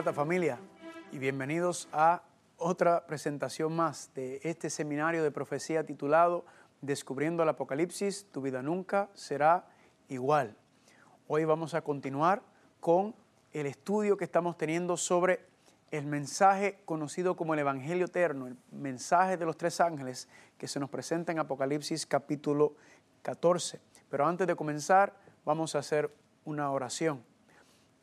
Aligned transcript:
Maranata 0.00 0.16
familia 0.16 0.58
y 1.12 1.18
bienvenidos 1.18 1.86
a 1.92 2.22
otra 2.56 3.06
presentación 3.06 3.76
más 3.76 4.10
de 4.14 4.40
este 4.44 4.70
seminario 4.70 5.22
de 5.22 5.30
profecía 5.30 5.84
titulado 5.84 6.46
Descubriendo 6.80 7.42
el 7.42 7.50
Apocalipsis, 7.50 8.24
tu 8.32 8.40
vida 8.40 8.62
nunca 8.62 9.10
será 9.12 9.66
igual. 10.08 10.56
Hoy 11.28 11.44
vamos 11.44 11.74
a 11.74 11.82
continuar 11.82 12.40
con 12.80 13.14
el 13.52 13.66
estudio 13.66 14.16
que 14.16 14.24
estamos 14.24 14.56
teniendo 14.56 14.96
sobre 14.96 15.40
el 15.90 16.06
mensaje 16.06 16.78
conocido 16.86 17.36
como 17.36 17.52
el 17.52 17.60
Evangelio 17.60 18.06
Eterno, 18.06 18.46
el 18.46 18.56
mensaje 18.72 19.36
de 19.36 19.44
los 19.44 19.58
tres 19.58 19.82
ángeles 19.82 20.30
que 20.56 20.66
se 20.66 20.80
nos 20.80 20.88
presenta 20.88 21.30
en 21.30 21.40
Apocalipsis 21.40 22.06
capítulo 22.06 22.74
14. 23.20 23.78
Pero 24.08 24.26
antes 24.26 24.46
de 24.46 24.56
comenzar, 24.56 25.14
vamos 25.44 25.74
a 25.74 25.80
hacer 25.80 26.10
una 26.46 26.70
oración. 26.70 27.22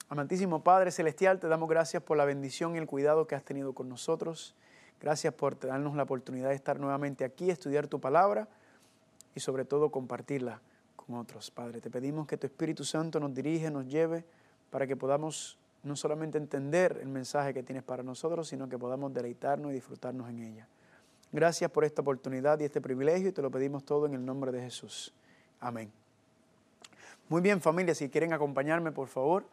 Amantísimo 0.10 0.64
Padre 0.64 0.92
Celestial, 0.92 1.38
te 1.38 1.50
damos 1.50 1.68
gracias 1.68 2.02
por 2.02 2.16
la 2.16 2.24
bendición 2.24 2.76
y 2.76 2.78
el 2.78 2.88
cuidado 2.88 3.28
que 3.28 3.36
has 3.36 3.44
tenido 3.44 3.74
con 3.74 3.90
nosotros. 3.90 4.56
Gracias 5.02 5.34
por 5.34 5.60
darnos 5.60 5.98
la 5.98 6.04
oportunidad 6.04 6.48
de 6.48 6.56
estar 6.56 6.80
nuevamente 6.80 7.26
aquí, 7.26 7.50
estudiar 7.50 7.88
tu 7.88 8.00
palabra 8.00 8.48
y 9.36 9.42
sobre 9.42 9.66
todo 9.66 9.92
compartirla 9.92 10.62
con 10.96 11.16
otros. 11.16 11.52
Padre, 11.52 11.82
te 11.82 11.90
pedimos 11.90 12.26
que 12.26 12.38
tu 12.38 12.48
Espíritu 12.48 12.86
Santo 12.86 13.20
nos 13.20 13.34
dirige, 13.34 13.70
nos 13.70 13.86
lleve 13.86 14.24
para 14.70 14.88
que 14.88 14.96
podamos 14.96 15.58
no 15.84 15.98
solamente 15.98 16.38
entender 16.38 17.00
el 17.02 17.10
mensaje 17.10 17.54
que 17.54 17.62
tienes 17.62 17.84
para 17.84 18.02
nosotros, 18.02 18.48
sino 18.48 18.70
que 18.70 18.78
podamos 18.78 19.14
deleitarnos 19.14 19.72
y 19.72 19.76
disfrutarnos 19.76 20.30
en 20.30 20.40
ella. 20.40 20.68
Gracias 21.34 21.70
por 21.70 21.84
esta 21.84 22.02
oportunidad 22.02 22.58
y 22.62 22.64
este 22.64 22.80
privilegio 22.80 23.28
y 23.28 23.32
te 23.34 23.42
lo 23.42 23.52
pedimos 23.52 23.84
todo 23.84 24.06
en 24.06 24.14
el 24.14 24.26
nombre 24.26 24.54
de 24.54 24.62
Jesús. 24.62 25.14
Amén. 25.60 25.92
Muy 27.28 27.42
bien 27.42 27.60
familia, 27.60 27.94
si 27.94 28.08
quieren 28.08 28.32
acompañarme 28.32 28.94
por 28.94 29.10
favor 29.10 29.44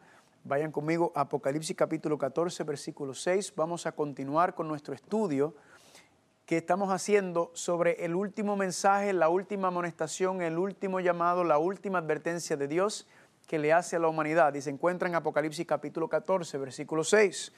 Vayan 0.47 0.71
conmigo 0.71 1.11
a 1.15 1.21
Apocalipsis 1.21 1.75
capítulo 1.75 2.19
14, 2.19 2.63
versículo 2.65 3.15
6. 3.15 3.55
Vamos 3.55 3.87
a 3.87 3.93
continuar 3.93 4.53
con 4.53 4.67
nuestro 4.67 4.93
estudio 4.93 5.55
que 6.45 6.57
estamos 6.57 6.91
haciendo 6.91 7.49
sobre 7.55 8.05
el 8.05 8.13
último 8.13 8.55
mensaje, 8.55 9.11
la 9.11 9.27
última 9.27 9.69
amonestación, 9.69 10.43
el 10.43 10.59
último 10.59 10.99
llamado, 10.99 11.43
la 11.43 11.57
última 11.57 11.97
advertencia 11.97 12.55
de 12.57 12.67
Dios 12.67 13.07
que 13.47 13.57
le 13.57 13.73
hace 13.73 13.95
a 13.95 13.99
la 13.99 14.07
humanidad. 14.07 14.53
Y 14.53 14.61
se 14.61 14.69
encuentra 14.69 15.09
en 15.09 15.15
Apocalipsis 15.15 15.65
capítulo 15.65 16.09
14, 16.09 16.59
versículo 16.59 17.03
6. 17.03 17.51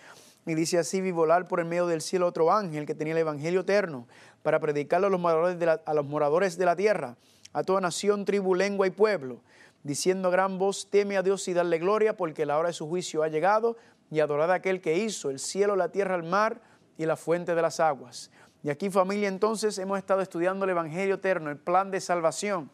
Y 0.45 0.55
dice 0.55 0.79
así, 0.79 1.01
vi 1.01 1.11
volar 1.11 1.45
por 1.45 1.59
el 1.59 1.65
medio 1.65 1.87
del 1.87 1.99
cielo 1.99 2.25
otro 2.25 2.53
ángel 2.53 2.85
que 2.85 2.95
tenía 2.95 3.11
el 3.11 3.19
Evangelio 3.19 3.59
eterno 3.59 4.07
para 4.43 4.61
predicarlo 4.61 5.07
a 5.07 5.09
los 5.09 5.19
moradores 5.19 5.59
de 5.59 5.65
la, 5.65 5.81
a 5.85 5.93
los 5.93 6.05
moradores 6.05 6.57
de 6.57 6.63
la 6.63 6.77
tierra, 6.77 7.17
a 7.51 7.63
toda 7.63 7.81
nación, 7.81 8.23
tribu, 8.23 8.55
lengua 8.55 8.87
y 8.87 8.91
pueblo 8.91 9.41
diciendo 9.87 10.27
a 10.27 10.31
gran 10.31 10.59
voz, 10.59 10.89
teme 10.91 11.17
a 11.17 11.23
Dios 11.23 11.47
y 11.47 11.53
darle 11.53 11.79
gloria, 11.79 12.15
porque 12.15 12.45
la 12.45 12.57
hora 12.57 12.67
de 12.67 12.73
su 12.73 12.87
juicio 12.87 13.23
ha 13.23 13.29
llegado, 13.29 13.77
y 14.11 14.19
adorad 14.19 14.51
a 14.51 14.55
aquel 14.55 14.81
que 14.81 14.97
hizo 14.97 15.29
el 15.29 15.39
cielo, 15.39 15.75
la 15.75 15.89
tierra, 15.89 16.15
el 16.15 16.23
mar 16.23 16.61
y 16.97 17.05
la 17.05 17.15
fuente 17.15 17.55
de 17.55 17.61
las 17.61 17.79
aguas. 17.79 18.29
Y 18.63 18.69
aquí 18.69 18.89
familia 18.89 19.27
entonces 19.29 19.77
hemos 19.77 19.97
estado 19.97 20.21
estudiando 20.21 20.65
el 20.65 20.71
Evangelio 20.71 21.15
eterno, 21.15 21.49
el 21.49 21.57
plan 21.57 21.89
de 21.89 22.01
salvación, 22.01 22.69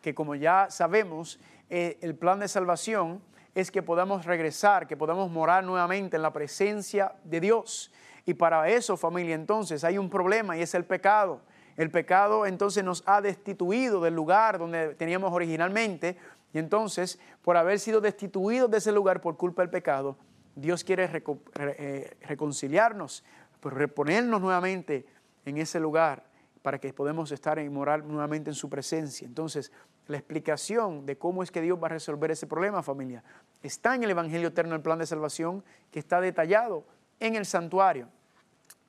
que 0.00 0.14
como 0.14 0.34
ya 0.34 0.68
sabemos, 0.70 1.40
eh, 1.68 1.98
el 2.00 2.14
plan 2.14 2.38
de 2.38 2.48
salvación 2.48 3.20
es 3.54 3.70
que 3.70 3.82
podamos 3.82 4.24
regresar, 4.24 4.86
que 4.86 4.96
podamos 4.96 5.30
morar 5.30 5.64
nuevamente 5.64 6.16
en 6.16 6.22
la 6.22 6.32
presencia 6.32 7.14
de 7.24 7.40
Dios. 7.40 7.92
Y 8.24 8.34
para 8.34 8.68
eso 8.68 8.96
familia 8.96 9.34
entonces 9.34 9.82
hay 9.84 9.98
un 9.98 10.08
problema 10.08 10.56
y 10.56 10.62
es 10.62 10.74
el 10.74 10.84
pecado. 10.84 11.40
El 11.76 11.90
pecado 11.90 12.46
entonces 12.46 12.84
nos 12.84 13.02
ha 13.06 13.20
destituido 13.20 14.00
del 14.02 14.14
lugar 14.14 14.58
donde 14.58 14.94
teníamos 14.94 15.32
originalmente 15.32 16.16
y 16.52 16.58
entonces, 16.58 17.18
por 17.42 17.56
haber 17.56 17.78
sido 17.78 18.00
destituidos 18.00 18.70
de 18.70 18.78
ese 18.78 18.92
lugar 18.92 19.20
por 19.20 19.36
culpa 19.36 19.62
del 19.62 19.70
pecado, 19.70 20.18
Dios 20.54 20.84
quiere 20.84 21.10
eh, 21.58 22.16
reconciliarnos, 22.22 23.24
pues 23.60 23.74
reponernos 23.74 24.40
nuevamente 24.40 25.06
en 25.46 25.56
ese 25.56 25.80
lugar 25.80 26.24
para 26.60 26.78
que 26.78 26.92
podamos 26.92 27.32
estar 27.32 27.58
y 27.58 27.68
morar 27.68 28.04
nuevamente 28.04 28.50
en 28.50 28.54
su 28.54 28.68
presencia. 28.68 29.26
Entonces, 29.26 29.72
la 30.06 30.18
explicación 30.18 31.06
de 31.06 31.16
cómo 31.16 31.42
es 31.42 31.50
que 31.50 31.60
Dios 31.60 31.78
va 31.82 31.86
a 31.86 31.90
resolver 31.90 32.30
ese 32.30 32.46
problema, 32.46 32.82
familia, 32.82 33.24
está 33.62 33.94
en 33.94 34.04
el 34.04 34.10
Evangelio 34.10 34.48
Eterno, 34.48 34.74
el 34.74 34.82
plan 34.82 34.98
de 34.98 35.06
salvación, 35.06 35.64
que 35.90 35.98
está 35.98 36.20
detallado 36.20 36.84
en 37.18 37.34
el 37.34 37.46
santuario. 37.46 38.08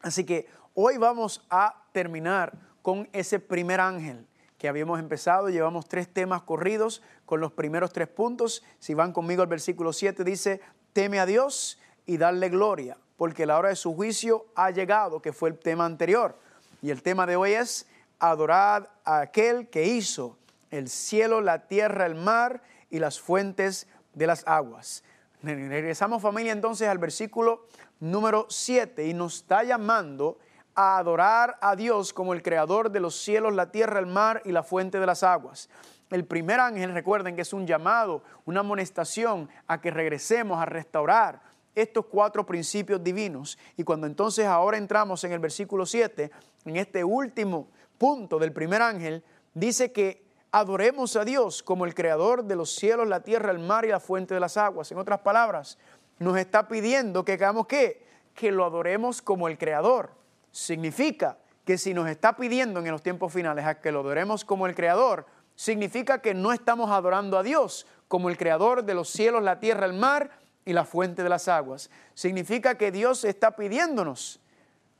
Así 0.01 0.25
que 0.25 0.47
hoy 0.73 0.97
vamos 0.97 1.45
a 1.49 1.85
terminar 1.93 2.53
con 2.81 3.07
ese 3.13 3.39
primer 3.39 3.79
ángel, 3.79 4.27
que 4.63 4.69
habíamos 4.69 4.97
empezado. 4.97 5.49
Llevamos 5.49 5.89
tres 5.89 6.07
temas 6.07 6.43
corridos 6.43 7.01
con 7.25 7.41
los 7.41 7.51
primeros 7.51 7.91
tres 7.91 8.07
puntos. 8.07 8.63
Si 8.79 8.93
van 8.93 9.11
conmigo 9.11 9.41
al 9.41 9.49
versículo 9.49 9.91
7, 9.91 10.23
dice, 10.23 10.61
teme 10.93 11.19
a 11.19 11.25
Dios 11.25 11.81
y 12.05 12.15
darle 12.15 12.47
gloria, 12.47 12.95
porque 13.17 13.45
la 13.45 13.57
hora 13.57 13.67
de 13.67 13.75
su 13.75 13.93
juicio 13.93 14.45
ha 14.55 14.71
llegado, 14.71 15.21
que 15.21 15.33
fue 15.33 15.49
el 15.49 15.59
tema 15.59 15.85
anterior. 15.85 16.39
Y 16.81 16.91
el 16.91 17.03
tema 17.03 17.25
de 17.25 17.35
hoy 17.35 17.51
es, 17.51 17.89
adorad 18.19 18.87
a 19.03 19.19
aquel 19.19 19.67
que 19.67 19.83
hizo 19.83 20.37
el 20.71 20.87
cielo, 20.87 21.41
la 21.41 21.67
tierra, 21.67 22.05
el 22.05 22.15
mar 22.15 22.63
y 22.89 22.99
las 22.99 23.19
fuentes 23.19 23.89
de 24.13 24.27
las 24.27 24.47
aguas. 24.47 25.03
Regresamos 25.41 26.21
familia 26.21 26.53
entonces 26.53 26.87
al 26.87 26.99
versículo 26.99 27.67
número 27.99 28.45
7 28.47 29.07
y 29.07 29.13
nos 29.13 29.35
está 29.35 29.65
llamando 29.65 30.37
a 30.75 30.97
adorar 30.97 31.57
a 31.61 31.75
Dios 31.75 32.13
como 32.13 32.33
el 32.33 32.41
creador 32.41 32.91
de 32.91 32.99
los 32.99 33.15
cielos, 33.15 33.53
la 33.53 33.71
tierra, 33.71 33.99
el 33.99 34.07
mar 34.07 34.41
y 34.45 34.51
la 34.51 34.63
fuente 34.63 34.99
de 34.99 35.05
las 35.05 35.23
aguas. 35.23 35.69
El 36.09 36.25
primer 36.25 36.59
ángel, 36.59 36.93
recuerden 36.93 37.35
que 37.35 37.41
es 37.41 37.53
un 37.53 37.65
llamado, 37.65 38.23
una 38.45 38.59
amonestación 38.59 39.49
a 39.67 39.81
que 39.81 39.91
regresemos 39.91 40.61
a 40.61 40.65
restaurar 40.65 41.41
estos 41.75 42.05
cuatro 42.05 42.45
principios 42.45 43.03
divinos. 43.03 43.57
Y 43.77 43.83
cuando 43.83 44.07
entonces 44.07 44.45
ahora 44.45 44.77
entramos 44.77 45.23
en 45.23 45.31
el 45.31 45.39
versículo 45.39 45.85
7, 45.85 46.31
en 46.65 46.75
este 46.75 47.03
último 47.03 47.67
punto 47.97 48.37
del 48.37 48.53
primer 48.53 48.81
ángel, 48.81 49.23
dice 49.53 49.91
que 49.91 50.23
adoremos 50.51 51.15
a 51.15 51.25
Dios 51.25 51.63
como 51.63 51.85
el 51.85 51.95
creador 51.95 52.43
de 52.43 52.55
los 52.55 52.75
cielos, 52.75 53.07
la 53.07 53.23
tierra, 53.23 53.51
el 53.51 53.59
mar 53.59 53.85
y 53.85 53.89
la 53.89 53.99
fuente 53.99 54.35
de 54.35 54.39
las 54.39 54.55
aguas. 54.57 54.91
En 54.91 54.99
otras 54.99 55.21
palabras, 55.21 55.79
nos 56.19 56.37
está 56.37 56.67
pidiendo 56.67 57.25
que 57.25 57.33
hagamos 57.33 57.65
qué? 57.65 58.05
Que 58.35 58.51
lo 58.51 58.65
adoremos 58.65 59.21
como 59.21 59.47
el 59.47 59.57
creador. 59.57 60.11
Significa 60.53 61.39
que 61.65 61.79
si 61.79 61.95
nos 61.95 62.07
está 62.07 62.37
pidiendo 62.37 62.79
en 62.79 62.91
los 62.91 63.01
tiempos 63.01 63.33
finales 63.33 63.65
a 63.65 63.81
que 63.81 63.91
lo 63.91 64.01
adoremos 64.01 64.45
como 64.45 64.67
el 64.67 64.75
Creador, 64.75 65.25
significa 65.55 66.21
que 66.21 66.35
no 66.35 66.53
estamos 66.53 66.91
adorando 66.91 67.39
a 67.39 67.43
Dios 67.43 67.87
como 68.07 68.29
el 68.29 68.37
Creador 68.37 68.83
de 68.83 68.93
los 68.93 69.09
cielos, 69.09 69.41
la 69.41 69.59
tierra, 69.59 69.87
el 69.87 69.93
mar 69.93 70.29
y 70.63 70.73
la 70.73 70.85
fuente 70.85 71.23
de 71.23 71.29
las 71.29 71.47
aguas. 71.47 71.89
Significa 72.13 72.77
que 72.77 72.91
Dios 72.91 73.25
está 73.25 73.55
pidiéndonos 73.55 74.39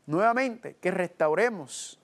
nuevamente 0.07 0.75
que 0.81 0.89
restauremos 0.89 1.99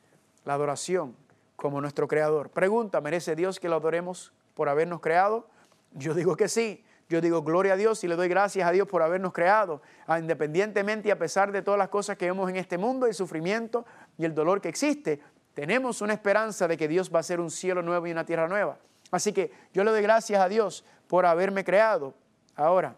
la 0.46 0.54
adoración 0.54 1.16
como 1.56 1.82
nuestro 1.82 2.08
Creador. 2.08 2.52
Pregunta, 2.52 3.02
¿merece 3.02 3.36
Dios 3.36 3.60
que 3.60 3.68
lo 3.68 3.78
adoremos 3.78 4.32
por 4.54 4.70
habernos 4.70 5.02
creado? 5.02 5.50
Yo 5.94 6.14
digo 6.14 6.36
que 6.36 6.48
sí. 6.48 6.86
Yo 7.10 7.22
digo 7.22 7.42
gloria 7.42 7.74
a 7.74 7.76
Dios 7.76 8.04
y 8.04 8.08
le 8.08 8.16
doy 8.16 8.28
gracias 8.28 8.68
a 8.68 8.72
Dios 8.72 8.88
por 8.88 9.02
habernos 9.02 9.34
creado, 9.34 9.82
ah, 10.06 10.20
independientemente 10.20 11.08
y 11.08 11.12
a 11.12 11.18
pesar 11.18 11.52
de 11.52 11.64
todas 11.64 11.80
las 11.80 11.90
cosas 11.90 12.18
que 12.18 12.28
vemos 12.28 12.48
en 12.52 12.56
este 12.56 12.78
mundo, 12.78 13.08
el 13.08 13.16
sufrimiento 13.16 13.84
y 14.20 14.26
el 14.26 14.36
dolor 14.36 14.62
que 14.62 14.70
existe, 14.70 15.20
tenemos 15.56 16.02
una 16.02 16.14
esperanza 16.14 16.68
de 16.68 16.78
que 16.78 16.88
Dios 16.88 17.12
va 17.12 17.18
a 17.18 17.20
hacer 17.22 17.40
un 17.40 17.50
cielo 17.50 17.82
nuevo 17.82 18.06
y 18.06 18.12
una 18.12 18.26
tierra 18.26 18.48
nueva. 18.48 18.78
Así 19.10 19.34
que 19.34 19.52
yo 19.74 19.84
le 19.84 19.90
doy 19.90 20.04
gracias 20.04 20.40
a 20.40 20.48
Dios 20.48 20.86
por 21.08 21.26
haberme 21.26 21.64
creado. 21.64 22.14
Ahora, 22.56 22.96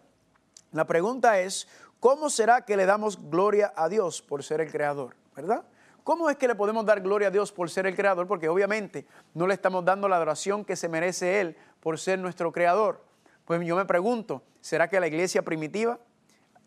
la 0.72 0.86
pregunta 0.86 1.40
es, 1.40 1.66
¿cómo 1.98 2.28
será 2.28 2.66
que 2.66 2.76
le 2.76 2.84
damos 2.84 3.30
gloria 3.30 3.72
a 3.74 3.88
Dios 3.88 4.20
por 4.20 4.44
ser 4.44 4.60
el 4.60 4.70
creador? 4.70 5.16
¿Verdad? 5.34 5.64
¿Cómo 6.04 6.28
es 6.28 6.36
que 6.36 6.48
le 6.48 6.54
podemos 6.54 6.84
dar 6.84 7.00
gloria 7.00 7.28
a 7.28 7.30
Dios 7.30 7.50
por 7.50 7.70
ser 7.70 7.86
el 7.86 7.96
creador? 7.96 8.26
Porque 8.26 8.50
obviamente 8.50 9.06
no 9.32 9.46
le 9.46 9.54
estamos 9.54 9.86
dando 9.86 10.06
la 10.06 10.16
adoración 10.16 10.66
que 10.66 10.76
se 10.76 10.90
merece 10.90 11.40
Él 11.40 11.56
por 11.80 11.98
ser 11.98 12.18
nuestro 12.18 12.52
creador. 12.52 13.00
Pues 13.44 13.60
yo 13.66 13.76
me 13.76 13.84
pregunto, 13.84 14.42
¿será 14.60 14.88
que 14.88 15.00
la 15.00 15.08
iglesia 15.08 15.42
primitiva 15.42 15.98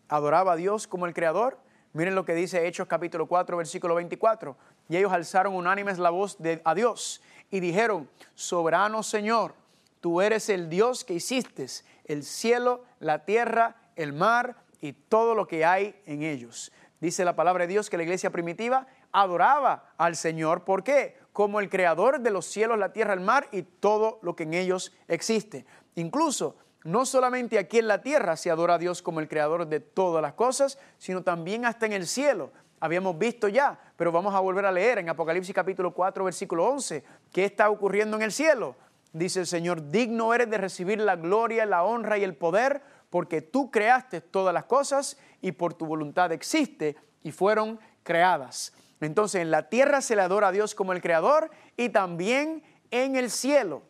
adoraba 0.08 0.52
a 0.52 0.56
Dios 0.56 0.86
como 0.86 1.06
el 1.06 1.14
Creador? 1.14 1.58
Miren 1.94 2.14
lo 2.14 2.26
que 2.26 2.34
dice 2.34 2.66
Hechos 2.66 2.86
capítulo 2.86 3.26
4, 3.26 3.56
versículo 3.56 3.94
24. 3.94 4.56
Y 4.90 4.98
ellos 4.98 5.12
alzaron 5.12 5.54
unánimes 5.54 5.98
la 5.98 6.10
voz 6.10 6.36
de, 6.38 6.60
a 6.64 6.74
Dios 6.74 7.22
y 7.50 7.60
dijeron, 7.60 8.10
soberano 8.34 9.02
Señor, 9.02 9.54
tú 10.00 10.20
eres 10.20 10.50
el 10.50 10.68
Dios 10.68 11.04
que 11.04 11.14
hiciste 11.14 11.66
el 12.04 12.22
cielo, 12.22 12.84
la 13.00 13.24
tierra, 13.24 13.76
el 13.96 14.12
mar 14.12 14.56
y 14.82 14.92
todo 14.92 15.34
lo 15.34 15.46
que 15.46 15.64
hay 15.64 15.98
en 16.04 16.22
ellos. 16.22 16.70
Dice 17.00 17.24
la 17.24 17.36
palabra 17.36 17.64
de 17.64 17.72
Dios 17.72 17.88
que 17.88 17.96
la 17.96 18.02
iglesia 18.02 18.30
primitiva 18.30 18.86
adoraba 19.12 19.94
al 19.96 20.16
Señor. 20.16 20.64
¿Por 20.64 20.84
qué? 20.84 21.16
Como 21.32 21.60
el 21.60 21.70
creador 21.70 22.20
de 22.20 22.30
los 22.30 22.44
cielos, 22.44 22.78
la 22.78 22.92
tierra, 22.92 23.14
el 23.14 23.20
mar 23.20 23.48
y 23.52 23.62
todo 23.62 24.18
lo 24.22 24.36
que 24.36 24.42
en 24.42 24.52
ellos 24.52 24.92
existe. 25.08 25.64
Incluso 25.94 26.56
no 26.86 27.04
solamente 27.04 27.58
aquí 27.58 27.78
en 27.78 27.88
la 27.88 28.00
tierra 28.00 28.36
se 28.36 28.50
adora 28.50 28.74
a 28.74 28.78
Dios 28.78 29.02
como 29.02 29.20
el 29.20 29.28
creador 29.28 29.66
de 29.66 29.80
todas 29.80 30.22
las 30.22 30.34
cosas, 30.34 30.78
sino 30.98 31.22
también 31.22 31.64
hasta 31.64 31.86
en 31.86 31.92
el 31.92 32.06
cielo. 32.06 32.52
Habíamos 32.78 33.18
visto 33.18 33.48
ya, 33.48 33.78
pero 33.96 34.12
vamos 34.12 34.34
a 34.34 34.40
volver 34.40 34.64
a 34.66 34.72
leer 34.72 34.98
en 34.98 35.08
Apocalipsis 35.08 35.54
capítulo 35.54 35.92
4, 35.92 36.24
versículo 36.24 36.64
11, 36.66 37.02
¿qué 37.32 37.44
está 37.44 37.70
ocurriendo 37.70 38.16
en 38.16 38.22
el 38.22 38.32
cielo? 38.32 38.76
Dice 39.12 39.40
el 39.40 39.46
Señor, 39.46 39.90
digno 39.90 40.32
eres 40.32 40.48
de 40.48 40.58
recibir 40.58 41.00
la 41.00 41.16
gloria, 41.16 41.66
la 41.66 41.82
honra 41.82 42.18
y 42.18 42.24
el 42.24 42.36
poder, 42.36 42.82
porque 43.10 43.42
tú 43.42 43.70
creaste 43.70 44.20
todas 44.20 44.54
las 44.54 44.66
cosas 44.66 45.18
y 45.40 45.52
por 45.52 45.74
tu 45.74 45.86
voluntad 45.86 46.32
existe 46.32 46.96
y 47.22 47.32
fueron 47.32 47.80
creadas. 48.02 48.74
Entonces 49.00 49.42
en 49.42 49.50
la 49.50 49.68
tierra 49.68 50.00
se 50.02 50.14
le 50.14 50.22
adora 50.22 50.48
a 50.48 50.52
Dios 50.52 50.74
como 50.74 50.92
el 50.92 51.02
creador 51.02 51.50
y 51.76 51.88
también 51.88 52.62
en 52.90 53.16
el 53.16 53.30
cielo. 53.30 53.82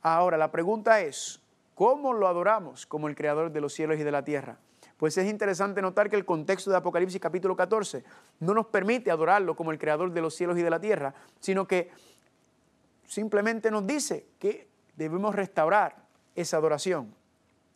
Ahora 0.00 0.36
la 0.36 0.50
pregunta 0.50 1.00
es, 1.02 1.41
¿cómo 1.74 2.12
lo 2.12 2.28
adoramos 2.28 2.86
como 2.86 3.08
el 3.08 3.14
creador 3.14 3.52
de 3.52 3.60
los 3.60 3.72
cielos 3.72 3.98
y 3.98 4.02
de 4.02 4.10
la 4.10 4.24
tierra? 4.24 4.58
Pues 4.96 5.18
es 5.18 5.28
interesante 5.28 5.82
notar 5.82 6.08
que 6.08 6.16
el 6.16 6.24
contexto 6.24 6.70
de 6.70 6.76
Apocalipsis 6.76 7.20
capítulo 7.20 7.56
14 7.56 8.04
no 8.40 8.54
nos 8.54 8.66
permite 8.66 9.10
adorarlo 9.10 9.56
como 9.56 9.72
el 9.72 9.78
creador 9.78 10.12
de 10.12 10.20
los 10.20 10.34
cielos 10.34 10.56
y 10.58 10.62
de 10.62 10.70
la 10.70 10.80
tierra, 10.80 11.12
sino 11.40 11.66
que 11.66 11.90
simplemente 13.04 13.70
nos 13.70 13.86
dice 13.86 14.26
que 14.38 14.68
debemos 14.96 15.34
restaurar 15.34 15.96
esa 16.34 16.56
adoración. 16.56 17.14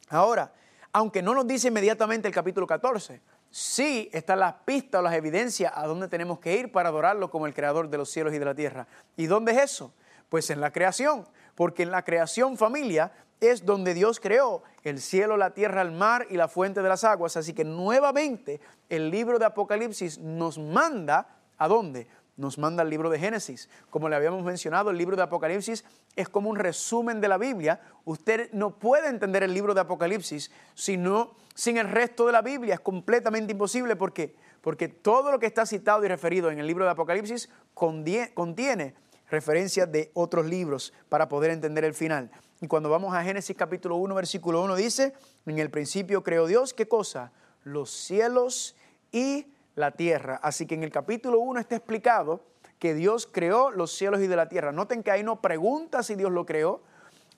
Ahora, 0.09 0.53
aunque 0.93 1.21
no 1.21 1.35
nos 1.35 1.47
dice 1.47 1.69
inmediatamente 1.69 2.29
el 2.29 2.35
capítulo 2.35 2.67
14, 2.67 3.21
sí 3.51 4.09
están 4.13 4.41
las 4.41 4.55
pistas 4.65 5.01
o 5.01 5.03
las 5.03 5.15
evidencias 5.15 5.73
a 5.75 5.87
dónde 5.87 6.09
tenemos 6.09 6.39
que 6.39 6.57
ir 6.57 6.71
para 6.73 6.91
adorarlo 6.91 7.31
como 7.31 7.47
el 7.47 7.55
creador 7.55 7.91
de 7.91 7.99
los 7.99 8.11
cielos 8.11 8.33
y 8.35 8.39
de 8.39 8.45
la 8.45 8.55
tierra. 8.55 8.87
¿Y 9.17 9.27
dónde 9.27 9.53
es 9.53 9.59
eso? 9.59 9.93
Pues 10.29 10.51
en 10.51 10.61
la 10.61 10.73
creación, 10.73 11.27
porque 11.55 11.83
en 11.83 11.91
la 11.91 12.03
creación 12.03 12.57
familia 12.57 13.13
es 13.41 13.65
donde 13.65 13.95
Dios 13.95 14.21
creó 14.21 14.63
el 14.83 15.01
cielo, 15.01 15.37
la 15.37 15.53
tierra, 15.53 15.83
el 15.83 15.93
mar 15.93 16.27
y 16.31 16.37
la 16.37 16.49
fuente 16.49 16.83
de 16.83 16.89
las 16.89 17.05
aguas. 17.05 17.37
Así 17.37 17.53
que 17.53 17.65
nuevamente 17.65 18.61
el 18.89 19.11
libro 19.11 19.39
de 19.39 19.45
Apocalipsis 19.45 20.19
nos 20.19 20.59
manda 20.59 21.29
a 21.59 21.69
dónde? 21.69 22.07
Nos 22.37 22.59
manda 22.59 22.83
el 22.83 22.91
libro 22.91 23.09
de 23.11 23.19
Génesis. 23.19 23.69
Como 23.91 24.09
le 24.09 24.17
habíamos 24.17 24.43
mencionado, 24.43 24.91
el 24.91 24.99
libro 24.99 25.17
de 25.17 25.23
Apocalipsis 25.23 25.85
es 26.15 26.29
como 26.29 26.51
un 26.51 26.57
resumen 26.57 27.21
de 27.21 27.29
la 27.29 27.39
Biblia. 27.39 27.81
Usted 28.05 28.51
no 28.53 28.79
puede 28.79 29.09
entender 29.09 29.43
el 29.43 29.55
libro 29.55 29.75
de 29.75 29.81
Apocalipsis 29.81 30.51
sino, 30.75 31.35
sin 31.55 31.79
el 31.79 31.89
resto 31.89 32.27
de 32.27 32.33
la 32.33 32.43
Biblia. 32.43 32.75
Es 32.75 32.81
completamente 32.81 33.53
imposible. 33.53 33.97
¿Por 33.97 34.13
qué? 34.13 34.37
Porque 34.61 34.89
todo 34.89 35.31
lo 35.31 35.39
que 35.39 35.47
está 35.47 35.65
citado 35.65 36.05
y 36.05 36.09
referido 36.09 36.51
en 36.51 36.59
el 36.59 36.67
libro 36.67 36.85
de 36.85 36.91
Apocalipsis 36.91 37.49
contiene 37.75 38.95
referencias 39.31 39.91
de 39.91 40.11
otros 40.15 40.47
libros 40.47 40.93
para 41.09 41.29
poder 41.29 41.51
entender 41.51 41.85
el 41.85 41.95
final. 41.95 42.31
Y 42.61 42.69
cuando 42.69 42.89
vamos 42.89 43.15
a 43.15 43.23
Génesis 43.23 43.55
capítulo 43.57 43.97
1, 43.97 44.15
versículo 44.15 44.63
1, 44.63 44.77
dice, 44.77 45.13
en 45.45 45.59
el 45.59 45.71
principio 45.71 46.23
creó 46.23 46.47
Dios, 46.47 46.73
¿qué 46.73 46.89
cosa? 46.89 47.33
Los 47.65 47.91
cielos 47.91 48.77
y 49.13 49.47
la 49.75 49.91
tierra. 49.91 50.41
Así 50.43 50.67
que 50.67 50.75
en 50.75 50.83
el 50.83 50.91
capítulo 50.91 51.39
1 51.41 51.61
está 51.61 51.77
explicado 51.77 52.41
que 52.79 52.95
Dios 52.95 53.29
creó 53.31 53.71
los 53.71 53.93
cielos 53.93 54.21
y 54.21 54.27
de 54.27 54.37
la 54.37 54.49
tierra. 54.49 54.73
Noten 54.73 55.03
que 55.03 55.11
ahí 55.11 55.23
no 55.23 55.43
pregunta 55.43 56.03
si 56.03 56.15
Dios 56.15 56.33
lo 56.33 56.47
creó, 56.47 56.81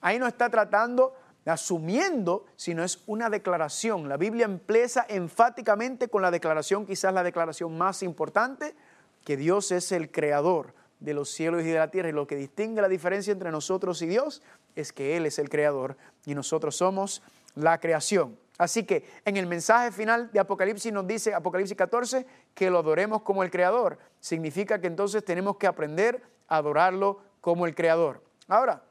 ahí 0.01 0.21
no 0.21 0.29
está 0.29 0.51
tratando, 0.51 1.15
asumiendo, 1.45 2.47
sino 2.55 2.85
es 2.85 3.03
una 3.07 3.29
declaración. 3.29 4.09
La 4.09 4.17
Biblia 4.17 4.45
empieza 4.45 5.05
enfáticamente 5.09 6.09
con 6.09 6.23
la 6.23 6.31
declaración, 6.31 6.87
quizás 6.87 7.13
la 7.13 7.25
declaración 7.25 7.77
más 7.77 8.05
importante, 8.05 8.77
que 9.25 9.37
Dios 9.37 9.73
es 9.73 9.91
el 9.91 10.13
creador 10.13 10.75
de 11.01 11.15
los 11.15 11.31
cielos 11.31 11.63
y 11.63 11.67
de 11.67 11.79
la 11.79 11.91
tierra. 11.91 12.09
Y 12.09 12.13
lo 12.13 12.27
que 12.27 12.37
distingue 12.37 12.83
la 12.83 12.89
diferencia 12.89 13.33
entre 13.33 13.51
nosotros 13.51 14.01
y 14.03 14.07
Dios 14.07 14.43
es 14.81 14.93
que 14.93 15.17
Él 15.17 15.27
es 15.27 15.39
el 15.39 15.49
creador 15.49 15.97
y 16.25 16.35
nosotros 16.35 16.77
somos 16.77 17.23
la 17.55 17.79
creación. 17.79 18.39
Así 18.59 18.85
que 18.85 19.09
en 19.25 19.37
el 19.37 19.47
mensaje 19.47 19.93
final 19.93 20.33
de 20.33 20.41
Apocalipsis 20.41 20.93
nos 20.93 21.07
dice, 21.07 21.33
Apocalipsis 21.33 21.77
14, 21.77 22.27
que 22.55 22.71
lo 22.71 22.79
adoremos 22.79 23.23
como 23.23 23.43
el 23.43 23.51
creador. 23.51 23.99
Significa 24.21 24.81
que 24.81 24.89
entonces 24.89 25.25
tenemos 25.25 25.57
que 25.57 25.69
aprender 25.69 26.23
a 26.49 26.57
adorarlo 26.57 27.21
como 27.41 27.67
el 27.67 27.75
creador. 27.75 28.23
Ahora, 28.49 28.83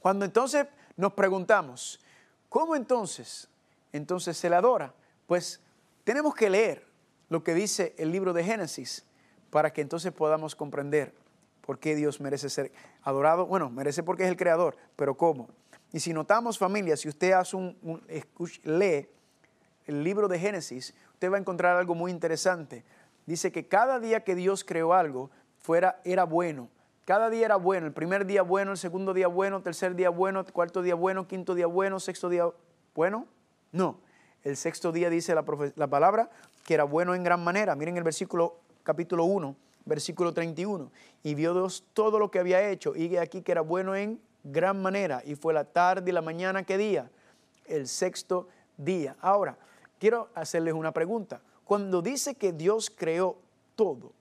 cuando 0.00 0.24
entonces 0.24 0.66
nos 0.96 1.12
preguntamos, 1.12 2.00
¿cómo 2.48 2.74
entonces? 2.74 3.48
Entonces 3.92 4.36
se 4.36 4.50
le 4.50 4.56
adora. 4.56 4.92
Pues 5.26 5.60
tenemos 6.02 6.34
que 6.34 6.50
leer 6.50 6.86
lo 7.28 7.44
que 7.44 7.54
dice 7.54 7.94
el 7.98 8.10
libro 8.10 8.32
de 8.32 8.42
Génesis 8.42 9.04
para 9.50 9.72
que 9.72 9.80
entonces 9.80 10.12
podamos 10.12 10.56
comprender 10.56 11.14
por 11.68 11.78
qué 11.78 11.94
Dios 11.94 12.18
merece 12.18 12.48
ser 12.48 12.72
adorado. 13.02 13.44
Bueno, 13.44 13.68
merece 13.68 14.02
porque 14.02 14.22
es 14.22 14.30
el 14.30 14.38
creador, 14.38 14.74
pero 14.96 15.18
¿cómo? 15.18 15.50
Y 15.92 16.00
si 16.00 16.14
notamos 16.14 16.56
familia, 16.56 16.96
si 16.96 17.10
usted 17.10 17.32
hace 17.32 17.56
un, 17.56 17.76
lee 18.62 19.06
el 19.84 20.02
libro 20.02 20.28
de 20.28 20.38
Génesis, 20.38 20.94
usted 21.12 21.30
va 21.30 21.36
a 21.36 21.40
encontrar 21.40 21.76
algo 21.76 21.94
muy 21.94 22.10
interesante. 22.10 22.86
Dice 23.26 23.52
que 23.52 23.68
cada 23.68 24.00
día 24.00 24.24
que 24.24 24.34
Dios 24.34 24.64
creó 24.64 24.94
algo, 24.94 25.30
fuera, 25.58 26.00
era 26.06 26.24
bueno. 26.24 26.70
Cada 27.04 27.28
día 27.28 27.44
era 27.44 27.56
bueno. 27.56 27.86
El 27.86 27.92
primer 27.92 28.24
día 28.24 28.40
bueno, 28.40 28.70
el 28.70 28.78
segundo 28.78 29.12
día 29.12 29.28
bueno, 29.28 29.60
tercer 29.60 29.94
día 29.94 30.08
bueno, 30.08 30.46
cuarto 30.46 30.80
día 30.80 30.94
bueno, 30.94 31.28
quinto 31.28 31.54
día 31.54 31.66
bueno, 31.66 32.00
sexto 32.00 32.30
día 32.30 32.48
bueno. 32.94 33.26
No. 33.72 34.00
El 34.42 34.56
sexto 34.56 34.90
día 34.90 35.10
dice 35.10 35.34
la, 35.34 35.44
la 35.76 35.86
palabra 35.86 36.30
que 36.64 36.72
era 36.72 36.84
bueno 36.84 37.14
en 37.14 37.22
gran 37.22 37.44
manera. 37.44 37.76
Miren 37.76 37.98
el 37.98 38.04
versículo 38.04 38.56
capítulo 38.84 39.24
1 39.24 39.67
versículo 39.88 40.32
31. 40.32 40.90
Y 41.22 41.34
vio 41.34 41.54
Dios 41.54 41.84
todo 41.94 42.18
lo 42.18 42.30
que 42.30 42.38
había 42.38 42.68
hecho, 42.68 42.94
y 42.94 43.16
aquí 43.16 43.42
que 43.42 43.52
era 43.52 43.62
bueno 43.62 43.96
en 43.96 44.20
gran 44.44 44.80
manera, 44.80 45.22
y 45.24 45.34
fue 45.34 45.52
la 45.52 45.64
tarde 45.64 46.10
y 46.10 46.14
la 46.14 46.22
mañana 46.22 46.62
que 46.62 46.78
día, 46.78 47.10
el 47.66 47.88
sexto 47.88 48.48
día. 48.76 49.16
Ahora, 49.20 49.58
quiero 49.98 50.28
hacerles 50.34 50.74
una 50.74 50.92
pregunta. 50.92 51.40
Cuando 51.64 52.00
dice 52.00 52.34
que 52.34 52.52
Dios 52.52 52.90
creó 52.94 53.36
todo, 53.76 54.12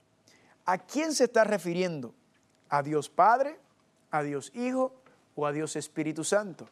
¿a 0.65 0.77
quién 0.77 1.13
se 1.13 1.25
está 1.25 1.43
refiriendo? 1.43 2.13
¿A 2.69 2.83
Dios 2.83 3.09
Padre, 3.09 3.59
a 4.11 4.23
Dios 4.23 4.51
Hijo 4.53 4.93
o 5.35 5.45
a 5.45 5.51
Dios 5.51 5.75
Espíritu 5.75 6.23
Santo? 6.23 6.67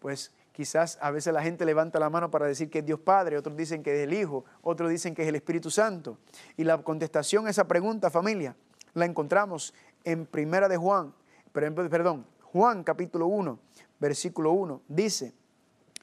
Pues 0.00 0.32
Quizás 0.56 0.96
a 1.02 1.10
veces 1.10 1.34
la 1.34 1.42
gente 1.42 1.66
levanta 1.66 2.00
la 2.00 2.08
mano 2.08 2.30
para 2.30 2.46
decir 2.46 2.70
que 2.70 2.78
es 2.78 2.86
Dios 2.86 2.98
Padre, 2.98 3.36
otros 3.36 3.54
dicen 3.58 3.82
que 3.82 3.94
es 3.94 4.08
el 4.08 4.14
Hijo, 4.14 4.46
otros 4.62 4.88
dicen 4.88 5.14
que 5.14 5.20
es 5.20 5.28
el 5.28 5.34
Espíritu 5.34 5.70
Santo. 5.70 6.16
Y 6.56 6.64
la 6.64 6.82
contestación 6.82 7.46
a 7.46 7.50
esa 7.50 7.68
pregunta, 7.68 8.10
familia, 8.10 8.56
la 8.94 9.04
encontramos 9.04 9.74
en 10.02 10.24
Primera 10.24 10.66
de 10.66 10.78
Juan, 10.78 11.12
perdón, 11.52 12.24
Juan 12.40 12.84
capítulo 12.84 13.26
1, 13.26 13.58
versículo 14.00 14.52
1, 14.52 14.80
dice, 14.88 15.34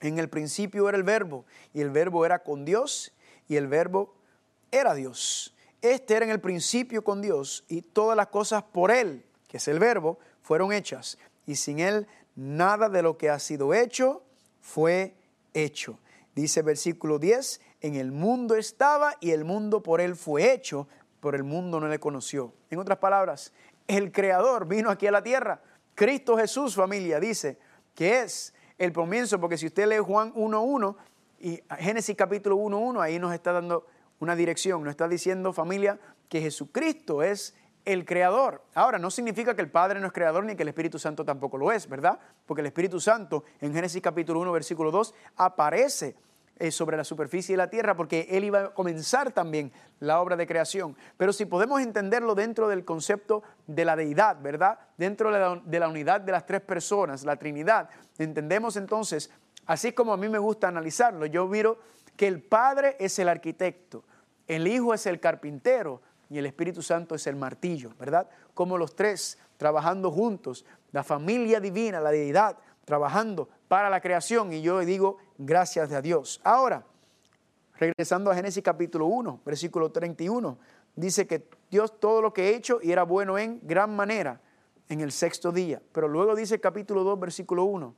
en 0.02 0.20
el 0.20 0.30
principio 0.30 0.88
era 0.88 1.00
el 1.00 1.04
verbo, 1.04 1.46
y 1.74 1.82
el 1.82 1.90
verbo 1.90 2.24
era 2.24 2.44
con 2.44 2.64
Dios, 2.64 3.12
y 3.48 3.56
el 3.56 3.68
verbo 3.68 4.14
era 4.70 4.94
Dios. 4.94 5.56
Este 5.82 6.16
era 6.16 6.26
en 6.26 6.32
el 6.32 6.40
principio 6.40 7.04
con 7.04 7.24
Dios, 7.24 7.66
y 7.70 7.82
todas 7.82 8.16
las 8.16 8.28
cosas 8.28 8.62
por 8.62 8.92
Él, 8.92 9.26
que 9.48 9.58
es 9.58 9.68
el 9.68 9.80
verbo, 9.80 10.20
fueron 10.44 10.72
hechas, 10.72 11.18
y 11.48 11.56
sin 11.56 11.80
Él 11.80 12.06
nada 12.36 12.88
de 12.88 13.02
lo 13.02 13.18
que 13.18 13.32
ha 13.32 13.40
sido 13.40 13.74
hecho 13.74 14.23
fue 14.64 15.14
hecho. 15.54 16.00
Dice 16.34 16.62
versículo 16.64 17.20
10, 17.20 17.62
en 17.82 17.96
el 17.96 18.12
mundo 18.12 18.56
estaba 18.56 19.16
y 19.20 19.32
el 19.32 19.44
mundo 19.44 19.84
por 19.84 20.02
él 20.02 20.16
fue 20.16 20.54
hecho, 20.54 20.88
pero 21.20 21.36
el 21.38 21.44
mundo 21.44 21.80
no 21.80 21.88
le 21.88 22.00
conoció. 22.00 22.54
En 22.72 22.80
otras 22.80 22.98
palabras, 22.98 23.54
el 23.88 24.12
Creador 24.12 24.66
vino 24.66 24.90
aquí 24.90 25.06
a 25.06 25.12
la 25.12 25.22
tierra. 25.22 25.62
Cristo 25.94 26.38
Jesús, 26.38 26.76
familia, 26.76 27.20
dice 27.20 27.60
que 27.94 28.22
es 28.22 28.54
el 28.78 28.94
comienzo, 28.94 29.40
porque 29.40 29.58
si 29.58 29.68
usted 29.68 29.86
lee 29.86 29.98
Juan 29.98 30.34
1.1 30.34 30.96
y 31.40 31.62
Génesis 31.78 32.16
capítulo 32.16 32.58
1.1, 32.58 33.02
ahí 33.02 33.20
nos 33.20 33.34
está 33.34 33.52
dando 33.52 33.86
una 34.20 34.36
dirección, 34.36 34.82
nos 34.82 34.92
está 34.92 35.08
diciendo, 35.10 35.52
familia, 35.52 36.00
que 36.30 36.42
Jesucristo 36.42 37.22
es 37.22 37.54
el 37.86 38.06
creador. 38.06 38.64
Ahora, 38.74 38.98
no 38.98 39.12
significa 39.12 39.56
que 39.56 39.62
el 39.62 39.70
Padre 39.70 40.00
no 40.00 40.08
es 40.08 40.14
creador 40.14 40.46
ni 40.46 40.56
que 40.56 40.64
el 40.64 40.70
Espíritu 40.70 41.00
Santo 41.00 41.26
tampoco 41.26 41.58
lo 41.58 41.72
es, 41.72 41.88
¿verdad? 41.88 42.20
Porque 42.46 42.62
el 42.62 42.68
Espíritu 42.68 43.00
Santo 43.00 43.44
en 43.60 43.74
Génesis 43.74 44.02
capítulo 44.02 44.40
1, 44.40 44.52
versículo 44.52 44.92
2, 44.92 45.14
aparece 45.38 46.16
eh, 46.60 46.72
sobre 46.72 46.96
la 46.96 47.04
superficie 47.04 47.54
de 47.54 47.58
la 47.58 47.70
tierra 47.70 47.96
porque 47.96 48.28
Él 48.30 48.44
iba 48.44 48.60
a 48.62 48.74
comenzar 48.74 49.32
también 49.32 49.72
la 50.00 50.22
obra 50.22 50.36
de 50.36 50.46
creación. 50.46 50.96
Pero 51.18 51.34
si 51.34 51.46
podemos 51.46 51.82
entenderlo 51.82 52.36
dentro 52.36 52.68
del 52.68 52.86
concepto 52.86 53.44
de 53.66 53.84
la 53.84 53.96
deidad, 53.96 54.40
¿verdad? 54.40 54.78
Dentro 54.98 55.32
de 55.32 55.40
la, 55.40 55.62
de 55.66 55.80
la 55.80 55.90
unidad 55.90 56.22
de 56.22 56.32
las 56.32 56.46
tres 56.46 56.62
personas, 56.62 57.24
la 57.26 57.38
Trinidad, 57.38 57.90
entendemos 58.20 58.78
entonces, 58.78 59.32
así 59.66 59.94
como 59.94 60.14
a 60.14 60.18
mí 60.18 60.30
me 60.30 60.38
gusta 60.38 60.68
analizarlo, 60.68 61.26
yo 61.26 61.48
miro 61.48 61.80
que 62.16 62.28
el 62.28 62.42
Padre 62.42 62.98
es 63.00 63.18
el 63.18 63.30
arquitecto, 63.30 64.04
el 64.48 64.68
Hijo 64.68 64.94
es 64.94 65.08
el 65.08 65.20
carpintero, 65.20 66.02
y 66.30 66.38
el 66.38 66.46
Espíritu 66.46 66.82
Santo 66.82 67.16
es 67.16 67.28
el 67.28 67.36
martillo, 67.36 67.92
¿verdad? 68.00 68.30
Como 68.54 68.78
los 68.78 68.96
tres 68.96 69.38
trabajando 69.58 70.12
juntos, 70.12 70.66
la 70.92 71.04
familia 71.04 71.60
divina, 71.60 72.00
la 72.00 72.12
deidad, 72.12 72.58
trabajando 72.86 73.50
para 73.68 73.90
la 73.90 74.02
creación. 74.02 74.52
Y 74.54 74.62
yo 74.62 74.80
digo, 74.80 75.18
gracias 75.38 75.92
a 75.92 76.02
Dios. 76.02 76.42
Ahora, 76.44 76.86
regresando 77.78 78.32
a 78.32 78.36
Génesis 78.36 78.64
capítulo 78.64 79.06
1, 79.08 79.42
versículo 79.46 79.92
31, 79.92 80.58
dice 80.96 81.28
que 81.28 81.48
Dios 81.70 82.00
todo 82.00 82.22
lo 82.22 82.34
que 82.34 82.42
ha 82.42 82.50
hecho 82.50 82.80
y 82.82 82.92
era 82.92 83.04
bueno 83.04 83.38
en 83.38 83.60
gran 83.64 83.96
manera 83.96 84.42
en 84.90 85.02
el 85.02 85.12
sexto 85.12 85.52
día. 85.52 85.82
Pero 85.92 86.08
luego 86.08 86.36
dice 86.36 86.60
capítulo 86.60 87.04
2, 87.04 87.20
versículo 87.20 87.64
1, 87.66 87.96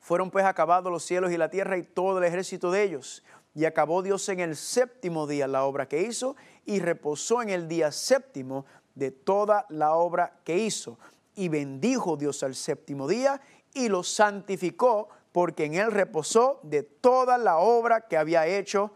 fueron 0.00 0.30
pues 0.30 0.44
acabados 0.44 0.92
los 0.92 1.04
cielos 1.04 1.32
y 1.32 1.36
la 1.36 1.50
tierra 1.50 1.76
y 1.76 1.82
todo 1.82 2.18
el 2.18 2.24
ejército 2.24 2.70
de 2.70 2.82
ellos. 2.82 3.24
Y 3.54 3.64
acabó 3.64 4.02
Dios 4.02 4.28
en 4.28 4.40
el 4.40 4.54
séptimo 4.54 5.26
día 5.26 5.48
la 5.48 5.64
obra 5.64 5.88
que 5.88 6.02
hizo 6.02 6.36
y 6.68 6.80
reposó 6.80 7.40
en 7.40 7.48
el 7.48 7.66
día 7.66 7.90
séptimo 7.90 8.66
de 8.94 9.10
toda 9.10 9.64
la 9.70 9.94
obra 9.94 10.34
que 10.44 10.58
hizo. 10.58 10.98
Y 11.34 11.48
bendijo 11.48 12.18
Dios 12.18 12.42
al 12.42 12.54
séptimo 12.54 13.08
día 13.08 13.40
y 13.72 13.88
lo 13.88 14.02
santificó 14.02 15.08
porque 15.32 15.64
en 15.64 15.74
él 15.74 15.90
reposó 15.90 16.60
de 16.62 16.82
toda 16.82 17.38
la 17.38 17.56
obra 17.56 18.02
que 18.02 18.18
había 18.18 18.46
hecho 18.46 18.90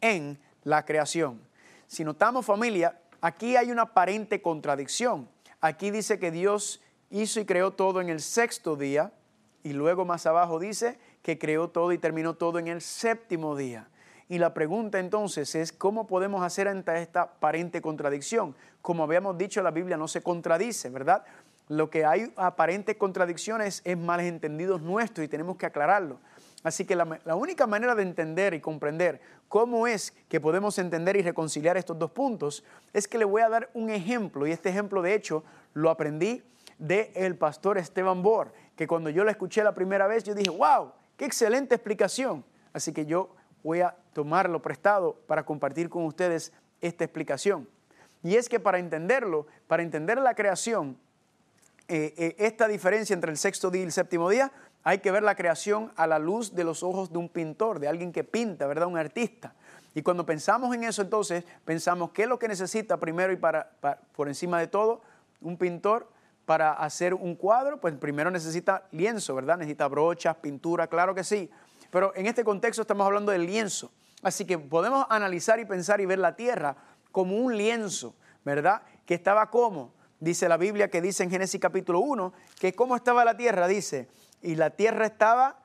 en 0.00 0.38
la 0.62 0.84
creación. 0.84 1.40
Si 1.88 2.04
notamos 2.04 2.46
familia, 2.46 3.00
aquí 3.20 3.56
hay 3.56 3.72
una 3.72 3.82
aparente 3.82 4.40
contradicción. 4.40 5.28
Aquí 5.60 5.90
dice 5.90 6.20
que 6.20 6.30
Dios 6.30 6.80
hizo 7.10 7.40
y 7.40 7.44
creó 7.44 7.72
todo 7.72 8.00
en 8.00 8.08
el 8.08 8.20
sexto 8.20 8.76
día 8.76 9.12
y 9.64 9.72
luego 9.72 10.04
más 10.04 10.26
abajo 10.26 10.60
dice 10.60 10.96
que 11.22 11.40
creó 11.40 11.70
todo 11.70 11.90
y 11.90 11.98
terminó 11.98 12.34
todo 12.34 12.60
en 12.60 12.68
el 12.68 12.80
séptimo 12.80 13.56
día. 13.56 13.88
Y 14.28 14.38
la 14.38 14.54
pregunta 14.54 14.98
entonces 14.98 15.54
es, 15.54 15.72
¿cómo 15.72 16.06
podemos 16.06 16.42
hacer 16.42 16.66
ante 16.66 17.00
esta 17.00 17.22
aparente 17.22 17.80
contradicción? 17.80 18.56
Como 18.82 19.04
habíamos 19.04 19.38
dicho, 19.38 19.62
la 19.62 19.70
Biblia 19.70 19.96
no 19.96 20.08
se 20.08 20.22
contradice, 20.22 20.90
¿verdad? 20.90 21.24
Lo 21.68 21.90
que 21.90 22.04
hay 22.04 22.32
aparentes 22.36 22.96
contradicciones 22.96 23.82
es 23.84 23.96
malentendidos 23.96 24.82
nuestros 24.82 25.24
y 25.24 25.28
tenemos 25.28 25.56
que 25.56 25.66
aclararlo. 25.66 26.18
Así 26.66 26.84
que 26.84 26.96
la, 26.96 27.36
única 27.36 27.68
manera 27.68 27.94
de 27.94 28.02
entender 28.02 28.52
y 28.52 28.60
comprender 28.60 29.20
cómo 29.46 29.86
es 29.86 30.12
que 30.28 30.40
podemos 30.40 30.76
entender 30.80 31.14
y 31.14 31.22
reconciliar 31.22 31.76
estos 31.76 31.96
dos 31.96 32.10
puntos 32.10 32.64
es 32.92 33.06
que 33.06 33.18
le 33.18 33.24
voy 33.24 33.42
a 33.42 33.48
dar 33.48 33.70
un 33.74 33.88
ejemplo. 33.88 34.48
Y 34.48 34.50
este 34.50 34.70
ejemplo, 34.70 35.00
de 35.00 35.14
hecho, 35.14 35.44
lo 35.74 35.90
aprendí 35.90 36.42
del 36.78 37.10
el 37.14 37.36
pastor 37.36 37.78
Esteban 37.78 38.20
Bor, 38.20 38.52
que 38.74 38.88
cuando 38.88 39.10
yo 39.10 39.22
lo 39.22 39.30
escuché 39.30 39.62
la 39.62 39.74
primera 39.74 40.08
vez, 40.08 40.24
yo 40.24 40.34
dije, 40.34 40.50
wow, 40.50 40.90
qué 41.16 41.24
excelente 41.24 41.76
explicación. 41.76 42.44
Así 42.72 42.92
que 42.92 43.06
yo 43.06 43.35
voy 43.66 43.80
a 43.80 43.96
tomarlo 44.12 44.62
prestado 44.62 45.16
para 45.26 45.44
compartir 45.44 45.90
con 45.90 46.04
ustedes 46.04 46.52
esta 46.80 47.02
explicación. 47.02 47.68
Y 48.22 48.36
es 48.36 48.48
que 48.48 48.60
para 48.60 48.78
entenderlo, 48.78 49.48
para 49.66 49.82
entender 49.82 50.18
la 50.18 50.34
creación, 50.36 50.96
eh, 51.88 52.14
eh, 52.16 52.36
esta 52.38 52.68
diferencia 52.68 53.12
entre 53.12 53.32
el 53.32 53.36
sexto 53.36 53.68
día 53.72 53.82
y 53.82 53.86
el 53.86 53.92
séptimo 53.92 54.30
día, 54.30 54.52
hay 54.84 54.98
que 54.98 55.10
ver 55.10 55.24
la 55.24 55.34
creación 55.34 55.92
a 55.96 56.06
la 56.06 56.20
luz 56.20 56.54
de 56.54 56.62
los 56.62 56.84
ojos 56.84 57.10
de 57.12 57.18
un 57.18 57.28
pintor, 57.28 57.80
de 57.80 57.88
alguien 57.88 58.12
que 58.12 58.22
pinta, 58.22 58.68
¿verdad? 58.68 58.86
Un 58.86 58.98
artista. 58.98 59.52
Y 59.96 60.02
cuando 60.02 60.24
pensamos 60.24 60.72
en 60.72 60.84
eso, 60.84 61.02
entonces 61.02 61.42
pensamos 61.64 62.12
qué 62.12 62.22
es 62.22 62.28
lo 62.28 62.38
que 62.38 62.46
necesita 62.46 62.98
primero 62.98 63.32
y 63.32 63.36
para, 63.36 63.72
por 64.14 64.28
encima 64.28 64.60
de 64.60 64.68
todo 64.68 65.00
un 65.40 65.56
pintor 65.56 66.08
para 66.44 66.72
hacer 66.72 67.14
un 67.14 67.34
cuadro, 67.34 67.80
pues 67.80 67.92
primero 67.94 68.30
necesita 68.30 68.86
lienzo, 68.92 69.34
¿verdad? 69.34 69.58
Necesita 69.58 69.88
brochas, 69.88 70.36
pintura, 70.36 70.86
claro 70.86 71.16
que 71.16 71.24
sí. 71.24 71.50
Pero 71.96 72.12
en 72.14 72.26
este 72.26 72.44
contexto 72.44 72.82
estamos 72.82 73.06
hablando 73.06 73.32
del 73.32 73.46
lienzo. 73.46 73.90
Así 74.22 74.44
que 74.44 74.58
podemos 74.58 75.06
analizar 75.08 75.58
y 75.60 75.64
pensar 75.64 75.98
y 75.98 76.04
ver 76.04 76.18
la 76.18 76.36
tierra 76.36 76.76
como 77.10 77.38
un 77.38 77.56
lienzo, 77.56 78.14
¿verdad? 78.44 78.82
Que 79.06 79.14
estaba 79.14 79.48
como, 79.48 79.94
dice 80.20 80.46
la 80.46 80.58
Biblia 80.58 80.90
que 80.90 81.00
dice 81.00 81.22
en 81.22 81.30
Génesis 81.30 81.58
capítulo 81.58 82.00
1, 82.00 82.34
que 82.60 82.74
cómo 82.74 82.96
estaba 82.96 83.24
la 83.24 83.38
tierra, 83.38 83.66
dice, 83.66 84.10
y 84.42 84.56
la 84.56 84.68
tierra 84.68 85.06
estaba 85.06 85.58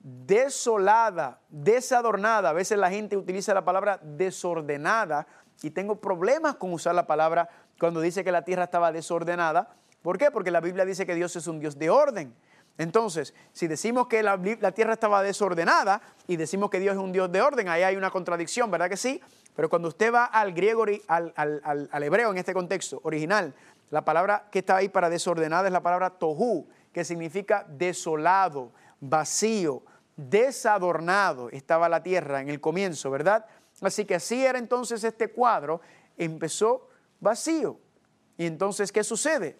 desolada, 0.00 1.38
desadornada. 1.50 2.48
A 2.48 2.52
veces 2.52 2.78
la 2.78 2.90
gente 2.90 3.16
utiliza 3.16 3.54
la 3.54 3.64
palabra 3.64 4.00
desordenada 4.02 5.28
y 5.62 5.70
tengo 5.70 6.00
problemas 6.00 6.56
con 6.56 6.72
usar 6.72 6.96
la 6.96 7.06
palabra 7.06 7.48
cuando 7.78 8.00
dice 8.00 8.24
que 8.24 8.32
la 8.32 8.42
tierra 8.42 8.64
estaba 8.64 8.90
desordenada. 8.90 9.76
¿Por 10.02 10.18
qué? 10.18 10.32
Porque 10.32 10.50
la 10.50 10.60
Biblia 10.60 10.84
dice 10.84 11.06
que 11.06 11.14
Dios 11.14 11.36
es 11.36 11.46
un 11.46 11.60
Dios 11.60 11.78
de 11.78 11.90
orden. 11.90 12.34
Entonces, 12.78 13.32
si 13.52 13.66
decimos 13.66 14.06
que 14.06 14.22
la, 14.22 14.38
tierra 14.72 14.92
estaba 14.92 15.22
desordenada 15.22 16.02
y 16.26 16.36
decimos 16.36 16.70
que 16.70 16.78
Dios 16.78 16.94
es 16.94 17.00
un 17.00 17.12
Dios 17.12 17.32
de 17.32 17.40
orden, 17.40 17.68
ahí 17.68 17.82
hay 17.82 17.96
una 17.96 18.10
contradicción, 18.10 18.70
¿verdad 18.70 18.90
que 18.90 18.98
sí? 18.98 19.20
Pero 19.54 19.70
cuando 19.70 19.88
usted 19.88 20.12
va 20.12 20.26
al 20.26 20.52
griego, 20.52 20.84
al, 21.08 21.32
al, 21.36 22.02
hebreo 22.02 22.30
en 22.30 22.36
este 22.36 22.52
contexto 22.52 23.00
original, 23.04 23.54
la 23.90 24.04
palabra 24.04 24.48
que 24.50 24.58
está 24.58 24.76
ahí 24.76 24.90
para 24.90 25.08
desordenada 25.08 25.68
es 25.68 25.72
la 25.72 25.82
palabra 25.82 26.10
tohu, 26.10 26.68
que 26.92 27.04
significa 27.04 27.64
desolado, 27.68 28.72
vacío, 29.00 29.82
desadornado. 30.16 31.48
Estaba 31.50 31.88
la 31.88 32.02
tierra 32.02 32.42
en 32.42 32.50
el 32.50 32.60
comienzo, 32.60 33.10
¿verdad? 33.10 33.46
Así 33.80 34.04
que 34.04 34.16
así 34.16 34.44
era 34.44 34.58
entonces 34.58 35.02
este 35.04 35.28
cuadro, 35.28 35.80
empezó 36.18 36.88
vacío. 37.20 37.78
Y 38.36 38.44
entonces, 38.44 38.92
¿qué 38.92 39.02
sucede? 39.02 39.58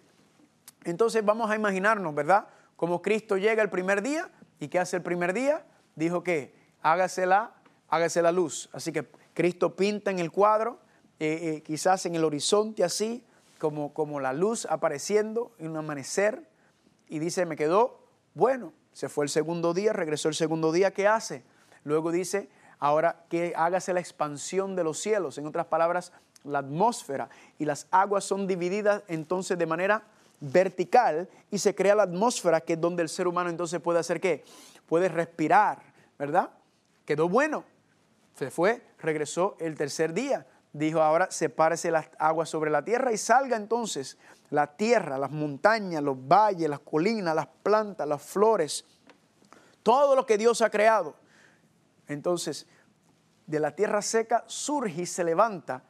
Entonces 0.83 1.25
vamos 1.25 1.49
a 1.49 1.55
imaginarnos, 1.55 2.13
¿verdad? 2.13 2.47
Como 2.77 3.01
Cristo 3.01 3.35
llega 3.35 3.61
el 3.61 3.69
primer 3.69 4.01
día. 4.01 4.29
¿Y 4.59 4.69
qué 4.69 4.79
hace 4.79 4.95
el 4.95 5.03
primer 5.03 5.33
día? 5.33 5.65
Dijo 5.95 6.23
que 6.23 6.55
hágase 6.81 7.25
la, 7.25 7.53
hágase 7.89 8.21
la 8.21 8.31
luz. 8.31 8.69
Así 8.71 8.93
que 8.93 9.05
Cristo 9.33 9.75
pinta 9.75 10.11
en 10.11 10.19
el 10.19 10.31
cuadro, 10.31 10.79
eh, 11.19 11.55
eh, 11.57 11.63
quizás 11.63 12.05
en 12.05 12.15
el 12.15 12.23
horizonte 12.23 12.83
así, 12.83 13.25
como, 13.59 13.93
como 13.93 14.19
la 14.19 14.31
luz 14.31 14.65
apareciendo 14.69 15.51
en 15.57 15.71
un 15.71 15.77
amanecer. 15.77 16.47
Y 17.09 17.19
dice, 17.19 17.45
me 17.45 17.55
quedó 17.55 17.99
bueno. 18.33 18.73
Se 18.93 19.09
fue 19.09 19.25
el 19.25 19.29
segundo 19.29 19.73
día, 19.73 19.91
regresó 19.91 20.29
el 20.29 20.35
segundo 20.35 20.71
día, 20.71 20.91
¿qué 20.91 21.07
hace? 21.07 21.43
Luego 21.83 22.11
dice, 22.11 22.49
ahora 22.79 23.25
que 23.29 23.53
hágase 23.55 23.93
la 23.93 23.99
expansión 23.99 24.75
de 24.75 24.83
los 24.83 24.99
cielos. 24.99 25.37
En 25.37 25.47
otras 25.47 25.65
palabras, 25.65 26.11
la 26.43 26.59
atmósfera. 26.59 27.29
Y 27.57 27.65
las 27.65 27.87
aguas 27.91 28.23
son 28.23 28.45
divididas 28.45 29.03
entonces 29.07 29.57
de 29.57 29.65
manera 29.65 30.03
vertical 30.39 31.29
y 31.49 31.57
se 31.57 31.73
crea 31.73 31.95
la 31.95 32.03
atmósfera 32.03 32.61
que 32.61 32.73
es 32.73 32.81
donde 32.81 33.03
el 33.03 33.09
ser 33.09 33.27
humano 33.27 33.49
entonces 33.49 33.81
puede 33.81 33.99
hacer 33.99 34.19
qué? 34.19 34.43
Puede 34.85 35.09
respirar, 35.09 35.81
¿verdad? 36.17 36.51
Quedó 37.05 37.27
bueno. 37.29 37.63
Se 38.35 38.51
fue, 38.51 38.83
regresó 38.99 39.55
el 39.59 39.75
tercer 39.75 40.13
día. 40.13 40.45
Dijo, 40.73 41.01
ahora 41.01 41.31
sepárese 41.31 41.89
las 41.89 42.09
aguas 42.19 42.49
sobre 42.49 42.69
la 42.69 42.85
tierra 42.85 43.11
y 43.11 43.17
salga 43.17 43.57
entonces 43.57 44.17
la 44.49 44.77
tierra, 44.77 45.17
las 45.17 45.31
montañas, 45.31 46.03
los 46.03 46.17
valles, 46.27 46.69
las 46.69 46.81
colinas, 46.81 47.35
las 47.35 47.47
plantas, 47.47 48.07
las 48.07 48.21
flores, 48.21 48.85
todo 49.81 50.15
lo 50.15 50.25
que 50.25 50.37
Dios 50.37 50.61
ha 50.61 50.69
creado. 50.69 51.15
Entonces, 52.07 52.67
de 53.47 53.59
la 53.59 53.75
tierra 53.75 54.01
seca 54.01 54.43
surge 54.47 55.01
y 55.01 55.05
se 55.05 55.23
levanta 55.23 55.83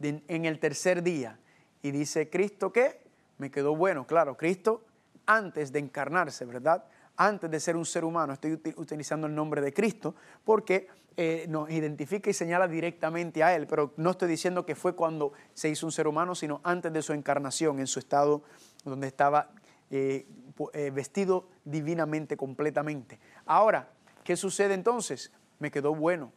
en 0.00 0.44
el 0.46 0.58
tercer 0.58 1.02
día. 1.02 1.38
Y 1.82 1.90
dice 1.90 2.30
Cristo 2.30 2.72
que 2.72 2.99
me 3.40 3.50
quedó 3.50 3.74
bueno. 3.74 4.06
Claro, 4.06 4.36
Cristo 4.36 4.84
antes 5.26 5.72
de 5.72 5.78
encarnarse, 5.78 6.44
¿verdad? 6.44 6.84
Antes 7.16 7.50
de 7.50 7.60
ser 7.60 7.76
un 7.76 7.84
ser 7.84 8.04
humano, 8.04 8.34
estoy 8.34 8.52
utilizando 8.76 9.26
el 9.26 9.34
nombre 9.34 9.60
de 9.60 9.72
Cristo 9.72 10.14
porque 10.44 10.88
eh, 11.16 11.46
nos 11.48 11.70
identifica 11.70 12.30
y 12.30 12.32
señala 12.32 12.68
directamente 12.68 13.42
a 13.42 13.54
Él, 13.54 13.66
pero 13.66 13.92
no 13.96 14.10
estoy 14.10 14.28
diciendo 14.28 14.64
que 14.64 14.74
fue 14.74 14.94
cuando 14.94 15.32
se 15.54 15.68
hizo 15.68 15.86
un 15.86 15.92
ser 15.92 16.06
humano, 16.06 16.34
sino 16.34 16.60
antes 16.64 16.92
de 16.92 17.02
su 17.02 17.12
encarnación, 17.12 17.78
en 17.78 17.86
su 17.86 17.98
estado 17.98 18.42
donde 18.84 19.06
estaba 19.06 19.50
eh, 19.90 20.26
eh, 20.72 20.90
vestido 20.90 21.48
divinamente, 21.64 22.36
completamente. 22.36 23.18
Ahora, 23.46 23.88
¿qué 24.24 24.36
sucede 24.36 24.74
entonces? 24.74 25.32
Me 25.58 25.70
quedó 25.70 25.94
bueno, 25.94 26.32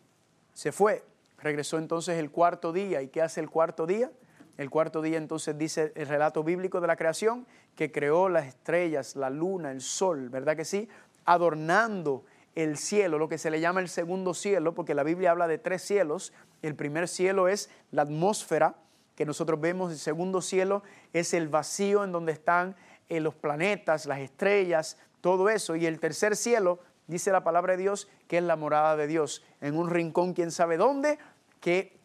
se 0.53 0.71
fue, 0.71 1.03
regresó 1.37 1.77
entonces 1.77 2.17
el 2.17 2.31
cuarto 2.31 2.73
día, 2.73 3.01
¿y 3.01 3.07
qué 3.07 3.21
hace 3.21 3.39
el 3.39 3.49
cuarto 3.49 3.85
día? 3.87 4.11
El 4.57 4.69
cuarto 4.69 5.01
día 5.01 5.17
entonces 5.17 5.57
dice 5.57 5.91
el 5.95 6.07
relato 6.07 6.43
bíblico 6.43 6.79
de 6.79 6.87
la 6.87 6.95
creación 6.95 7.47
que 7.75 7.91
creó 7.91 8.29
las 8.29 8.45
estrellas, 8.45 9.15
la 9.15 9.29
luna, 9.29 9.71
el 9.71 9.81
sol, 9.81 10.29
¿verdad 10.29 10.55
que 10.55 10.65
sí? 10.65 10.87
Adornando 11.25 12.23
el 12.55 12.77
cielo, 12.77 13.17
lo 13.17 13.27
que 13.27 13.39
se 13.39 13.49
le 13.49 13.59
llama 13.59 13.79
el 13.79 13.89
segundo 13.89 14.33
cielo, 14.35 14.75
porque 14.75 14.93
la 14.93 15.03
Biblia 15.03 15.31
habla 15.31 15.47
de 15.47 15.57
tres 15.57 15.81
cielos. 15.81 16.33
El 16.61 16.75
primer 16.75 17.07
cielo 17.07 17.47
es 17.47 17.71
la 17.91 18.03
atmósfera 18.03 18.75
que 19.15 19.25
nosotros 19.25 19.59
vemos, 19.59 19.91
el 19.91 19.97
segundo 19.97 20.41
cielo 20.41 20.83
es 21.13 21.33
el 21.33 21.47
vacío 21.47 22.03
en 22.03 22.11
donde 22.11 22.31
están 22.31 22.75
eh, 23.09 23.19
los 23.19 23.35
planetas, 23.35 24.05
las 24.05 24.19
estrellas, 24.19 24.97
todo 25.21 25.49
eso. 25.49 25.75
Y 25.75 25.85
el 25.85 25.99
tercer 25.99 26.35
cielo, 26.35 26.79
dice 27.07 27.31
la 27.31 27.43
palabra 27.43 27.73
de 27.73 27.83
Dios, 27.83 28.07
que 28.27 28.37
es 28.37 28.43
la 28.43 28.55
morada 28.55 28.95
de 28.95 29.07
Dios, 29.07 29.43
en 29.61 29.77
un 29.77 29.89
rincón, 29.89 30.33
quién 30.33 30.51
sabe 30.51 30.77
dónde, 30.77 31.17
que 31.59 31.97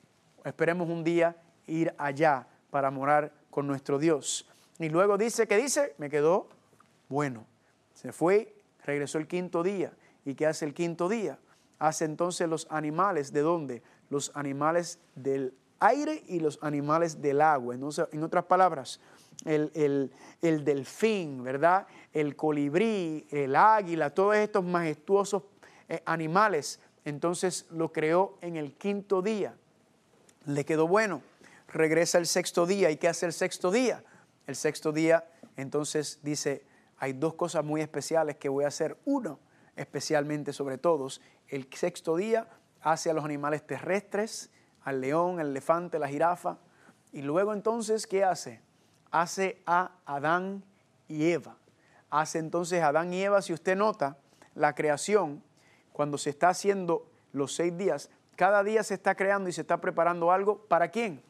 esperemos 0.45 0.89
un 0.89 1.05
día 1.05 1.37
ir 1.69 1.95
allá 1.99 2.47
para 2.71 2.91
morar 2.91 3.33
con 3.51 3.67
nuestro 3.67 3.99
Dios. 3.99 4.49
Y 4.79 4.89
luego 4.89 5.19
dice, 5.19 5.47
¿qué 5.47 5.57
dice? 5.57 5.95
Me 5.99 6.11
quedó 6.11 6.49
bueno. 7.09 7.47
Se 7.95 8.13
fue, 8.13 8.55
regresó 8.85 9.19
el 9.19 9.27
quinto 9.27 9.63
día. 9.63 9.93
¿Y 10.25 10.35
qué 10.35 10.47
hace 10.47 10.65
el 10.65 10.75
quinto 10.75 11.09
día? 11.09 11.39
Hace 11.79 12.05
entonces 12.05 12.49
los 12.49 12.67
animales, 12.71 13.33
¿de 13.33 13.41
dónde? 13.41 13.83
Los 14.11 14.31
animales 14.35 14.99
del 15.15 15.55
aire 15.81 16.23
y 16.29 16.41
los 16.41 16.59
animales 16.63 17.21
del 17.21 17.41
agua. 17.41 17.75
Entonces, 17.75 18.07
en 18.13 18.23
otras 18.23 18.45
palabras, 18.45 19.01
el, 19.45 20.11
delfín, 20.41 21.43
¿verdad? 21.43 21.87
El 22.13 22.37
colibrí, 22.37 23.27
el 23.31 23.57
águila, 23.57 24.11
todos 24.11 24.37
estos 24.37 24.65
majestuosos 24.65 25.43
eh, 25.89 26.03
animales, 26.05 26.81
entonces 27.05 27.67
lo 27.71 27.93
creó 27.93 28.39
en 28.41 28.57
el 28.57 28.75
quinto 28.75 29.23
día. 29.23 29.55
Le 30.47 30.65
quedó 30.65 30.87
bueno 30.87 31.23
regresa 31.69 32.19
el 32.19 32.27
sexto 32.27 32.67
día. 32.67 32.91
¿Y 32.91 32.97
qué 32.97 33.09
hace 33.09 33.27
el 33.27 33.33
sexto 33.33 33.71
día? 33.71 34.05
El 34.47 34.57
sexto 34.57 34.93
día 34.93 35.29
entonces 35.57 36.21
dice, 36.23 36.65
hay 36.99 37.13
dos 37.13 37.35
cosas 37.35 37.65
muy 37.65 37.81
especiales 37.81 38.37
que 38.37 38.49
voy 38.49 38.65
a 38.65 38.69
hacer. 38.69 38.97
Uno, 39.05 39.39
especialmente 39.77 40.53
sobre 40.53 40.79
todos, 40.79 41.21
el 41.49 41.69
sexto 41.73 42.17
día 42.17 42.49
hace 42.81 43.11
a 43.11 43.13
los 43.15 43.25
animales 43.25 43.67
terrestres, 43.67 44.51
al 44.83 45.01
león, 45.01 45.41
al 45.41 45.49
elefante, 45.49 45.99
la 45.99 46.09
jirafa. 46.09 46.59
Y 47.13 47.23
luego 47.23 47.53
entonces, 47.53 48.07
¿qué 48.07 48.25
hace? 48.25 48.61
Hace 49.11 49.63
a 49.67 49.93
Adán 50.05 50.65
y 51.09 51.31
Eva. 51.31 51.57
Hace 52.11 52.39
entonces 52.39 52.83
a 52.83 52.89
Adán 52.89 53.13
y 53.13 53.23
Eva, 53.23 53.43
si 53.43 53.53
usted 53.53 53.77
nota, 53.77 54.19
la 54.55 54.75
creación, 54.75 55.43
cuando 55.93 56.19
se 56.19 56.31
está 56.31 56.51
haciendo 56.51 57.11
los 57.33 57.55
seis 57.55 57.77
días, 57.77 58.11
cada 58.37 58.63
día 58.63 58.83
se 58.83 58.95
está 58.95 59.15
creando 59.15 59.49
y 59.49 59.53
se 59.53 59.63
está 59.63 59.81
preparando 59.81 60.31
algo. 60.31 60.65
¿Para 60.67 60.89
quién? 60.91 61.23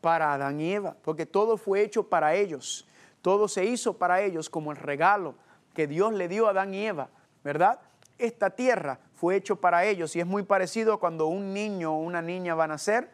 Para 0.00 0.32
Adán 0.32 0.60
y 0.60 0.72
Eva, 0.72 0.96
porque 1.02 1.26
todo 1.26 1.56
fue 1.56 1.82
hecho 1.82 2.08
para 2.08 2.34
ellos. 2.34 2.86
Todo 3.22 3.48
se 3.48 3.64
hizo 3.64 3.98
para 3.98 4.20
ellos 4.20 4.48
como 4.48 4.70
el 4.70 4.76
regalo 4.76 5.34
que 5.74 5.86
Dios 5.86 6.12
le 6.12 6.28
dio 6.28 6.46
a 6.46 6.50
Adán 6.50 6.74
y 6.74 6.86
Eva, 6.86 7.08
¿verdad? 7.44 7.80
Esta 8.18 8.50
tierra 8.50 8.98
fue 9.14 9.36
hecho 9.36 9.56
para 9.56 9.84
ellos 9.84 10.14
y 10.16 10.20
es 10.20 10.26
muy 10.26 10.42
parecido 10.42 10.92
a 10.94 11.00
cuando 11.00 11.26
un 11.26 11.52
niño 11.52 11.94
o 11.94 12.00
una 12.00 12.22
niña 12.22 12.54
van 12.54 12.70
a 12.70 12.74
nacer 12.74 13.10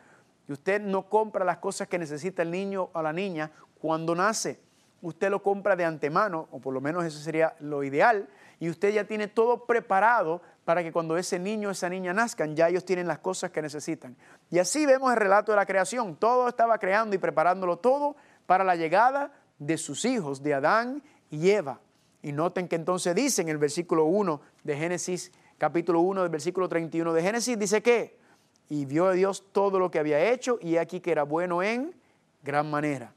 y 0.49 0.53
usted 0.53 0.81
no 0.81 1.09
compra 1.09 1.45
las 1.45 1.59
cosas 1.59 1.89
que 1.89 1.99
necesita 1.99 2.43
el 2.43 2.51
niño 2.51 2.91
o 2.93 3.03
la 3.03 3.13
niña 3.13 3.51
cuando 3.81 4.15
nace. 4.15 4.61
Usted 5.03 5.31
lo 5.31 5.43
compra 5.43 5.77
de 5.77 5.85
antemano, 5.85 6.49
o 6.51 6.61
por 6.61 6.73
lo 6.73 6.81
menos 6.81 7.05
eso 7.05 7.19
sería 7.19 7.55
lo 7.61 7.85
ideal, 7.85 8.29
y 8.59 8.71
usted 8.71 8.95
ya 8.95 9.05
tiene 9.05 9.29
todo 9.29 9.67
preparado 9.67 10.41
para 10.65 10.83
que 10.83 10.93
cuando 10.93 11.17
ese 11.17 11.39
niño 11.39 11.69
o 11.69 11.73
esa 11.73 11.89
niña 11.89 12.13
nazcan, 12.13 12.57
ya 12.57 12.69
ellos 12.69 12.85
tienen 12.85 13.07
las 13.07 13.19
cosas 13.19 13.51
que 13.51 13.61
necesitan. 13.61 14.17
Y 14.51 14.59
así 14.59 14.87
vemos 14.87 15.13
el 15.13 15.19
relato 15.19 15.53
de 15.53 15.57
la 15.57 15.67
creación. 15.67 16.17
Todo 16.17 16.49
estaba 16.49 16.79
creando 16.79 17.15
y 17.15 17.19
preparándolo 17.19 17.79
todo 17.79 18.17
para 18.47 18.65
la 18.65 18.77
llegada 18.77 19.33
de 19.59 19.77
sus 19.77 20.05
hijos, 20.05 20.43
de 20.43 20.55
Adán 20.55 21.03
y 21.31 21.51
Eva. 21.51 21.81
Y 22.23 22.33
noten 22.33 22.69
que 22.69 22.77
entonces 22.77 23.15
dice 23.15 23.43
en 23.43 23.51
el 23.51 23.59
versículo 23.59 24.07
1 24.07 24.41
de 24.63 24.77
Génesis, 24.77 25.33
capítulo 25.59 26.01
1 26.01 26.23
del 26.23 26.31
versículo 26.31 26.69
31 26.69 27.13
de 27.13 27.23
Génesis, 27.23 27.59
dice 27.59 27.83
que, 27.83 28.19
y 28.71 28.87
vio 28.87 29.11
Dios 29.13 29.45
todo 29.53 29.79
lo 29.79 29.91
que 29.91 29.99
había 29.99 30.31
hecho 30.33 30.59
y 30.63 30.79
aquí 30.79 31.01
que 31.01 31.13
era 31.13 31.25
bueno 31.25 31.63
en 31.63 31.95
gran 32.43 32.71
manera. 32.71 33.13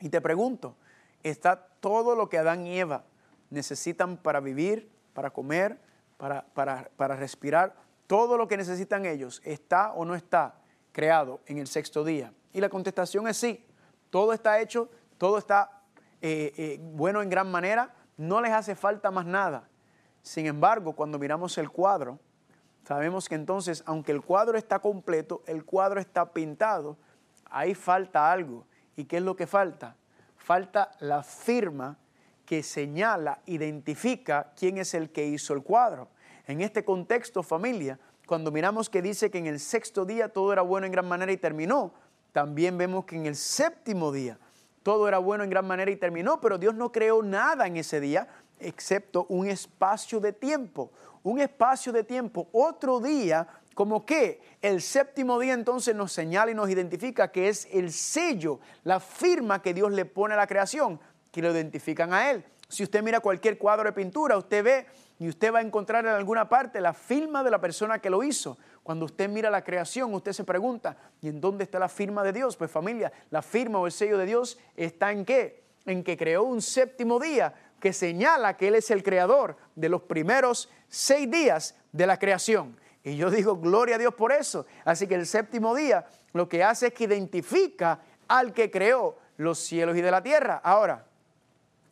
Y 0.00 0.08
te 0.10 0.20
pregunto, 0.20 0.76
¿está 1.24 1.56
todo 1.80 2.14
lo 2.14 2.28
que 2.28 2.38
Adán 2.38 2.64
y 2.64 2.78
Eva 2.78 3.04
necesitan 3.50 4.16
para 4.16 4.38
vivir, 4.38 4.88
para 5.14 5.30
comer, 5.30 5.78
para, 6.18 6.44
para, 6.52 6.90
para 6.96 7.16
respirar? 7.16 7.74
Todo 8.06 8.36
lo 8.36 8.46
que 8.46 8.58
necesitan 8.58 9.06
ellos, 9.06 9.40
¿está 9.44 9.92
o 9.92 10.04
no 10.04 10.14
está 10.14 10.56
creado 10.92 11.40
en 11.46 11.58
el 11.58 11.66
sexto 11.66 12.04
día? 12.04 12.34
Y 12.52 12.60
la 12.60 12.68
contestación 12.68 13.26
es 13.28 13.38
sí, 13.38 13.64
todo 14.10 14.34
está 14.34 14.60
hecho, 14.60 14.90
todo 15.16 15.38
está 15.38 15.82
eh, 16.20 16.52
eh, 16.56 16.80
bueno 16.80 17.22
en 17.22 17.30
gran 17.30 17.50
manera, 17.50 17.94
no 18.16 18.40
les 18.40 18.52
hace 18.52 18.74
falta 18.74 19.10
más 19.10 19.26
nada. 19.26 19.68
Sin 20.22 20.46
embargo, 20.46 20.94
cuando 20.94 21.18
miramos 21.18 21.56
el 21.58 21.70
cuadro, 21.70 22.18
sabemos 22.84 23.28
que 23.28 23.34
entonces, 23.34 23.82
aunque 23.86 24.12
el 24.12 24.22
cuadro 24.22 24.58
está 24.58 24.80
completo, 24.80 25.42
el 25.46 25.64
cuadro 25.64 26.00
está 26.00 26.32
pintado, 26.32 26.96
ahí 27.50 27.74
falta 27.74 28.30
algo. 28.30 28.66
¿Y 28.96 29.04
qué 29.04 29.18
es 29.18 29.22
lo 29.22 29.36
que 29.36 29.46
falta? 29.46 29.96
Falta 30.36 30.90
la 30.98 31.22
firma 31.22 31.96
que 32.48 32.62
señala, 32.62 33.42
identifica 33.44 34.54
quién 34.56 34.78
es 34.78 34.94
el 34.94 35.10
que 35.10 35.26
hizo 35.26 35.52
el 35.52 35.62
cuadro. 35.62 36.08
En 36.46 36.62
este 36.62 36.82
contexto, 36.82 37.42
familia, 37.42 37.98
cuando 38.26 38.50
miramos 38.50 38.88
que 38.88 39.02
dice 39.02 39.30
que 39.30 39.36
en 39.36 39.46
el 39.46 39.60
sexto 39.60 40.06
día 40.06 40.30
todo 40.30 40.54
era 40.54 40.62
bueno 40.62 40.86
en 40.86 40.92
gran 40.92 41.06
manera 41.06 41.30
y 41.30 41.36
terminó, 41.36 41.92
también 42.32 42.78
vemos 42.78 43.04
que 43.04 43.16
en 43.16 43.26
el 43.26 43.36
séptimo 43.36 44.12
día 44.12 44.38
todo 44.82 45.06
era 45.08 45.18
bueno 45.18 45.44
en 45.44 45.50
gran 45.50 45.66
manera 45.66 45.90
y 45.90 45.96
terminó, 45.96 46.40
pero 46.40 46.56
Dios 46.56 46.74
no 46.74 46.90
creó 46.90 47.22
nada 47.22 47.66
en 47.66 47.76
ese 47.76 48.00
día 48.00 48.26
excepto 48.58 49.26
un 49.28 49.46
espacio 49.46 50.18
de 50.18 50.32
tiempo, 50.32 50.90
un 51.24 51.40
espacio 51.40 51.92
de 51.92 52.02
tiempo, 52.02 52.48
otro 52.52 52.98
día, 52.98 53.46
como 53.74 54.06
que 54.06 54.40
el 54.62 54.80
séptimo 54.80 55.38
día 55.38 55.52
entonces 55.52 55.94
nos 55.94 56.12
señala 56.12 56.50
y 56.50 56.54
nos 56.54 56.70
identifica 56.70 57.30
que 57.30 57.50
es 57.50 57.68
el 57.72 57.92
sello, 57.92 58.58
la 58.84 59.00
firma 59.00 59.60
que 59.60 59.74
Dios 59.74 59.92
le 59.92 60.06
pone 60.06 60.32
a 60.32 60.38
la 60.38 60.46
creación, 60.46 60.98
que 61.30 61.42
lo 61.42 61.50
identifican 61.50 62.12
a 62.12 62.30
Él. 62.30 62.44
Si 62.68 62.82
usted 62.82 63.02
mira 63.02 63.20
cualquier 63.20 63.56
cuadro 63.56 63.84
de 63.84 63.92
pintura, 63.92 64.36
usted 64.36 64.62
ve 64.62 64.86
y 65.18 65.28
usted 65.28 65.52
va 65.52 65.60
a 65.60 65.62
encontrar 65.62 66.04
en 66.04 66.12
alguna 66.12 66.48
parte 66.48 66.80
la 66.80 66.92
firma 66.92 67.42
de 67.42 67.50
la 67.50 67.60
persona 67.60 67.98
que 67.98 68.10
lo 68.10 68.22
hizo. 68.22 68.58
Cuando 68.82 69.06
usted 69.06 69.28
mira 69.28 69.50
la 69.50 69.64
creación, 69.64 70.12
usted 70.14 70.32
se 70.32 70.44
pregunta, 70.44 70.96
¿y 71.20 71.28
en 71.28 71.40
dónde 71.40 71.64
está 71.64 71.78
la 71.78 71.88
firma 71.88 72.22
de 72.22 72.32
Dios? 72.32 72.56
Pues 72.56 72.70
familia, 72.70 73.10
la 73.30 73.42
firma 73.42 73.78
o 73.78 73.86
el 73.86 73.92
sello 73.92 74.18
de 74.18 74.26
Dios 74.26 74.58
está 74.76 75.12
en 75.12 75.24
qué? 75.24 75.64
En 75.86 76.04
que 76.04 76.16
creó 76.16 76.42
un 76.42 76.60
séptimo 76.60 77.18
día 77.18 77.54
que 77.80 77.92
señala 77.92 78.56
que 78.56 78.68
Él 78.68 78.74
es 78.74 78.90
el 78.90 79.02
creador 79.02 79.56
de 79.74 79.88
los 79.88 80.02
primeros 80.02 80.68
seis 80.88 81.30
días 81.30 81.74
de 81.92 82.06
la 82.06 82.18
creación. 82.18 82.76
Y 83.02 83.16
yo 83.16 83.30
digo, 83.30 83.56
gloria 83.56 83.96
a 83.96 83.98
Dios 83.98 84.14
por 84.14 84.32
eso. 84.32 84.66
Así 84.84 85.06
que 85.06 85.14
el 85.14 85.26
séptimo 85.26 85.74
día 85.74 86.04
lo 86.32 86.48
que 86.48 86.62
hace 86.62 86.88
es 86.88 86.92
que 86.92 87.04
identifica 87.04 88.00
al 88.26 88.52
que 88.52 88.70
creó 88.70 89.16
los 89.38 89.58
cielos 89.58 89.96
y 89.96 90.02
de 90.02 90.10
la 90.10 90.22
tierra. 90.22 90.60
Ahora, 90.62 91.06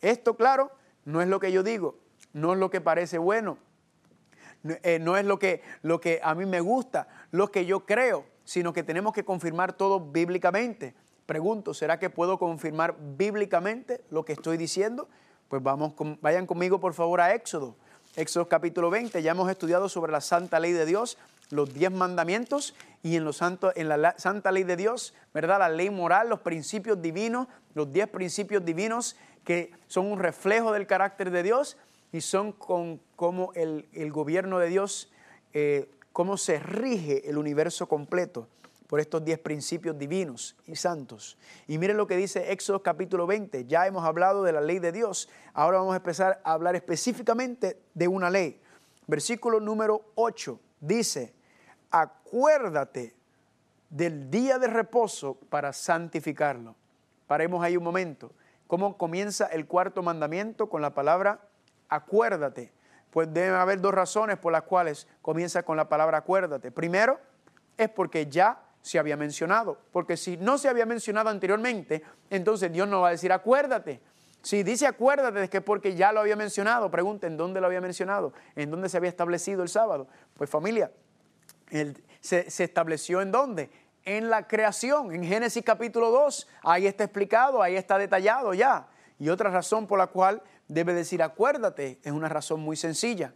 esto 0.01 0.35
claro, 0.35 0.71
no 1.05 1.21
es 1.21 1.27
lo 1.27 1.39
que 1.39 1.51
yo 1.51 1.63
digo, 1.63 1.97
no 2.33 2.53
es 2.53 2.59
lo 2.59 2.69
que 2.69 2.81
parece 2.81 3.17
bueno, 3.17 3.57
eh, 4.83 4.99
no 4.99 5.17
es 5.17 5.25
lo 5.25 5.39
que, 5.39 5.61
lo 5.81 6.01
que 6.01 6.19
a 6.23 6.35
mí 6.35 6.45
me 6.45 6.61
gusta, 6.61 7.07
lo 7.31 7.51
que 7.51 7.65
yo 7.65 7.85
creo, 7.85 8.25
sino 8.43 8.73
que 8.73 8.83
tenemos 8.83 9.13
que 9.13 9.23
confirmar 9.23 9.73
todo 9.73 9.99
bíblicamente. 9.99 10.95
Pregunto, 11.25 11.73
¿será 11.73 11.99
que 11.99 12.09
puedo 12.09 12.37
confirmar 12.37 12.95
bíblicamente 13.17 14.03
lo 14.09 14.23
que 14.23 14.33
estoy 14.33 14.57
diciendo? 14.57 15.09
Pues 15.49 15.61
vamos, 15.61 15.93
vayan 16.21 16.45
conmigo 16.45 16.79
por 16.79 16.93
favor 16.93 17.21
a 17.21 17.33
Éxodo. 17.33 17.75
Éxodo 18.15 18.47
capítulo 18.47 18.89
20, 18.89 19.21
ya 19.21 19.31
hemos 19.31 19.49
estudiado 19.49 19.89
sobre 19.89 20.11
la 20.11 20.21
santa 20.21 20.59
ley 20.59 20.71
de 20.71 20.85
Dios, 20.85 21.17
los 21.51 21.73
diez 21.73 21.91
mandamientos 21.91 22.73
y 23.03 23.15
en, 23.15 23.25
los 23.25 23.41
en 23.41 23.89
la 23.89 24.15
santa 24.17 24.51
ley 24.51 24.63
de 24.63 24.75
Dios, 24.75 25.13
¿verdad? 25.33 25.59
La 25.59 25.69
ley 25.69 25.89
moral, 25.89 26.29
los 26.29 26.39
principios 26.39 27.01
divinos, 27.01 27.47
los 27.75 27.91
diez 27.91 28.07
principios 28.07 28.65
divinos 28.65 29.15
que 29.47 29.71
son 29.87 30.11
un 30.11 30.19
reflejo 30.19 30.73
del 30.73 30.87
carácter 30.87 31.31
de 31.31 31.41
Dios 31.41 31.77
y 32.11 32.19
son 32.19 32.51
con 32.51 32.99
cómo 33.15 33.53
el, 33.53 34.11
gobierno 34.11 34.59
de 34.59 34.67
Dios, 34.67 35.09
eh, 35.53 35.89
cómo 36.11 36.35
se 36.35 36.59
rige 36.59 37.29
el 37.29 37.37
universo 37.37 37.87
completo 37.87 38.49
por 38.87 38.99
estos 38.99 39.23
diez 39.23 39.39
principios 39.39 39.97
divinos 39.97 40.57
y 40.65 40.75
santos. 40.75 41.37
Y 41.65 41.77
miren 41.77 41.95
lo 41.95 42.07
que 42.07 42.17
dice 42.17 42.51
Éxodo 42.51 42.83
capítulo 42.83 43.25
20. 43.25 43.63
Ya 43.67 43.87
hemos 43.87 44.03
hablado 44.03 44.43
de 44.43 44.51
la 44.51 44.59
ley 44.59 44.79
de 44.79 44.91
Dios. 44.91 45.29
Ahora 45.53 45.77
vamos 45.77 45.93
a 45.93 45.97
empezar 45.97 46.41
a 46.43 46.51
hablar 46.51 46.75
específicamente 46.75 47.79
de 47.93 48.09
una 48.09 48.29
ley. 48.29 48.59
Versículo 49.07 49.61
número 49.61 50.11
8 50.15 50.59
dice, 50.81 51.33
acuérdate 51.89 53.15
del 53.89 54.29
día 54.29 54.59
de 54.59 54.67
reposo 54.67 55.35
para 55.49 55.71
santificarlo. 55.71 56.75
Paremos 57.27 57.63
ahí 57.63 57.77
un 57.77 57.85
momento. 57.85 58.33
¿Cómo 58.67 58.97
comienza 58.97 59.47
el 59.47 59.65
cuarto 59.65 60.03
mandamiento 60.03 60.69
con 60.69 60.81
la 60.81 60.93
palabra 60.93 61.39
acuérdate. 61.89 62.71
Pues 63.11 63.33
debe 63.33 63.55
haber 63.55 63.81
dos 63.81 63.93
razones 63.93 64.37
por 64.37 64.51
las 64.51 64.63
cuales 64.63 65.07
comienza 65.21 65.63
con 65.63 65.77
la 65.77 65.89
palabra 65.89 66.19
acuérdate. 66.19 66.71
Primero, 66.71 67.19
es 67.77 67.89
porque 67.89 68.27
ya 68.27 68.61
se 68.81 68.99
había 68.99 69.17
mencionado. 69.17 69.79
Porque 69.91 70.17
si 70.17 70.37
no 70.37 70.57
se 70.57 70.69
había 70.69 70.85
mencionado 70.85 71.29
anteriormente, 71.29 72.03
entonces 72.29 72.71
Dios 72.71 72.87
no 72.87 73.01
va 73.01 73.09
a 73.09 73.11
decir 73.11 73.31
acuérdate. 73.31 74.01
Si 74.41 74.63
dice 74.63 74.87
acuérdate 74.87 75.43
es 75.43 75.49
que 75.49 75.61
porque 75.61 75.95
ya 75.95 76.11
lo 76.11 76.19
había 76.19 76.35
mencionado, 76.35 76.91
pregunten 76.91 77.37
dónde 77.37 77.59
lo 77.59 77.67
había 77.67 77.81
mencionado, 77.81 78.33
en 78.55 78.69
dónde 78.69 78.87
se 78.87 78.97
había 78.97 79.09
establecido 79.09 79.63
el 79.63 79.69
sábado. 79.69 80.07
Pues 80.35 80.49
familia, 80.49 80.91
se, 82.21 82.49
se 82.49 82.63
estableció 82.63 83.21
en 83.21 83.31
dónde? 83.31 83.69
En 84.07 84.29
la 84.29 84.47
creación, 84.47 85.13
en 85.13 85.21
Génesis 85.21 85.61
capítulo 85.65 86.11
2. 86.11 86.47
Ahí 86.63 86.87
está 86.87 87.03
explicado, 87.03 87.61
ahí 87.61 87.75
está 87.75 87.97
detallado 87.97 88.53
ya. 88.53 88.87
Y 89.19 89.27
otra 89.27 89.49
razón 89.49 89.85
por 89.85 89.99
la 89.99 90.07
cual 90.07 90.41
debe 90.69 90.93
decir 90.93 91.21
acuérdate 91.21 91.99
es 92.01 92.13
una 92.13 92.29
razón 92.29 92.61
muy 92.61 92.77
sencilla. 92.77 93.33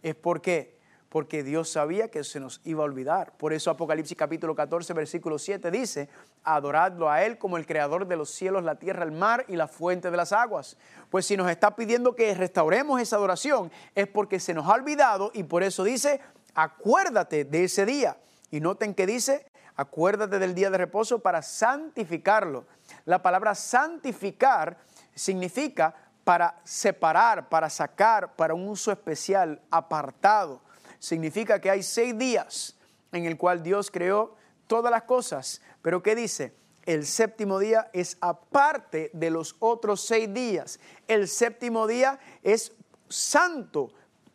Es 0.00 0.14
porque 0.14 0.78
porque 1.08 1.42
Dios 1.42 1.68
sabía 1.70 2.08
que 2.08 2.22
se 2.22 2.38
nos 2.38 2.60
iba 2.62 2.82
a 2.82 2.86
olvidar. 2.86 3.36
Por 3.36 3.52
eso 3.52 3.68
Apocalipsis 3.68 4.16
capítulo 4.16 4.54
14, 4.54 4.92
versículo 4.92 5.40
7 5.40 5.72
dice, 5.72 6.08
adoradlo 6.44 7.10
a 7.10 7.24
Él 7.24 7.36
como 7.36 7.56
el 7.56 7.66
creador 7.66 8.06
de 8.06 8.16
los 8.16 8.30
cielos, 8.30 8.62
la 8.62 8.76
tierra, 8.76 9.02
el 9.02 9.10
mar 9.10 9.44
y 9.48 9.56
la 9.56 9.66
fuente 9.66 10.12
de 10.12 10.16
las 10.16 10.32
aguas. 10.32 10.76
Pues 11.10 11.26
si 11.26 11.36
nos 11.36 11.50
está 11.50 11.74
pidiendo 11.74 12.14
que 12.14 12.32
restauremos 12.32 13.00
esa 13.00 13.16
adoración, 13.16 13.72
es 13.96 14.06
porque 14.06 14.38
se 14.38 14.54
nos 14.54 14.68
ha 14.68 14.74
olvidado 14.74 15.32
y 15.34 15.42
por 15.42 15.64
eso 15.64 15.82
dice, 15.82 16.20
acuérdate 16.54 17.44
de 17.44 17.64
ese 17.64 17.84
día. 17.84 18.16
Y 18.52 18.60
noten 18.60 18.94
que 18.94 19.06
dice, 19.06 19.51
acuérdate 19.76 20.38
del 20.38 20.54
día 20.54 20.70
de 20.70 20.78
reposo 20.78 21.20
para 21.20 21.42
santificarlo. 21.42 22.66
La 23.04 23.22
palabra 23.22 23.54
santificar 23.54 24.76
significa 25.14 25.94
para 26.24 26.60
separar, 26.64 27.48
para 27.48 27.68
sacar, 27.68 28.34
para 28.36 28.54
un 28.54 28.68
uso 28.68 28.92
especial, 28.92 29.60
apartado. 29.70 30.60
Significa 30.98 31.60
que 31.60 31.70
hay 31.70 31.82
seis 31.82 32.16
días 32.16 32.76
en 33.10 33.26
el 33.26 33.36
cual 33.36 33.62
Dios 33.62 33.90
creó 33.90 34.36
todas 34.66 34.90
las 34.90 35.02
cosas. 35.02 35.60
Pero 35.82 36.02
¿qué 36.02 36.14
dice? 36.14 36.54
El 36.84 37.06
séptimo 37.06 37.58
día 37.58 37.90
es 37.92 38.16
aparte 38.20 39.10
de 39.12 39.30
los 39.30 39.56
otros 39.60 40.00
seis 40.04 40.32
días. 40.32 40.80
El 41.06 41.28
séptimo 41.28 41.86
día 41.86 42.18
es 42.42 42.72
santo, 43.08 43.92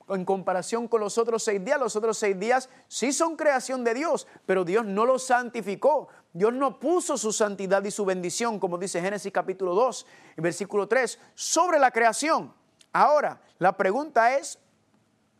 en 0.09 0.25
comparación 0.25 0.87
con 0.87 1.01
los 1.01 1.17
otros 1.17 1.43
seis 1.43 1.63
días. 1.63 1.79
Los 1.79 1.95
otros 1.95 2.17
seis 2.17 2.39
días 2.39 2.69
sí 2.87 3.11
son 3.11 3.35
creación 3.35 3.83
de 3.83 3.93
Dios, 3.93 4.27
pero 4.45 4.63
Dios 4.63 4.85
no 4.85 5.05
los 5.05 5.23
santificó. 5.23 6.07
Dios 6.33 6.53
no 6.53 6.79
puso 6.79 7.17
su 7.17 7.33
santidad 7.33 7.83
y 7.83 7.91
su 7.91 8.05
bendición, 8.05 8.59
como 8.59 8.77
dice 8.77 9.01
Génesis 9.01 9.31
capítulo 9.31 9.73
2, 9.73 10.05
versículo 10.37 10.87
3, 10.87 11.19
sobre 11.35 11.79
la 11.79 11.91
creación. 11.91 12.53
Ahora, 12.93 13.41
la 13.59 13.75
pregunta 13.75 14.37
es, 14.37 14.59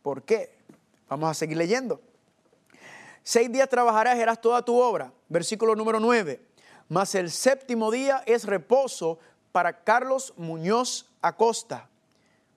¿por 0.02 0.24
qué? 0.24 0.58
Vamos 1.08 1.30
a 1.30 1.34
seguir 1.34 1.58
leyendo. 1.58 2.02
Seis 3.24 3.52
días 3.52 3.70
trabajarás 3.70 4.18
y 4.18 4.22
harás 4.22 4.42
toda 4.42 4.64
tu 4.64 4.80
obra. 4.80 5.12
Versículo 5.30 5.76
número 5.76 6.00
9. 6.00 6.42
Mas 6.90 7.14
el 7.16 7.30
séptimo 7.30 7.92
día 7.92 8.24
es 8.26 8.46
reposo 8.46 9.20
para 9.52 9.84
Carlos 9.84 10.34
Muñoz 10.38 11.10
Acosta. 11.22 11.90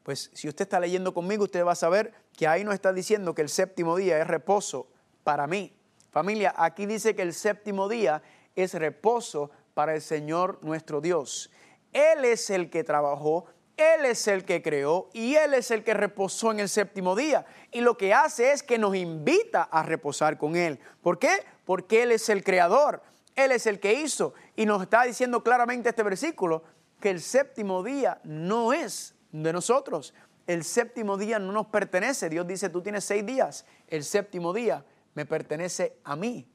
Pues 0.02 0.30
si 0.32 0.48
usted 0.48 0.62
está 0.62 0.80
leyendo 0.80 1.12
conmigo, 1.12 1.44
usted 1.44 1.64
va 1.64 1.72
a 1.72 1.76
saber 1.76 2.12
que 2.36 2.46
ahí 2.46 2.64
nos 2.64 2.74
está 2.74 2.92
diciendo 2.92 3.34
que 3.34 3.42
el 3.42 3.48
séptimo 3.48 3.96
día 3.96 4.18
es 4.18 4.26
reposo 4.26 4.88
para 5.24 5.46
mí. 5.46 5.72
Familia, 6.10 6.54
aquí 6.56 6.86
dice 6.86 7.14
que 7.14 7.22
el 7.22 7.34
séptimo 7.34 7.88
día 7.88 8.22
es 8.56 8.74
reposo 8.74 9.50
para 9.74 9.94
el 9.94 10.02
Señor 10.02 10.58
nuestro 10.62 11.00
Dios. 11.00 11.50
Él 11.92 12.24
es 12.24 12.50
el 12.50 12.70
que 12.70 12.82
trabajó, 12.82 13.46
Él 13.76 14.04
es 14.04 14.26
el 14.26 14.44
que 14.44 14.62
creó 14.62 15.08
y 15.12 15.34
Él 15.34 15.54
es 15.54 15.70
el 15.70 15.84
que 15.84 15.94
reposó 15.94 16.50
en 16.50 16.60
el 16.60 16.68
séptimo 16.68 17.14
día. 17.14 17.46
Y 17.70 17.80
lo 17.80 17.96
que 17.96 18.14
hace 18.14 18.52
es 18.52 18.62
que 18.62 18.78
nos 18.78 18.96
invita 18.96 19.62
a 19.62 19.82
reposar 19.82 20.38
con 20.38 20.56
Él. 20.56 20.78
¿Por 21.02 21.18
qué? 21.18 21.44
Porque 21.64 22.02
Él 22.02 22.12
es 22.12 22.28
el 22.28 22.42
creador, 22.42 23.02
Él 23.36 23.52
es 23.52 23.66
el 23.66 23.80
que 23.80 23.94
hizo. 23.94 24.34
Y 24.56 24.66
nos 24.66 24.82
está 24.82 25.02
diciendo 25.04 25.42
claramente 25.42 25.90
este 25.90 26.02
versículo 26.02 26.64
que 27.00 27.10
el 27.10 27.20
séptimo 27.20 27.82
día 27.82 28.20
no 28.24 28.72
es 28.72 29.14
de 29.32 29.52
nosotros. 29.52 30.14
El 30.46 30.64
séptimo 30.64 31.16
día 31.16 31.38
no 31.38 31.52
nos 31.52 31.66
pertenece. 31.66 32.28
Dios 32.28 32.46
dice, 32.46 32.68
tú 32.68 32.82
tienes 32.82 33.04
seis 33.04 33.24
días. 33.24 33.64
El 33.88 34.04
séptimo 34.04 34.52
día 34.52 34.84
me 35.14 35.26
pertenece 35.26 35.96
a 36.04 36.16
mí. 36.16 36.48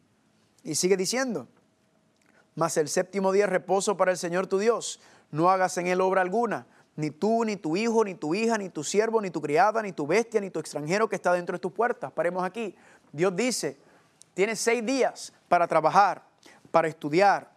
Y 0.63 0.75
sigue 0.75 0.97
diciendo, 0.97 1.47
mas 2.55 2.77
el 2.77 2.89
séptimo 2.89 3.31
día 3.31 3.47
reposo 3.47 3.97
para 3.97 4.11
el 4.11 4.17
Señor 4.17 4.47
tu 4.47 4.57
Dios. 4.57 4.99
No 5.31 5.49
hagas 5.49 5.77
en 5.77 5.87
él 5.87 6.01
obra 6.01 6.21
alguna, 6.21 6.65
ni 6.95 7.11
tú, 7.11 7.43
ni 7.45 7.57
tu 7.57 7.75
hijo, 7.75 8.03
ni 8.03 8.15
tu 8.15 8.33
hija, 8.33 8.57
ni 8.57 8.69
tu 8.69 8.83
siervo, 8.83 9.21
ni 9.21 9.29
tu 9.29 9.41
criada, 9.41 9.81
ni 9.81 9.91
tu 9.91 10.07
bestia, 10.07 10.39
ni 10.39 10.49
tu 10.49 10.59
extranjero 10.59 11.09
que 11.09 11.15
está 11.15 11.33
dentro 11.33 11.53
de 11.53 11.59
tus 11.59 11.71
puertas. 11.71 12.11
Paremos 12.11 12.43
aquí. 12.43 12.75
Dios 13.11 13.35
dice, 13.35 13.77
tienes 14.33 14.59
seis 14.59 14.85
días 14.85 15.33
para 15.47 15.67
trabajar, 15.67 16.23
para 16.71 16.87
estudiar, 16.87 17.51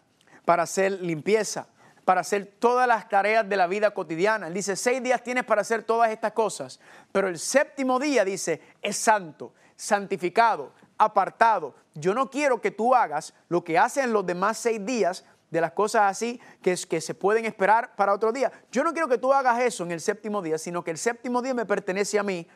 para 0.44 0.64
hacer 0.64 0.92
limpieza, 1.00 1.68
para 2.08 2.22
hacer 2.22 2.54
todas 2.58 2.88
las 2.88 3.06
tareas 3.06 3.46
de 3.46 3.54
la 3.54 3.66
vida 3.66 3.90
cotidiana. 3.90 4.46
Él 4.46 4.54
dice, 4.54 4.76
seis 4.76 5.02
días 5.02 5.22
tienes 5.22 5.44
para 5.44 5.60
hacer 5.60 5.82
todas 5.82 6.10
estas 6.10 6.32
cosas, 6.32 6.80
pero 7.12 7.28
el 7.28 7.38
séptimo 7.38 7.98
día 7.98 8.24
dice, 8.24 8.62
es 8.80 8.96
santo, 8.96 9.52
santificado, 9.76 10.72
apartado. 10.96 11.74
Yo 11.92 12.14
no 12.14 12.30
quiero 12.30 12.62
que 12.62 12.70
tú 12.70 12.94
hagas 12.94 13.34
lo 13.50 13.62
que 13.62 13.76
hacen 13.76 14.10
los 14.10 14.24
demás 14.24 14.56
seis 14.56 14.82
días 14.86 15.26
de 15.50 15.60
las 15.60 15.72
cosas 15.72 16.04
así 16.04 16.40
que, 16.62 16.74
que 16.88 17.02
se 17.02 17.12
pueden 17.12 17.44
esperar 17.44 17.94
para 17.94 18.14
otro 18.14 18.32
día. 18.32 18.50
Yo 18.72 18.84
no 18.84 18.94
quiero 18.94 19.08
que 19.08 19.18
tú 19.18 19.34
hagas 19.34 19.60
eso 19.60 19.84
en 19.84 19.90
el 19.90 20.00
séptimo 20.00 20.40
día, 20.40 20.56
sino 20.56 20.82
que 20.82 20.92
el 20.92 20.96
séptimo 20.96 21.42
día 21.42 21.52
me 21.52 21.66
pertenece 21.66 22.18
a 22.18 22.22
mí. 22.22 22.48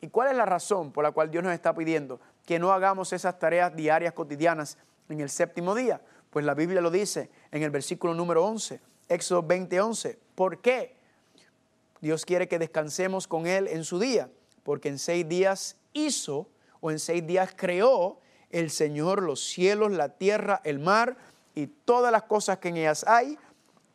¿Y 0.00 0.08
cuál 0.08 0.30
es 0.30 0.36
la 0.36 0.46
razón 0.46 0.90
por 0.90 1.04
la 1.04 1.12
cual 1.12 1.30
Dios 1.30 1.44
nos 1.44 1.52
está 1.52 1.72
pidiendo 1.72 2.20
que 2.44 2.58
no 2.58 2.72
hagamos 2.72 3.12
esas 3.12 3.38
tareas 3.38 3.72
diarias 3.76 4.14
cotidianas 4.14 4.78
en 5.08 5.20
el 5.20 5.30
séptimo 5.30 5.76
día? 5.76 6.00
Pues 6.28 6.44
la 6.44 6.54
Biblia 6.54 6.80
lo 6.80 6.90
dice 6.90 7.30
en 7.52 7.62
el 7.62 7.70
versículo 7.70 8.12
número 8.12 8.44
11. 8.44 8.95
Éxodo 9.08 9.42
20:11. 9.42 10.18
¿Por 10.34 10.60
qué? 10.60 10.96
Dios 12.00 12.24
quiere 12.24 12.48
que 12.48 12.58
descansemos 12.58 13.26
con 13.26 13.46
Él 13.46 13.68
en 13.68 13.84
su 13.84 13.98
día, 13.98 14.30
porque 14.62 14.88
en 14.88 14.98
seis 14.98 15.28
días 15.28 15.76
hizo 15.92 16.48
o 16.80 16.90
en 16.90 16.98
seis 16.98 17.26
días 17.26 17.54
creó 17.56 18.20
el 18.50 18.70
Señor 18.70 19.22
los 19.22 19.42
cielos, 19.44 19.92
la 19.92 20.10
tierra, 20.10 20.60
el 20.64 20.78
mar 20.78 21.16
y 21.54 21.66
todas 21.66 22.12
las 22.12 22.24
cosas 22.24 22.58
que 22.58 22.68
en 22.68 22.76
ellas 22.76 23.04
hay, 23.08 23.38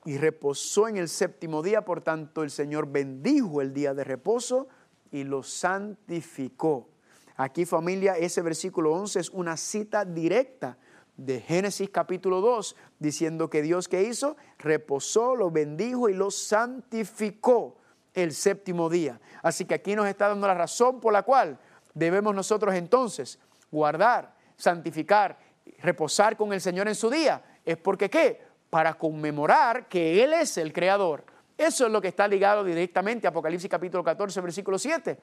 y 0.03 0.17
reposó 0.17 0.87
en 0.87 0.97
el 0.97 1.09
séptimo 1.09 1.61
día, 1.61 1.85
por 1.85 2.01
tanto 2.01 2.43
el 2.43 2.49
Señor 2.49 2.87
bendijo 2.87 3.61
el 3.61 3.73
día 3.73 3.93
de 3.93 4.03
reposo 4.03 4.67
y 5.11 5.23
lo 5.23 5.43
santificó. 5.43 6.89
Aquí 7.37 7.65
familia, 7.65 8.17
ese 8.17 8.41
versículo 8.41 8.93
11 8.93 9.19
es 9.19 9.29
una 9.29 9.57
cita 9.57 10.05
directa 10.05 10.77
de 11.25 11.39
Génesis 11.39 11.89
capítulo 11.89 12.41
2, 12.41 12.75
diciendo 12.99 13.49
que 13.49 13.61
Dios 13.61 13.87
que 13.87 14.03
hizo, 14.03 14.35
reposó, 14.57 15.35
lo 15.35 15.51
bendijo 15.51 16.09
y 16.09 16.13
lo 16.13 16.31
santificó 16.31 17.77
el 18.13 18.33
séptimo 18.33 18.89
día. 18.89 19.19
Así 19.43 19.65
que 19.65 19.75
aquí 19.75 19.95
nos 19.95 20.07
está 20.07 20.27
dando 20.27 20.47
la 20.47 20.55
razón 20.55 20.99
por 20.99 21.13
la 21.13 21.23
cual 21.23 21.59
debemos 21.93 22.33
nosotros 22.33 22.73
entonces 22.73 23.39
guardar, 23.71 24.33
santificar, 24.57 25.37
reposar 25.79 26.35
con 26.35 26.53
el 26.53 26.61
Señor 26.61 26.87
en 26.87 26.95
su 26.95 27.09
día. 27.09 27.43
Es 27.63 27.77
porque 27.77 28.09
qué? 28.09 28.41
Para 28.69 28.95
conmemorar 28.95 29.87
que 29.87 30.23
Él 30.23 30.33
es 30.33 30.57
el 30.57 30.73
creador. 30.73 31.23
Eso 31.55 31.85
es 31.85 31.91
lo 31.91 32.01
que 32.01 32.07
está 32.07 32.27
ligado 32.27 32.63
directamente 32.63 33.27
a 33.27 33.29
Apocalipsis 33.29 33.69
capítulo 33.69 34.03
14, 34.03 34.41
versículo 34.41 34.79
7. 34.79 35.19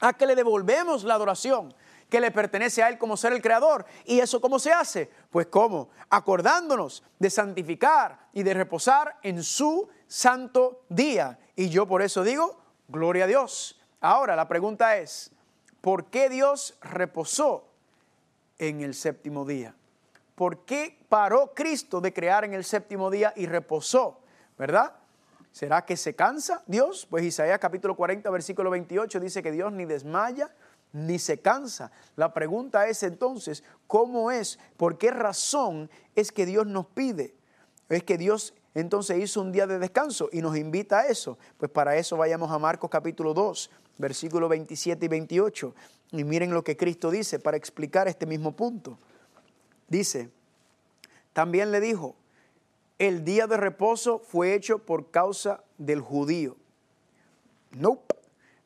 A 0.00 0.12
que 0.12 0.26
le 0.26 0.34
devolvemos 0.34 1.04
la 1.04 1.14
adoración 1.14 1.72
que 2.12 2.20
le 2.20 2.30
pertenece 2.30 2.82
a 2.82 2.90
Él 2.90 2.98
como 2.98 3.16
ser 3.16 3.32
el 3.32 3.40
creador. 3.40 3.86
¿Y 4.04 4.20
eso 4.20 4.38
cómo 4.38 4.58
se 4.58 4.70
hace? 4.70 5.10
Pues 5.30 5.46
cómo? 5.46 5.88
Acordándonos 6.10 7.02
de 7.18 7.30
santificar 7.30 8.28
y 8.34 8.42
de 8.42 8.52
reposar 8.52 9.16
en 9.22 9.42
su 9.42 9.88
santo 10.06 10.84
día. 10.90 11.38
Y 11.56 11.70
yo 11.70 11.86
por 11.88 12.02
eso 12.02 12.22
digo, 12.22 12.60
gloria 12.88 13.24
a 13.24 13.28
Dios. 13.28 13.80
Ahora 14.02 14.36
la 14.36 14.46
pregunta 14.46 14.98
es, 14.98 15.32
¿por 15.80 16.10
qué 16.10 16.28
Dios 16.28 16.74
reposó 16.82 17.66
en 18.58 18.82
el 18.82 18.92
séptimo 18.92 19.46
día? 19.46 19.74
¿Por 20.34 20.66
qué 20.66 20.98
paró 21.08 21.54
Cristo 21.54 22.02
de 22.02 22.12
crear 22.12 22.44
en 22.44 22.52
el 22.52 22.64
séptimo 22.64 23.10
día 23.10 23.32
y 23.36 23.46
reposó? 23.46 24.20
¿Verdad? 24.58 24.96
¿Será 25.50 25.86
que 25.86 25.96
se 25.96 26.14
cansa 26.14 26.62
Dios? 26.66 27.06
Pues 27.08 27.24
Isaías 27.24 27.58
capítulo 27.58 27.96
40, 27.96 28.28
versículo 28.28 28.68
28 28.68 29.18
dice 29.18 29.42
que 29.42 29.50
Dios 29.50 29.72
ni 29.72 29.86
desmaya 29.86 30.50
ni 30.92 31.18
se 31.18 31.38
cansa. 31.38 31.90
La 32.16 32.32
pregunta 32.34 32.86
es 32.86 33.02
entonces, 33.02 33.64
¿cómo 33.86 34.30
es? 34.30 34.58
¿Por 34.76 34.98
qué 34.98 35.10
razón 35.10 35.90
es 36.14 36.32
que 36.32 36.46
Dios 36.46 36.66
nos 36.66 36.86
pide? 36.86 37.34
Es 37.88 38.02
que 38.02 38.18
Dios 38.18 38.54
entonces 38.74 39.18
hizo 39.18 39.40
un 39.40 39.52
día 39.52 39.66
de 39.66 39.78
descanso 39.78 40.28
y 40.32 40.40
nos 40.40 40.56
invita 40.56 41.00
a 41.00 41.06
eso. 41.06 41.38
Pues 41.58 41.70
para 41.70 41.96
eso 41.96 42.16
vayamos 42.16 42.50
a 42.50 42.58
Marcos 42.58 42.90
capítulo 42.90 43.34
2, 43.34 43.70
versículos 43.98 44.48
27 44.48 45.04
y 45.04 45.08
28. 45.08 45.74
Y 46.12 46.24
miren 46.24 46.52
lo 46.52 46.64
que 46.64 46.76
Cristo 46.76 47.10
dice 47.10 47.38
para 47.38 47.56
explicar 47.56 48.08
este 48.08 48.26
mismo 48.26 48.52
punto. 48.52 48.98
Dice, 49.88 50.30
también 51.32 51.70
le 51.70 51.80
dijo, 51.80 52.16
el 52.98 53.24
día 53.24 53.46
de 53.46 53.56
reposo 53.56 54.18
fue 54.18 54.54
hecho 54.54 54.78
por 54.78 55.10
causa 55.10 55.62
del 55.76 56.00
judío. 56.00 56.56
Nope. 57.72 58.21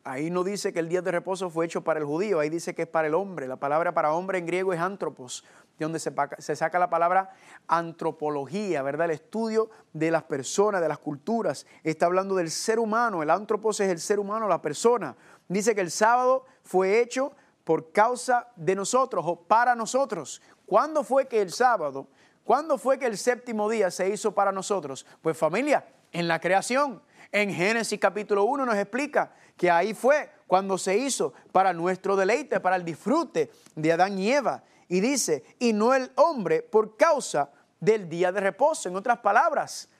Ahí 0.06 0.30
no 0.30 0.44
dice 0.44 0.72
que 0.72 0.78
el 0.78 0.88
día 0.88 1.02
de 1.02 1.10
reposo 1.10 1.50
fue 1.50 1.66
hecho 1.66 1.82
para 1.82 1.98
el 1.98 2.06
judío, 2.06 2.38
ahí 2.38 2.48
dice 2.48 2.76
que 2.76 2.82
es 2.82 2.88
para 2.88 3.08
el 3.08 3.14
hombre. 3.14 3.48
La 3.48 3.56
palabra 3.56 3.92
para 3.92 4.12
hombre 4.12 4.38
en 4.38 4.46
griego 4.46 4.72
es 4.72 4.78
antropos, 4.78 5.42
de 5.76 5.84
donde 5.84 5.98
se, 5.98 6.54
saca 6.54 6.78
la 6.78 6.88
palabra 6.88 7.34
antropología, 7.66 8.82
¿verdad? 8.82 9.06
El 9.06 9.16
estudio 9.16 9.68
de 9.92 10.12
las 10.12 10.22
personas, 10.22 10.80
de 10.80 10.86
las 10.86 11.00
culturas. 11.00 11.66
Está 11.82 12.06
hablando 12.06 12.36
del 12.36 12.52
ser 12.52 12.78
humano, 12.78 13.20
el 13.20 13.30
antropos 13.30 13.80
es 13.80 13.90
el 13.90 13.98
ser 13.98 14.20
humano, 14.20 14.46
la 14.46 14.62
persona. 14.62 15.16
Dice 15.48 15.74
que 15.74 15.80
el 15.80 15.90
sábado 15.90 16.44
fue 16.62 17.00
hecho 17.00 17.32
por 17.64 17.90
causa 17.90 18.46
de 18.54 18.76
nosotros 18.76 19.24
o 19.26 19.34
para 19.34 19.74
nosotros. 19.74 20.40
¿Cuándo 20.66 21.02
fue 21.02 21.26
que 21.26 21.42
el 21.42 21.50
sábado, 21.50 22.06
cuándo 22.44 22.78
fue 22.78 22.96
que 22.96 23.06
el 23.06 23.18
séptimo 23.18 23.68
día 23.68 23.90
se 23.90 24.08
hizo 24.08 24.32
para 24.32 24.52
nosotros? 24.52 25.04
Pues 25.20 25.36
familia, 25.36 25.84
en 26.12 26.28
la 26.28 26.40
creación. 26.40 27.02
En 27.36 27.52
Génesis 27.52 28.00
capítulo 28.00 28.44
1 28.44 28.64
nos 28.64 28.76
explica 28.76 29.30
que 29.58 29.70
ahí 29.70 29.92
fue 29.92 30.30
cuando 30.46 30.78
se 30.78 30.96
hizo 30.96 31.34
para 31.52 31.74
nuestro 31.74 32.16
deleite, 32.16 32.60
para 32.60 32.76
el 32.76 32.82
disfrute 32.82 33.50
de 33.74 33.92
Adán 33.92 34.18
y 34.18 34.32
Eva. 34.32 34.62
Y 34.88 35.00
dice, 35.00 35.44
y 35.58 35.74
no 35.74 35.92
el 35.92 36.10
hombre 36.14 36.62
por 36.62 36.96
causa 36.96 37.50
del 37.78 38.08
día 38.08 38.32
de 38.32 38.40
reposo. 38.40 38.88
En 38.88 38.96
otras 38.96 39.18
palabras, 39.18 39.90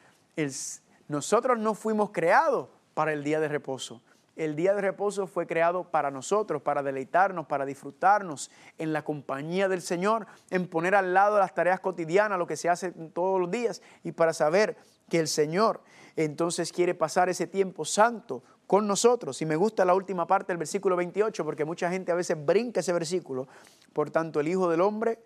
nosotros 1.08 1.58
no 1.58 1.74
fuimos 1.74 2.08
creados 2.10 2.70
para 2.94 3.12
el 3.12 3.22
día 3.22 3.38
de 3.38 3.48
reposo. 3.48 4.00
El 4.34 4.56
día 4.56 4.72
de 4.72 4.80
reposo 4.80 5.26
fue 5.26 5.46
creado 5.46 5.90
para 5.90 6.10
nosotros, 6.10 6.62
para 6.62 6.82
deleitarnos, 6.82 7.44
para 7.46 7.66
disfrutarnos 7.66 8.50
en 8.78 8.94
la 8.94 9.02
compañía 9.04 9.68
del 9.68 9.82
Señor, 9.82 10.26
en 10.48 10.68
poner 10.68 10.94
al 10.94 11.12
lado 11.12 11.38
las 11.38 11.54
tareas 11.54 11.80
cotidianas, 11.80 12.38
lo 12.38 12.46
que 12.46 12.56
se 12.56 12.70
hace 12.70 12.92
todos 12.92 13.38
los 13.38 13.50
días, 13.50 13.82
y 14.04 14.12
para 14.12 14.32
saber 14.32 14.78
que 15.10 15.20
el 15.20 15.28
Señor 15.28 15.82
entonces 16.16 16.72
quiere 16.72 16.94
pasar 16.94 17.28
ese 17.28 17.46
tiempo 17.46 17.84
santo 17.84 18.42
con 18.66 18.86
nosotros. 18.86 19.40
Y 19.42 19.46
me 19.46 19.56
gusta 19.56 19.84
la 19.84 19.94
última 19.94 20.26
parte 20.26 20.48
del 20.48 20.58
versículo 20.58 20.96
28 20.96 21.44
porque 21.44 21.64
mucha 21.64 21.90
gente 21.90 22.10
a 22.10 22.14
veces 22.14 22.36
brinca 22.44 22.80
ese 22.80 22.92
versículo. 22.92 23.46
Por 23.92 24.10
tanto, 24.10 24.40
el 24.40 24.48
Hijo 24.48 24.68
del 24.68 24.80
Hombre 24.80 25.18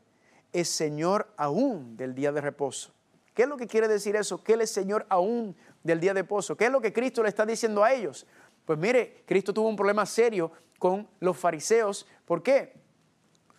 es 0.53 0.69
Señor 0.69 1.33
aún 1.37 1.97
del 1.97 2.15
día 2.15 2.33
de 2.33 2.41
reposo. 2.41 2.93
¿Qué 3.35 3.45
es 3.45 3.49
lo 3.49 3.57
que 3.57 3.69
quiere 3.69 3.89
decir 3.89 4.17
eso? 4.17 4.43
Que 4.43 4.55
Él 4.55 4.63
es 4.63 4.71
Señor 4.71 5.07
aún 5.09 5.57
del 5.85 6.01
día 6.01 6.13
de 6.13 6.23
reposo. 6.23 6.57
¿Qué 6.57 6.67
es 6.67 6.73
lo 6.73 6.81
que 6.81 6.93
Cristo 6.93 7.23
le 7.23 7.29
está 7.29 7.47
diciendo 7.47 7.85
a 7.85 7.93
ellos? 7.93 8.27
Pues 8.65 8.79
mire, 8.79 9.23
Cristo 9.27 9.55
tuvo 9.55 9.69
un 9.69 9.77
problema 9.77 10.05
serio 10.05 10.51
con 10.79 11.09
los 11.21 11.37
fariseos. 11.37 12.07
¿Por 12.25 12.43
qué? 12.43 12.75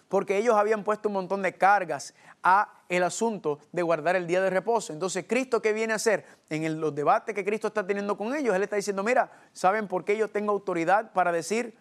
Porque 0.10 0.38
ellos 0.38 0.56
habían 0.56 0.84
puesto 0.84 1.08
un 1.08 1.14
montón 1.14 1.42
de 1.42 1.54
cargas 1.58 2.14
a 2.44 2.84
el 2.90 3.04
asunto 3.04 3.60
de 3.72 3.82
guardar 3.82 4.16
el 4.16 4.28
día 4.28 4.42
de 4.42 4.50
reposo. 4.50 4.94
Entonces, 4.94 5.26
¿Cristo 5.28 5.62
qué 5.62 5.74
viene 5.74 5.94
a 5.94 5.98
hacer? 5.98 6.26
En 6.50 6.82
los 6.82 6.94
debates 6.94 7.34
que 7.34 7.46
Cristo 7.46 7.68
está 7.68 7.86
teniendo 7.86 8.18
con 8.18 8.36
ellos, 8.36 8.56
Él 8.56 8.64
está 8.64 8.76
diciendo, 8.76 9.04
mira, 9.04 9.32
¿saben 9.54 9.88
por 9.88 10.04
qué 10.04 10.18
yo 10.18 10.28
tengo 10.28 10.52
autoridad 10.52 11.12
para 11.14 11.32
decir 11.32 11.76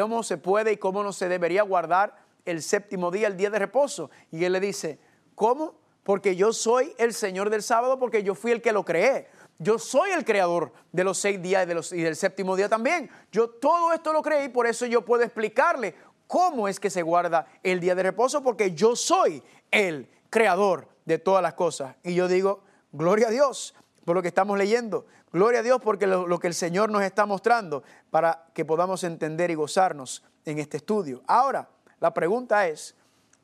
cómo 0.00 0.22
se 0.22 0.38
puede 0.38 0.72
y 0.72 0.76
cómo 0.76 1.02
no 1.02 1.12
se 1.12 1.28
debería 1.28 1.62
guardar 1.62 2.16
el 2.44 2.62
séptimo 2.62 3.10
día, 3.10 3.28
el 3.28 3.36
día 3.36 3.50
de 3.50 3.58
reposo. 3.58 4.10
Y 4.30 4.44
él 4.44 4.52
le 4.52 4.60
dice, 4.60 4.98
¿cómo? 5.34 5.74
Porque 6.02 6.34
yo 6.34 6.52
soy 6.52 6.94
el 6.98 7.14
Señor 7.14 7.50
del 7.50 7.62
sábado, 7.62 7.98
porque 7.98 8.22
yo 8.22 8.34
fui 8.34 8.52
el 8.52 8.62
que 8.62 8.72
lo 8.72 8.84
creé. 8.84 9.28
Yo 9.58 9.78
soy 9.78 10.10
el 10.10 10.24
creador 10.24 10.72
de 10.90 11.04
los 11.04 11.18
seis 11.18 11.40
días 11.40 11.66
y, 11.92 11.96
y 11.96 12.02
del 12.02 12.16
séptimo 12.16 12.56
día 12.56 12.68
también. 12.68 13.10
Yo 13.30 13.48
todo 13.48 13.92
esto 13.92 14.12
lo 14.12 14.22
creí, 14.22 14.48
por 14.48 14.66
eso 14.66 14.86
yo 14.86 15.04
puedo 15.04 15.22
explicarle 15.22 15.94
cómo 16.26 16.66
es 16.66 16.80
que 16.80 16.90
se 16.90 17.02
guarda 17.02 17.46
el 17.62 17.78
día 17.78 17.94
de 17.94 18.02
reposo, 18.02 18.42
porque 18.42 18.72
yo 18.72 18.96
soy 18.96 19.42
el 19.72 20.08
creador 20.30 20.86
de 21.04 21.18
todas 21.18 21.42
las 21.42 21.54
cosas. 21.54 21.96
Y 22.04 22.14
yo 22.14 22.28
digo, 22.28 22.62
gloria 22.92 23.28
a 23.28 23.30
Dios 23.30 23.74
por 24.04 24.14
lo 24.14 24.22
que 24.22 24.28
estamos 24.28 24.56
leyendo. 24.56 25.06
Gloria 25.32 25.60
a 25.60 25.62
Dios 25.62 25.80
porque 25.82 26.06
lo, 26.06 26.28
lo, 26.28 26.38
que 26.38 26.46
el 26.46 26.54
Señor 26.54 26.90
nos 26.90 27.02
está 27.02 27.26
mostrando 27.26 27.82
para 28.10 28.46
que 28.54 28.64
podamos 28.64 29.02
entender 29.02 29.50
y 29.50 29.54
gozarnos 29.54 30.22
en 30.44 30.58
este 30.58 30.76
estudio. 30.76 31.22
Ahora, 31.26 31.68
la 32.00 32.12
pregunta 32.14 32.68
es, 32.68 32.94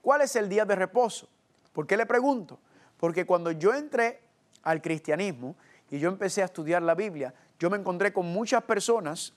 ¿cuál 0.02 0.20
es 0.20 0.36
el 0.36 0.48
día 0.48 0.64
de 0.64 0.76
reposo? 0.76 1.28
¿Por 1.72 1.86
qué 1.86 1.96
le 1.96 2.06
pregunto? 2.06 2.58
Porque 2.98 3.24
cuando 3.24 3.50
yo 3.52 3.72
entré 3.72 4.20
al 4.62 4.82
cristianismo 4.82 5.56
y 5.90 5.98
yo 5.98 6.08
empecé 6.08 6.42
a 6.42 6.46
estudiar 6.46 6.82
la 6.82 6.94
Biblia, 6.94 7.32
yo 7.58 7.70
me 7.70 7.78
encontré 7.78 8.12
con 8.12 8.26
muchas 8.26 8.62
personas 8.64 9.32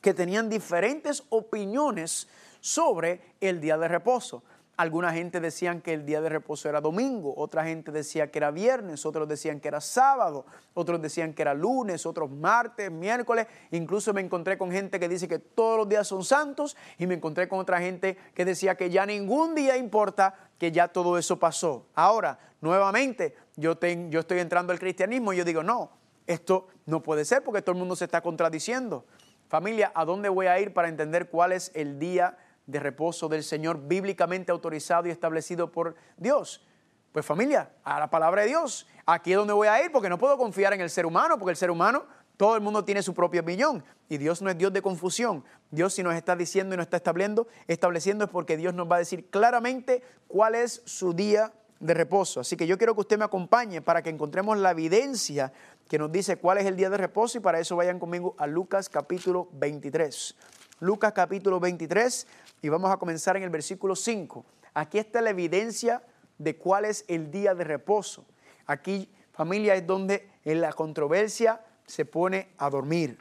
que 0.00 0.14
tenían 0.14 0.48
diferentes 0.48 1.22
opiniones 1.28 2.28
sobre 2.60 3.34
el 3.40 3.60
día 3.60 3.76
de 3.78 3.88
reposo. 3.88 4.42
Alguna 4.76 5.12
gente 5.12 5.40
decían 5.40 5.82
que 5.82 5.92
el 5.92 6.06
día 6.06 6.22
de 6.22 6.30
reposo 6.30 6.68
era 6.68 6.80
domingo, 6.80 7.34
otra 7.36 7.64
gente 7.64 7.92
decía 7.92 8.30
que 8.30 8.38
era 8.38 8.50
viernes, 8.50 9.04
otros 9.04 9.28
decían 9.28 9.60
que 9.60 9.68
era 9.68 9.80
sábado, 9.80 10.46
otros 10.72 11.02
decían 11.02 11.34
que 11.34 11.42
era 11.42 11.52
lunes, 11.52 12.06
otros 12.06 12.30
martes, 12.30 12.90
miércoles. 12.90 13.46
Incluso 13.72 14.14
me 14.14 14.22
encontré 14.22 14.56
con 14.56 14.72
gente 14.72 14.98
que 14.98 15.08
dice 15.08 15.28
que 15.28 15.38
todos 15.38 15.76
los 15.76 15.88
días 15.88 16.08
son 16.08 16.24
santos 16.24 16.78
y 16.96 17.06
me 17.06 17.14
encontré 17.14 17.46
con 17.46 17.58
otra 17.58 17.78
gente 17.78 18.16
que 18.34 18.46
decía 18.46 18.74
que 18.74 18.88
ya 18.88 19.04
ningún 19.04 19.54
día 19.54 19.76
importa, 19.76 20.34
que 20.58 20.72
ya 20.72 20.88
todo 20.88 21.18
eso 21.18 21.38
pasó. 21.38 21.86
Ahora, 21.94 22.38
nuevamente, 22.62 23.34
yo, 23.56 23.78
yo 24.08 24.20
estoy 24.20 24.38
entrando 24.38 24.72
al 24.72 24.78
cristianismo 24.78 25.34
y 25.34 25.36
yo 25.36 25.44
digo, 25.44 25.62
no, 25.62 25.90
esto 26.26 26.68
no 26.86 27.02
puede 27.02 27.24
ser 27.26 27.44
porque 27.44 27.60
todo 27.60 27.72
el 27.72 27.78
mundo 27.78 27.96
se 27.96 28.06
está 28.06 28.22
contradiciendo. 28.22 29.04
Familia, 29.48 29.90
¿a 29.94 30.04
dónde 30.04 30.28
voy 30.28 30.46
a 30.46 30.60
ir 30.60 30.72
para 30.72 30.88
entender 30.88 31.28
cuál 31.28 31.52
es 31.52 31.72
el 31.74 31.98
día 31.98 32.38
de 32.70 32.80
reposo 32.80 33.28
del 33.28 33.42
Señor 33.42 33.86
bíblicamente 33.86 34.52
autorizado 34.52 35.08
y 35.08 35.10
establecido 35.10 35.70
por 35.70 35.94
Dios? 36.16 36.64
Pues 37.12 37.26
familia, 37.26 37.72
a 37.82 37.98
la 37.98 38.08
palabra 38.08 38.42
de 38.42 38.48
Dios. 38.48 38.86
Aquí 39.04 39.32
es 39.32 39.36
donde 39.36 39.52
voy 39.52 39.68
a 39.68 39.84
ir 39.84 39.90
porque 39.90 40.08
no 40.08 40.18
puedo 40.18 40.38
confiar 40.38 40.72
en 40.72 40.80
el 40.80 40.90
ser 40.90 41.06
humano, 41.06 41.38
porque 41.38 41.50
el 41.50 41.56
ser 41.56 41.70
humano, 41.70 42.04
todo 42.36 42.54
el 42.54 42.60
mundo 42.60 42.84
tiene 42.84 43.02
su 43.02 43.12
propia 43.12 43.40
opinión 43.40 43.84
y 44.08 44.16
Dios 44.16 44.40
no 44.40 44.48
es 44.48 44.56
Dios 44.56 44.72
de 44.72 44.80
confusión. 44.80 45.44
Dios 45.70 45.94
si 45.94 46.02
nos 46.02 46.14
está 46.14 46.36
diciendo 46.36 46.74
y 46.74 46.78
nos 46.78 46.86
está 46.86 46.96
estableciendo, 46.96 47.48
estableciendo 47.66 48.24
es 48.24 48.30
porque 48.30 48.56
Dios 48.56 48.74
nos 48.74 48.90
va 48.90 48.96
a 48.96 48.98
decir 49.00 49.28
claramente 49.28 50.02
cuál 50.28 50.54
es 50.54 50.82
su 50.84 51.12
día 51.12 51.52
de 51.80 51.94
reposo. 51.94 52.40
Así 52.40 52.56
que 52.56 52.66
yo 52.66 52.78
quiero 52.78 52.94
que 52.94 53.00
usted 53.00 53.18
me 53.18 53.24
acompañe 53.24 53.80
para 53.80 54.02
que 54.02 54.10
encontremos 54.10 54.56
la 54.58 54.70
evidencia 54.70 55.52
que 55.88 55.98
nos 55.98 56.12
dice 56.12 56.36
cuál 56.36 56.58
es 56.58 56.66
el 56.66 56.76
día 56.76 56.90
de 56.90 56.96
reposo 56.96 57.38
y 57.38 57.40
para 57.40 57.58
eso 57.58 57.74
vayan 57.74 57.98
conmigo 57.98 58.34
a 58.38 58.46
Lucas 58.46 58.88
capítulo 58.88 59.48
23. 59.52 60.36
Lucas 60.80 61.12
capítulo 61.12 61.58
23 61.58 62.26
y 62.62 62.68
vamos 62.68 62.90
a 62.90 62.96
comenzar 62.96 63.36
en 63.36 63.42
el 63.42 63.50
versículo 63.50 63.96
5. 63.96 64.44
Aquí 64.74 64.98
está 64.98 65.20
la 65.20 65.30
evidencia 65.30 66.02
de 66.38 66.56
cuál 66.56 66.84
es 66.84 67.04
el 67.08 67.30
día 67.30 67.54
de 67.54 67.64
reposo. 67.64 68.24
Aquí, 68.66 69.08
familia, 69.32 69.74
es 69.74 69.86
donde 69.86 70.28
en 70.44 70.60
la 70.60 70.72
controversia 70.72 71.60
se 71.86 72.04
pone 72.04 72.48
a 72.58 72.70
dormir. 72.70 73.18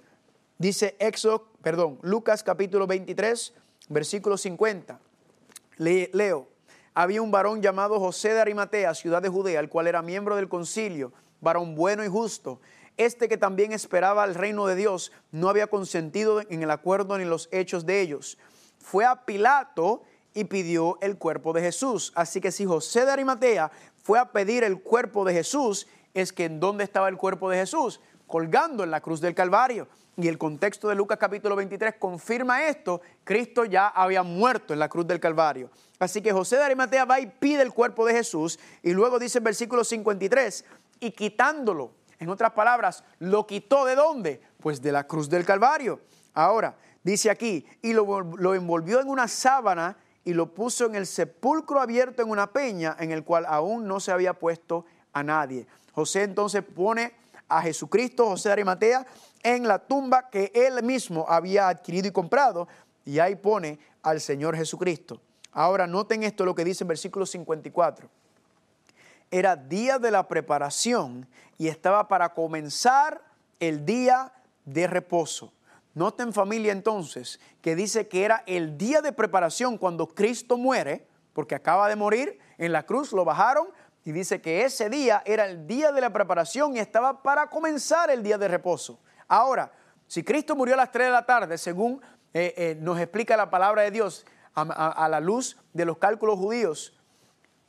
Dice 0.57 0.95
Éxodo, 0.99 1.47
perdón, 1.61 1.99
Lucas 2.01 2.43
capítulo 2.43 2.85
23, 2.85 3.53
versículo 3.89 4.37
50. 4.37 4.99
leo, 5.77 6.47
había 6.93 7.21
un 7.21 7.31
varón 7.31 7.61
llamado 7.61 7.99
José 7.99 8.33
de 8.33 8.41
Arimatea, 8.41 8.93
ciudad 8.93 9.21
de 9.21 9.29
Judea, 9.29 9.59
el 9.59 9.69
cual 9.69 9.87
era 9.87 10.01
miembro 10.01 10.35
del 10.35 10.49
concilio, 10.49 11.13
varón 11.39 11.75
bueno 11.75 12.03
y 12.03 12.09
justo. 12.09 12.59
Este 12.97 13.29
que 13.29 13.37
también 13.37 13.71
esperaba 13.71 14.23
al 14.23 14.35
reino 14.35 14.67
de 14.67 14.75
Dios 14.75 15.13
no 15.31 15.47
había 15.47 15.67
consentido 15.67 16.41
en 16.41 16.61
el 16.61 16.71
acuerdo 16.71 17.17
ni 17.17 17.23
en 17.23 17.29
los 17.29 17.47
hechos 17.53 17.85
de 17.85 18.01
ellos 18.01 18.37
fue 18.79 19.05
a 19.05 19.25
Pilato 19.25 20.03
y 20.33 20.45
pidió 20.45 20.97
el 21.01 21.17
cuerpo 21.17 21.53
de 21.53 21.61
Jesús. 21.61 22.11
Así 22.15 22.41
que 22.41 22.51
si 22.51 22.65
José 22.65 23.05
de 23.05 23.11
Arimatea 23.11 23.71
fue 24.03 24.19
a 24.19 24.31
pedir 24.31 24.63
el 24.63 24.81
cuerpo 24.81 25.25
de 25.25 25.33
Jesús, 25.33 25.87
es 26.13 26.33
que 26.33 26.45
en 26.45 26.59
dónde 26.59 26.83
estaba 26.83 27.09
el 27.09 27.17
cuerpo 27.17 27.49
de 27.49 27.57
Jesús? 27.57 27.99
Colgando 28.27 28.83
en 28.83 28.91
la 28.91 29.01
cruz 29.01 29.21
del 29.21 29.35
Calvario. 29.35 29.87
Y 30.17 30.27
el 30.27 30.37
contexto 30.37 30.87
de 30.89 30.95
Lucas 30.95 31.17
capítulo 31.17 31.55
23 31.55 31.95
confirma 31.97 32.65
esto. 32.67 33.01
Cristo 33.23 33.65
ya 33.65 33.87
había 33.87 34.23
muerto 34.23 34.73
en 34.73 34.79
la 34.79 34.89
cruz 34.89 35.07
del 35.07 35.19
Calvario. 35.19 35.69
Así 35.97 36.21
que 36.21 36.31
José 36.31 36.57
de 36.57 36.63
Arimatea 36.63 37.05
va 37.05 37.19
y 37.19 37.27
pide 37.27 37.61
el 37.61 37.73
cuerpo 37.73 38.05
de 38.05 38.13
Jesús. 38.13 38.59
Y 38.83 38.91
luego 38.91 39.19
dice 39.19 39.37
el 39.37 39.43
versículo 39.43 39.83
53, 39.83 40.65
y 40.99 41.11
quitándolo, 41.11 41.91
en 42.19 42.29
otras 42.29 42.51
palabras, 42.51 43.03
lo 43.19 43.47
quitó 43.47 43.85
de 43.85 43.95
dónde? 43.95 44.41
Pues 44.59 44.81
de 44.81 44.91
la 44.91 45.05
cruz 45.05 45.29
del 45.29 45.45
Calvario. 45.45 46.01
Ahora, 46.33 46.75
dice 47.03 47.29
aquí, 47.29 47.65
y 47.81 47.93
lo, 47.93 48.55
envolvió 48.55 48.99
en 48.99 49.09
una 49.09 49.27
sábana 49.27 49.97
y 50.23 50.33
lo 50.33 50.53
puso 50.53 50.85
en 50.85 50.95
el 50.95 51.07
sepulcro 51.07 51.81
abierto 51.81 52.21
en 52.21 52.29
una 52.29 52.51
peña 52.51 52.95
en 52.99 53.11
el 53.11 53.23
cual 53.23 53.45
aún 53.47 53.87
no 53.87 53.99
se 53.99 54.11
había 54.11 54.33
puesto 54.33 54.85
a 55.13 55.23
nadie. 55.23 55.65
José 55.93 56.23
entonces 56.23 56.63
pone 56.63 57.13
a 57.47 57.61
Jesucristo, 57.61 58.27
José 58.27 58.49
de 58.49 58.53
Arimatea, 58.53 59.05
en 59.41 59.67
la 59.67 59.79
tumba 59.79 60.29
que 60.29 60.51
él 60.53 60.83
mismo 60.83 61.25
había 61.27 61.69
adquirido 61.69 62.07
y 62.07 62.11
comprado, 62.11 62.67
y 63.05 63.19
ahí 63.19 63.35
pone 63.35 63.79
al 64.03 64.21
Señor 64.21 64.55
Jesucristo. 64.55 65.19
Ahora 65.51 65.87
noten 65.87 66.23
esto 66.23 66.45
lo 66.45 66.53
que 66.53 66.63
dice 66.63 66.83
en 66.83 66.89
versículo 66.89 67.25
54. 67.25 68.07
Era 69.31 69.55
día 69.55 69.99
de 69.99 70.11
la 70.11 70.27
preparación 70.27 71.27
y 71.57 71.67
estaba 71.67 72.07
para 72.07 72.33
comenzar 72.33 73.21
el 73.59 73.85
día 73.85 74.31
de 74.65 74.87
reposo. 74.87 75.51
Noten 75.93 76.33
familia 76.33 76.71
entonces 76.71 77.39
que 77.61 77.75
dice 77.75 78.07
que 78.07 78.23
era 78.23 78.43
el 78.45 78.77
día 78.77 79.01
de 79.01 79.11
preparación 79.11 79.77
cuando 79.77 80.07
Cristo 80.07 80.57
muere, 80.57 81.07
porque 81.33 81.55
acaba 81.55 81.89
de 81.89 81.95
morir 81.95 82.39
en 82.57 82.71
la 82.71 82.83
cruz, 82.83 83.11
lo 83.11 83.25
bajaron 83.25 83.67
y 84.05 84.11
dice 84.11 84.41
que 84.41 84.63
ese 84.63 84.89
día 84.89 85.21
era 85.25 85.45
el 85.45 85.67
día 85.67 85.91
de 85.91 86.01
la 86.01 86.11
preparación 86.11 86.75
y 86.75 86.79
estaba 86.79 87.21
para 87.21 87.49
comenzar 87.49 88.09
el 88.09 88.23
día 88.23 88.37
de 88.37 88.47
reposo. 88.47 88.99
Ahora, 89.27 89.71
si 90.07 90.23
Cristo 90.23 90.55
murió 90.55 90.73
a 90.73 90.77
las 90.77 90.91
3 90.91 91.07
de 91.07 91.11
la 91.11 91.25
tarde, 91.25 91.57
según 91.57 92.01
eh, 92.33 92.53
eh, 92.57 92.77
nos 92.79 92.99
explica 92.99 93.35
la 93.37 93.49
palabra 93.49 93.83
de 93.83 93.91
Dios 93.91 94.25
a, 94.53 94.61
a 94.61 95.09
la 95.09 95.19
luz 95.19 95.57
de 95.73 95.85
los 95.85 95.97
cálculos 95.97 96.37
judíos, 96.37 96.99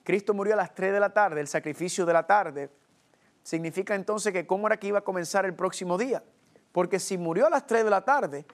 Cristo 0.04 0.34
murió 0.34 0.54
a 0.54 0.56
las 0.56 0.74
3 0.74 0.92
de 0.92 1.00
la 1.00 1.12
tarde, 1.12 1.40
el 1.40 1.48
sacrificio 1.48 2.06
de 2.06 2.12
la 2.12 2.26
tarde, 2.26 2.70
significa 3.42 3.94
entonces 3.94 4.32
que 4.32 4.46
cómo 4.46 4.66
era 4.66 4.78
que 4.78 4.88
iba 4.88 4.98
a 4.98 5.04
comenzar 5.04 5.44
el 5.44 5.54
próximo 5.54 5.98
día. 5.98 6.22
Porque 6.72 6.98
si 6.98 7.18
murió 7.18 7.46
a 7.46 7.50
las 7.50 7.66
3 7.66 7.84
de 7.84 7.90
la 7.90 8.04
tarde, 8.04 8.46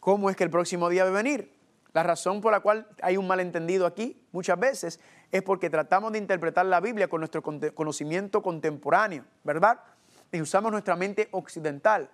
¿cómo 0.00 0.30
es 0.30 0.36
que 0.36 0.44
el 0.44 0.50
próximo 0.50 0.88
día 0.88 1.04
debe 1.04 1.16
venir? 1.16 1.54
La 1.92 2.02
razón 2.02 2.40
por 2.40 2.50
la 2.50 2.60
cual 2.60 2.88
hay 3.02 3.16
un 3.16 3.26
malentendido 3.26 3.86
aquí 3.86 4.20
muchas 4.32 4.58
veces 4.58 5.00
es 5.30 5.42
porque 5.42 5.70
tratamos 5.70 6.10
de 6.12 6.18
interpretar 6.18 6.66
la 6.66 6.80
Biblia 6.80 7.08
con 7.08 7.20
nuestro 7.20 7.42
conocimiento 7.42 8.42
contemporáneo, 8.42 9.24
¿verdad? 9.44 9.78
Y 10.32 10.40
usamos 10.40 10.72
nuestra 10.72 10.96
mente 10.96 11.28
occidental. 11.30 12.10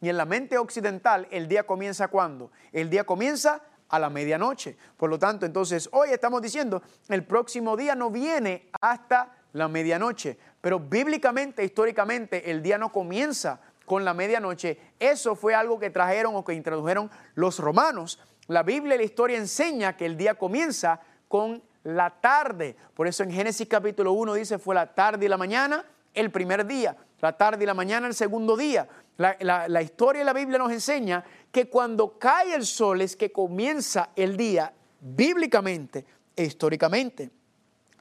Y 0.00 0.08
en 0.08 0.16
la 0.16 0.24
mente 0.24 0.56
occidental, 0.58 1.26
el 1.30 1.48
día 1.48 1.64
comienza 1.64 2.08
cuando? 2.08 2.52
El 2.72 2.90
día 2.90 3.04
comienza 3.04 3.62
a 3.88 3.98
la 3.98 4.10
medianoche. 4.10 4.76
Por 4.96 5.10
lo 5.10 5.18
tanto, 5.18 5.46
entonces, 5.46 5.88
hoy 5.92 6.10
estamos 6.10 6.42
diciendo, 6.42 6.82
el 7.08 7.24
próximo 7.24 7.76
día 7.76 7.94
no 7.94 8.10
viene 8.10 8.68
hasta 8.80 9.32
la 9.52 9.68
medianoche. 9.68 10.38
Pero 10.60 10.78
bíblicamente, 10.78 11.64
históricamente, 11.64 12.50
el 12.50 12.62
día 12.62 12.78
no 12.78 12.92
comienza 12.92 13.60
con 13.84 14.04
la 14.04 14.14
medianoche. 14.14 14.78
Eso 14.98 15.34
fue 15.34 15.54
algo 15.54 15.78
que 15.78 15.90
trajeron 15.90 16.36
o 16.36 16.44
que 16.44 16.54
introdujeron 16.54 17.10
los 17.34 17.58
romanos. 17.58 18.18
La 18.46 18.62
Biblia 18.62 18.94
y 18.94 18.98
la 18.98 19.04
historia 19.04 19.38
enseña 19.38 19.96
que 19.96 20.06
el 20.06 20.16
día 20.16 20.34
comienza 20.34 21.00
con 21.28 21.62
la 21.84 22.10
tarde. 22.10 22.76
Por 22.94 23.06
eso 23.06 23.22
en 23.22 23.30
Génesis 23.30 23.68
capítulo 23.68 24.12
1 24.12 24.34
dice 24.34 24.58
fue 24.58 24.74
la 24.74 24.94
tarde 24.94 25.26
y 25.26 25.28
la 25.28 25.36
mañana 25.36 25.84
el 26.12 26.30
primer 26.30 26.66
día, 26.66 26.96
la 27.20 27.36
tarde 27.36 27.64
y 27.64 27.66
la 27.66 27.74
mañana 27.74 28.06
el 28.06 28.14
segundo 28.14 28.56
día. 28.56 28.88
La, 29.16 29.82
historia 29.82 30.20
de 30.20 30.24
la 30.24 30.32
Biblia 30.32 30.58
nos 30.58 30.72
enseña 30.72 31.24
que 31.52 31.68
cuando 31.68 32.18
cae 32.18 32.54
el 32.54 32.66
sol 32.66 33.00
es 33.00 33.14
que 33.14 33.30
comienza 33.30 34.10
el 34.16 34.36
día 34.36 34.72
bíblicamente 35.00 36.04
e 36.34 36.44
históricamente. 36.44 37.30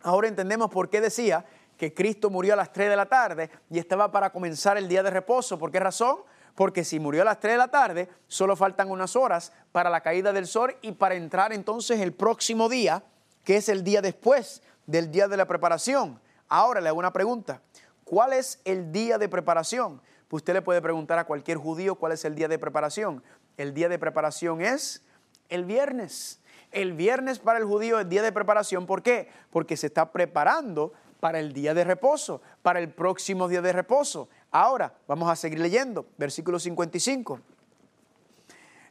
Ahora 0.01 0.27
entendemos 0.27 0.71
por 0.71 0.89
qué 0.89 1.01
decía 1.01 1.45
que 1.77 1.93
Cristo 1.93 2.29
murió 2.29 2.53
a 2.53 2.57
las 2.57 2.71
3 2.71 2.89
de 2.89 2.95
la 2.95 3.05
tarde 3.05 3.49
y 3.69 3.79
estaba 3.79 4.11
para 4.11 4.31
comenzar 4.31 4.77
el 4.77 4.87
día 4.87 5.03
de 5.03 5.09
reposo. 5.09 5.57
¿Por 5.57 5.71
qué 5.71 5.79
razón? 5.79 6.17
Porque 6.55 6.83
si 6.83 6.99
murió 6.99 7.23
a 7.23 7.25
las 7.25 7.39
3 7.39 7.53
de 7.53 7.57
la 7.57 7.69
tarde, 7.69 8.09
solo 8.27 8.55
faltan 8.55 8.91
unas 8.91 9.15
horas 9.15 9.51
para 9.71 9.89
la 9.89 10.01
caída 10.01 10.33
del 10.33 10.47
sol 10.47 10.75
y 10.81 10.91
para 10.91 11.15
entrar 11.15 11.51
entonces 11.51 11.99
el 11.99 12.13
próximo 12.13 12.69
día, 12.69 13.03
que 13.43 13.57
es 13.57 13.69
el 13.69 13.83
día 13.83 14.01
después 14.01 14.61
del 14.85 15.11
día 15.11 15.27
de 15.27 15.37
la 15.37 15.47
preparación. 15.47 16.19
Ahora 16.47 16.81
le 16.81 16.89
hago 16.89 16.99
una 16.99 17.13
pregunta. 17.13 17.61
¿Cuál 18.03 18.33
es 18.33 18.59
el 18.65 18.91
día 18.91 19.17
de 19.17 19.29
preparación? 19.29 20.01
Pues 20.27 20.41
usted 20.41 20.53
le 20.53 20.61
puede 20.61 20.81
preguntar 20.81 21.17
a 21.19 21.25
cualquier 21.25 21.57
judío 21.57 21.95
cuál 21.95 22.11
es 22.11 22.25
el 22.25 22.35
día 22.35 22.47
de 22.47 22.59
preparación. 22.59 23.23
El 23.57 23.73
día 23.73 23.89
de 23.89 23.97
preparación 23.97 24.61
es 24.61 25.03
el 25.49 25.65
viernes. 25.65 26.39
El 26.71 26.93
viernes 26.93 27.39
para 27.39 27.59
el 27.59 27.65
judío 27.65 27.99
es 27.99 28.09
día 28.09 28.23
de 28.23 28.31
preparación. 28.31 28.85
¿Por 28.85 29.03
qué? 29.03 29.29
Porque 29.51 29.77
se 29.77 29.87
está 29.87 30.11
preparando 30.11 30.93
para 31.23 31.39
el 31.39 31.53
día 31.53 31.73
de 31.73 31.85
reposo, 31.85 32.41
para 32.61 32.79
el 32.79 32.89
próximo 32.89 33.47
día 33.47 33.61
de 33.61 33.71
reposo. 33.71 34.27
Ahora, 34.51 34.93
vamos 35.07 35.31
a 35.31 35.37
seguir 35.37 35.57
leyendo, 35.57 36.05
versículo 36.17 36.59
55. 36.59 37.39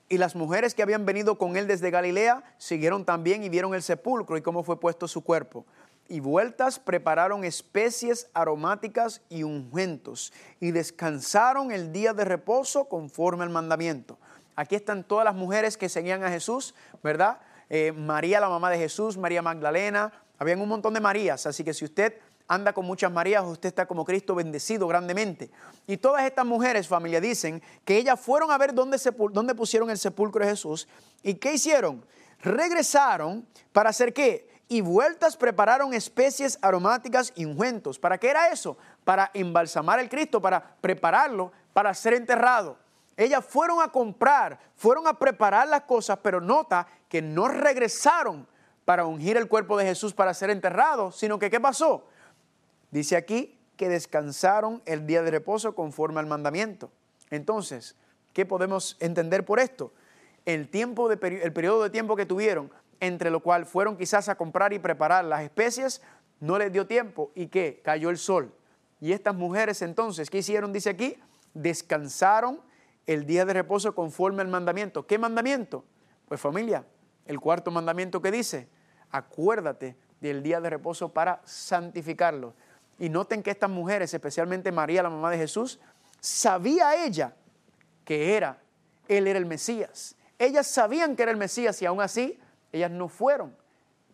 Y 0.09 0.17
las 0.17 0.35
mujeres 0.35 0.75
que 0.75 0.83
habían 0.83 1.05
venido 1.05 1.37
con 1.37 1.59
él 1.59 1.67
desde 1.67 1.91
Galilea 1.91 2.43
siguieron 2.57 3.05
también 3.05 3.45
y 3.45 3.51
vieron 3.51 3.75
el 3.75 3.83
sepulcro 3.83 4.39
y 4.39 4.41
cómo 4.41 4.63
fue 4.63 4.81
puesto 4.81 5.09
su 5.09 5.23
cuerpo. 5.23 5.67
Y 6.09 6.21
vueltas 6.21 6.79
prepararon 6.79 7.45
especies 7.45 8.31
aromáticas 8.33 9.21
y 9.29 9.43
ungüentos 9.43 10.33
y 10.59 10.71
descansaron 10.71 11.71
el 11.71 11.93
día 11.93 12.15
de 12.15 12.25
reposo 12.25 12.87
conforme 12.89 13.45
al 13.45 13.51
mandamiento. 13.51 14.17
Aquí 14.57 14.75
están 14.75 15.05
todas 15.05 15.27
las 15.27 15.35
mujeres 15.35 15.77
que 15.77 15.91
seguían 15.91 16.25
a 16.25 16.31
Jesús, 16.31 16.75
¿verdad? 17.03 17.43
Eh, 17.69 17.93
María, 17.93 18.41
la 18.41 18.49
mamá 18.49 18.71
de 18.71 18.77
Jesús, 18.77 19.17
María 19.17 19.41
Magdalena, 19.41 20.13
habían 20.43 20.61
un 20.61 20.69
montón 20.69 20.95
de 20.95 21.01
Marías, 21.01 21.47
así 21.47 21.65
que 21.65 21.73
si 21.73 21.85
usted 21.85 22.15
anda 22.47 22.73
con 22.73 22.85
muchas 22.85 23.11
Marías, 23.11 23.45
usted 23.45 23.69
está 23.69 23.87
como 23.87 24.05
Cristo 24.05 24.35
bendecido 24.35 24.87
grandemente. 24.87 25.51
Y 25.87 25.97
todas 25.97 26.25
estas 26.25 26.45
mujeres, 26.45 26.87
familia, 26.87 27.21
dicen 27.21 27.63
que 27.85 27.97
ellas 27.97 28.21
fueron 28.21 28.51
a 28.51 28.59
ver 28.59 28.75
dónde, 28.75 29.55
pusieron 29.55 29.89
el 29.89 29.99
sepulcro 29.99 30.45
de 30.45 30.51
Jesús. 30.51 30.89
¿Y 31.23 31.35
qué 31.35 31.55
hicieron? 31.55 32.05
Regresaron 32.41 33.47
para 33.73 33.91
hacer 33.91 34.13
qué? 34.13 34.51
Y 34.69 34.81
vueltas 34.81 35.37
prepararon 35.37 35.95
especies 35.95 36.59
aromáticas 36.61 37.33
y 37.37 37.45
ungüentos. 37.45 37.99
¿Para 37.99 38.19
qué 38.19 38.31
era 38.31 38.49
eso? 38.49 38.77
Para 39.05 39.31
embalsamar 39.35 40.01
el 40.01 40.09
Cristo, 40.09 40.41
para 40.41 40.77
prepararlo 40.81 41.53
para 41.73 41.95
ser 41.95 42.15
enterrado. 42.15 42.77
Ellas 43.17 43.45
fueron 43.45 43.83
a 43.83 43.89
comprar, 43.89 44.59
fueron 44.75 45.07
a 45.07 45.19
preparar 45.19 45.69
las 45.69 45.83
cosas, 45.83 46.19
pero 46.23 46.41
nota 46.41 46.87
que 47.09 47.21
no 47.21 47.49
regresaron 47.49 48.47
para 48.85 49.07
ungir 49.07 49.37
el 49.37 49.49
cuerpo 49.49 49.77
de 49.77 49.85
Jesús 49.85 50.15
para 50.15 50.35
ser 50.35 50.51
enterrado, 50.51 51.13
sino 51.13 51.39
que 51.39 51.51
¿qué 51.51 51.61
pasó? 51.61 52.09
Dice 52.91 53.17
aquí 53.17 53.59
que 53.77 53.89
descansaron 53.89 54.83
el 54.85 55.07
día 55.07 55.23
de 55.23 55.31
reposo 55.31 55.75
conforme 55.75 56.21
al 56.21 56.27
mandamiento. 56.27 56.91
Entonces, 57.31 57.97
¿qué 58.33 58.45
podemos 58.45 58.97
entender 59.01 59.45
por 59.45 59.61
esto? 59.61 59.93
El, 60.45 60.69
tiempo 60.69 61.09
de, 61.09 61.41
el 61.43 61.53
periodo 61.53 61.83
de 61.83 61.91
tiempo 61.91 62.17
que 62.17 62.27
tuvieron, 62.27 62.71
entre 63.01 63.31
lo 63.31 63.41
cual 63.41 63.67
fueron 63.67 63.97
quizás 63.97 64.29
a 64.29 64.37
comprar 64.37 64.73
y 64.73 64.79
preparar 64.79 65.25
las 65.25 65.43
especies, 65.43 66.03
no 66.41 66.59
les 66.59 66.73
dio 66.73 66.87
tiempo 66.87 67.31
y 67.35 67.47
que 67.47 67.81
cayó 67.83 68.11
el 68.11 68.19
sol. 68.19 68.53
Y 69.01 69.13
estas 69.13 69.35
mujeres 69.35 69.83
entonces, 69.83 70.31
¿qué 70.31 70.39
hicieron? 70.39 70.73
Dice 70.73 70.91
aquí, 70.91 71.17
descansaron 71.55 72.61
el 73.07 73.27
día 73.27 73.45
de 73.45 73.53
reposo 73.53 73.95
conforme 73.95 74.43
al 74.43 74.49
mandamiento. 74.49 75.07
¿Qué 75.07 75.19
mandamiento? 75.19 75.85
Pues 76.29 76.41
familia, 76.41 76.85
el 77.27 77.41
cuarto 77.41 77.71
mandamiento 77.71 78.21
que 78.21 78.31
dice, 78.31 78.69
acuérdate 79.11 79.97
del 80.21 80.43
día 80.43 80.61
de 80.61 80.71
reposo 80.71 81.11
para 81.11 81.41
santificarlo. 81.45 82.55
Y 82.99 83.09
noten 83.09 83.43
que 83.43 83.51
estas 83.51 83.71
mujeres, 83.71 84.15
especialmente 84.15 84.71
María, 84.71 85.03
la 85.03 85.11
mamá 85.11 85.31
de 85.31 85.39
Jesús, 85.39 85.81
sabía 86.21 87.05
ella 87.05 87.35
que 88.05 88.37
era, 88.37 88.59
él 89.09 89.27
era 89.27 89.39
el 89.39 89.47
Mesías. 89.47 90.17
Ellas 90.39 90.67
sabían 90.67 91.17
que 91.17 91.23
era 91.23 91.33
el 91.33 91.37
Mesías 91.37 91.81
y 91.83 91.87
aún 91.87 92.01
así 92.01 92.39
ellas 92.73 92.91
no 92.91 93.09
fueron 93.09 93.57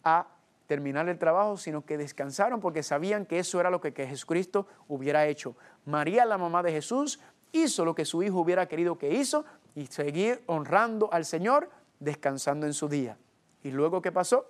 a 0.04 0.26
terminar 0.66 1.08
el 1.08 1.18
trabajo, 1.18 1.56
sino 1.56 1.84
que 1.84 1.96
descansaron 1.96 2.60
porque 2.60 2.82
sabían 2.82 3.24
que 3.24 3.38
eso 3.38 3.58
era 3.60 3.70
lo 3.70 3.80
que, 3.80 3.94
que 3.94 4.06
Jesucristo 4.06 4.66
hubiera 4.86 5.26
hecho. 5.26 5.56
María, 5.86 6.26
la 6.26 6.36
mamá 6.36 6.62
de 6.62 6.72
Jesús, 6.72 7.20
hizo 7.52 7.84
lo 7.84 7.94
que 7.94 8.04
su 8.04 8.22
hijo 8.22 8.40
hubiera 8.40 8.66
querido 8.66 8.98
que 8.98 9.14
hizo 9.14 9.44
y 9.74 9.86
seguir 9.86 10.42
honrando 10.46 11.08
al 11.12 11.24
Señor, 11.24 11.70
descansando 12.00 12.66
en 12.66 12.74
su 12.74 12.88
día. 12.88 13.16
¿Y 13.62 13.70
luego 13.70 14.02
qué 14.02 14.12
pasó? 14.12 14.46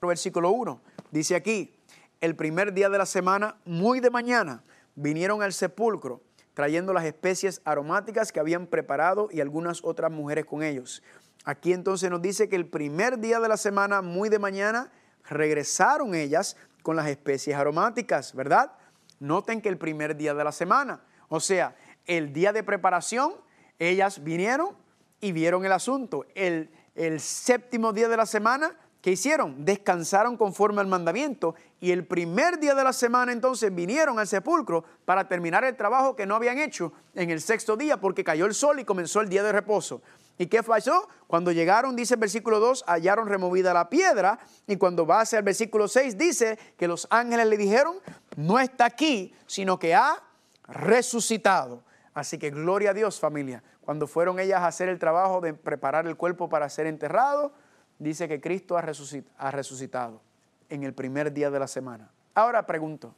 Versículo 0.00 0.50
1 0.50 0.80
dice 1.12 1.36
aquí, 1.36 1.76
el 2.20 2.34
primer 2.34 2.72
día 2.72 2.88
de 2.88 2.98
la 2.98 3.06
semana, 3.06 3.56
muy 3.64 4.00
de 4.00 4.10
mañana, 4.10 4.64
vinieron 4.96 5.42
al 5.42 5.52
sepulcro 5.52 6.22
trayendo 6.54 6.92
las 6.92 7.04
especies 7.04 7.62
aromáticas 7.64 8.32
que 8.32 8.40
habían 8.40 8.66
preparado 8.66 9.28
y 9.30 9.40
algunas 9.40 9.84
otras 9.84 10.10
mujeres 10.10 10.44
con 10.44 10.62
ellos. 10.62 11.02
Aquí 11.44 11.72
entonces 11.72 12.10
nos 12.10 12.20
dice 12.20 12.48
que 12.48 12.56
el 12.56 12.66
primer 12.66 13.18
día 13.18 13.40
de 13.40 13.48
la 13.48 13.56
semana, 13.56 14.02
muy 14.02 14.28
de 14.28 14.38
mañana, 14.38 14.90
regresaron 15.28 16.14
ellas 16.14 16.56
con 16.82 16.96
las 16.96 17.06
especies 17.08 17.56
aromáticas, 17.56 18.34
¿verdad? 18.34 18.72
Noten 19.18 19.60
que 19.60 19.68
el 19.68 19.78
primer 19.78 20.16
día 20.16 20.34
de 20.34 20.44
la 20.44 20.52
semana, 20.52 21.02
o 21.28 21.40
sea, 21.40 21.76
el 22.06 22.32
día 22.32 22.52
de 22.52 22.62
preparación, 22.62 23.34
ellas 23.78 24.22
vinieron 24.22 24.76
y 25.20 25.32
vieron 25.32 25.64
el 25.64 25.72
asunto. 25.72 26.26
El, 26.34 26.70
el 26.94 27.20
séptimo 27.20 27.92
día 27.92 28.08
de 28.08 28.16
la 28.16 28.26
semana 28.26 28.76
¿Qué 29.02 29.10
hicieron? 29.10 29.64
Descansaron 29.64 30.36
conforme 30.36 30.80
al 30.80 30.86
mandamiento 30.86 31.56
y 31.80 31.90
el 31.90 32.06
primer 32.06 32.60
día 32.60 32.76
de 32.76 32.84
la 32.84 32.92
semana 32.92 33.32
entonces 33.32 33.74
vinieron 33.74 34.20
al 34.20 34.28
sepulcro 34.28 34.84
para 35.04 35.26
terminar 35.26 35.64
el 35.64 35.76
trabajo 35.76 36.14
que 36.14 36.24
no 36.24 36.36
habían 36.36 36.60
hecho 36.60 36.92
en 37.16 37.30
el 37.30 37.40
sexto 37.40 37.76
día 37.76 37.96
porque 37.96 38.22
cayó 38.22 38.46
el 38.46 38.54
sol 38.54 38.78
y 38.78 38.84
comenzó 38.84 39.20
el 39.20 39.28
día 39.28 39.42
de 39.42 39.50
reposo. 39.50 40.02
¿Y 40.38 40.46
qué 40.46 40.62
pasó? 40.62 41.08
Cuando 41.26 41.50
llegaron, 41.50 41.96
dice 41.96 42.14
el 42.14 42.20
versículo 42.20 42.60
2, 42.60 42.84
hallaron 42.86 43.26
removida 43.26 43.74
la 43.74 43.90
piedra 43.90 44.38
y 44.68 44.76
cuando 44.76 45.04
va 45.04 45.22
hacia 45.22 45.38
el 45.38 45.44
versículo 45.44 45.88
6 45.88 46.16
dice 46.16 46.56
que 46.78 46.86
los 46.86 47.08
ángeles 47.10 47.48
le 47.48 47.56
dijeron, 47.56 47.96
no 48.36 48.60
está 48.60 48.84
aquí, 48.84 49.34
sino 49.48 49.80
que 49.80 49.96
ha 49.96 50.22
resucitado. 50.68 51.82
Así 52.14 52.38
que 52.38 52.50
gloria 52.50 52.90
a 52.90 52.94
Dios 52.94 53.18
familia. 53.18 53.64
Cuando 53.84 54.06
fueron 54.06 54.38
ellas 54.38 54.60
a 54.60 54.68
hacer 54.68 54.88
el 54.88 54.98
trabajo 54.98 55.40
de 55.40 55.54
preparar 55.54 56.06
el 56.06 56.16
cuerpo 56.16 56.48
para 56.48 56.68
ser 56.68 56.86
enterrado, 56.86 57.52
dice 57.98 58.28
que 58.28 58.40
Cristo 58.40 58.76
ha 58.76 59.50
resucitado 59.50 60.20
en 60.68 60.84
el 60.84 60.94
primer 60.94 61.32
día 61.32 61.50
de 61.50 61.58
la 61.58 61.66
semana. 61.66 62.10
Ahora 62.34 62.64
pregunto, 62.66 63.14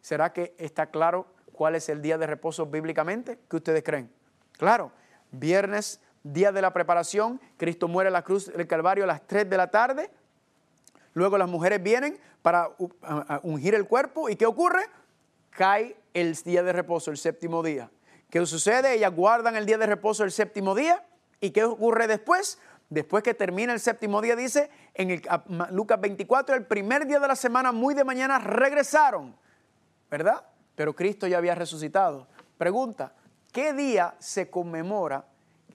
¿será 0.00 0.32
que 0.32 0.54
está 0.58 0.86
claro 0.86 1.26
cuál 1.52 1.74
es 1.74 1.88
el 1.88 2.02
día 2.02 2.18
de 2.18 2.26
reposo 2.26 2.66
bíblicamente? 2.66 3.38
¿Qué 3.48 3.56
ustedes 3.56 3.82
creen? 3.82 4.10
Claro, 4.52 4.92
viernes, 5.32 6.00
día 6.22 6.52
de 6.52 6.62
la 6.62 6.72
preparación, 6.72 7.40
Cristo 7.56 7.88
muere 7.88 8.08
en 8.08 8.14
la 8.14 8.22
cruz 8.22 8.46
del 8.46 8.66
Calvario 8.66 9.04
a 9.04 9.06
las 9.08 9.26
3 9.26 9.50
de 9.50 9.56
la 9.56 9.70
tarde, 9.70 10.10
luego 11.12 11.36
las 11.36 11.48
mujeres 11.48 11.82
vienen 11.82 12.18
para 12.42 12.70
ungir 13.42 13.74
el 13.74 13.86
cuerpo 13.86 14.28
y 14.28 14.36
¿qué 14.36 14.46
ocurre? 14.46 14.84
Cae 15.50 15.96
el 16.14 16.34
día 16.34 16.62
de 16.62 16.72
reposo, 16.72 17.10
el 17.10 17.16
séptimo 17.16 17.62
día. 17.62 17.90
¿Qué 18.30 18.44
sucede? 18.46 18.94
Ellas 18.94 19.14
guardan 19.14 19.56
el 19.56 19.66
día 19.66 19.78
de 19.78 19.86
reposo 19.86 20.24
el 20.24 20.32
séptimo 20.32 20.74
día 20.74 21.04
y 21.40 21.50
¿qué 21.50 21.64
ocurre 21.64 22.06
después? 22.06 22.58
Después 22.90 23.22
que 23.22 23.34
termina 23.34 23.72
el 23.72 23.80
séptimo 23.80 24.20
día, 24.20 24.36
dice 24.36 24.70
en 24.94 25.22
Lucas 25.70 26.00
24, 26.00 26.54
el 26.54 26.66
primer 26.66 27.06
día 27.06 27.18
de 27.18 27.28
la 27.28 27.36
semana, 27.36 27.72
muy 27.72 27.94
de 27.94 28.04
mañana, 28.04 28.38
regresaron, 28.38 29.36
¿verdad? 30.10 30.44
Pero 30.74 30.94
Cristo 30.94 31.26
ya 31.26 31.38
había 31.38 31.54
resucitado. 31.54 32.28
Pregunta, 32.58 33.12
¿qué 33.52 33.72
día 33.72 34.14
se 34.18 34.50
conmemora 34.50 35.26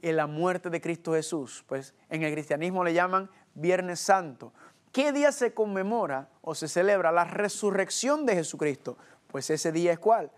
en 0.02 0.16
la 0.16 0.28
muerte 0.28 0.70
de 0.70 0.80
Cristo 0.80 1.14
Jesús? 1.14 1.64
Pues 1.68 1.94
en 2.10 2.24
el 2.24 2.32
cristianismo 2.32 2.84
le 2.84 2.94
llaman 2.94 3.30
Viernes 3.54 4.00
Santo. 4.00 4.54
¿Qué 4.92 5.12
día 5.12 5.32
se 5.32 5.54
conmemora 5.54 6.30
o 6.42 6.56
se 6.56 6.68
celebra 6.68 7.12
la 7.12 7.26
resurrección 7.26 8.26
de 8.26 8.36
Jesucristo? 8.36 8.98
Pues 9.28 9.50
ese 9.50 9.72
día 9.72 9.92
es 9.92 10.00
cuál? 10.00 10.32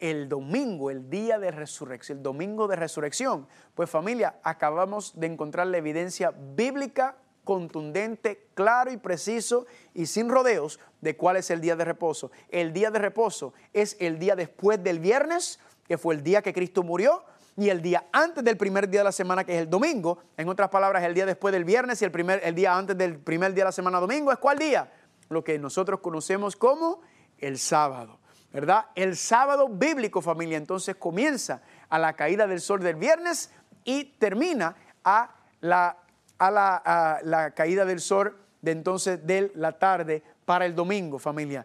El 0.00 0.28
domingo, 0.28 0.90
el 0.90 1.08
día 1.10 1.38
de 1.38 1.50
resurrección, 1.50 2.18
el 2.18 2.22
domingo 2.22 2.68
de 2.68 2.76
resurrección. 2.76 3.46
Pues 3.74 3.90
familia, 3.90 4.38
acabamos 4.42 5.18
de 5.18 5.26
encontrar 5.26 5.66
la 5.66 5.78
evidencia 5.78 6.30
bíblica 6.30 7.16
contundente, 7.44 8.46
claro 8.52 8.92
y 8.92 8.98
preciso 8.98 9.66
y 9.94 10.04
sin 10.04 10.28
rodeos 10.28 10.78
de 11.00 11.16
cuál 11.16 11.38
es 11.38 11.50
el 11.50 11.62
día 11.62 11.76
de 11.76 11.84
reposo. 11.86 12.30
El 12.50 12.74
día 12.74 12.90
de 12.90 12.98
reposo 12.98 13.54
es 13.72 13.96
el 14.00 14.18
día 14.18 14.36
después 14.36 14.82
del 14.84 15.00
viernes, 15.00 15.58
que 15.86 15.96
fue 15.96 16.14
el 16.14 16.22
día 16.22 16.42
que 16.42 16.52
Cristo 16.52 16.82
murió, 16.82 17.24
y 17.56 17.70
el 17.70 17.82
día 17.82 18.06
antes 18.12 18.44
del 18.44 18.56
primer 18.56 18.88
día 18.88 19.00
de 19.00 19.04
la 19.04 19.12
semana, 19.12 19.44
que 19.44 19.56
es 19.56 19.62
el 19.62 19.70
domingo. 19.70 20.18
En 20.36 20.48
otras 20.48 20.68
palabras, 20.68 21.02
el 21.02 21.12
día 21.12 21.26
después 21.26 21.50
del 21.52 21.64
viernes 21.64 22.00
y 22.02 22.04
el, 22.04 22.12
primer, 22.12 22.40
el 22.44 22.54
día 22.54 22.76
antes 22.76 22.96
del 22.96 23.18
primer 23.18 23.52
día 23.52 23.64
de 23.64 23.68
la 23.68 23.72
semana 23.72 23.98
domingo, 23.98 24.30
¿es 24.30 24.38
cuál 24.38 24.58
día? 24.58 24.92
Lo 25.28 25.42
que 25.42 25.58
nosotros 25.58 26.00
conocemos 26.00 26.54
como 26.54 27.00
el 27.38 27.58
sábado. 27.58 28.20
¿Verdad? 28.58 28.86
El 28.96 29.16
sábado 29.16 29.68
bíblico, 29.68 30.20
familia, 30.20 30.58
entonces 30.58 30.96
comienza 30.96 31.62
a 31.88 31.96
la 31.96 32.14
caída 32.14 32.48
del 32.48 32.60
sol 32.60 32.80
del 32.80 32.96
viernes 32.96 33.52
y 33.84 34.16
termina 34.18 34.74
a 35.04 35.32
la, 35.60 35.96
a 36.40 37.20
la, 37.22 37.52
caída 37.54 37.84
del 37.84 38.00
sol 38.00 38.36
de 38.60 38.72
entonces 38.72 39.24
de 39.24 39.52
la 39.54 39.78
tarde 39.78 40.24
para 40.44 40.66
el 40.66 40.74
domingo, 40.74 41.20
familia. 41.20 41.64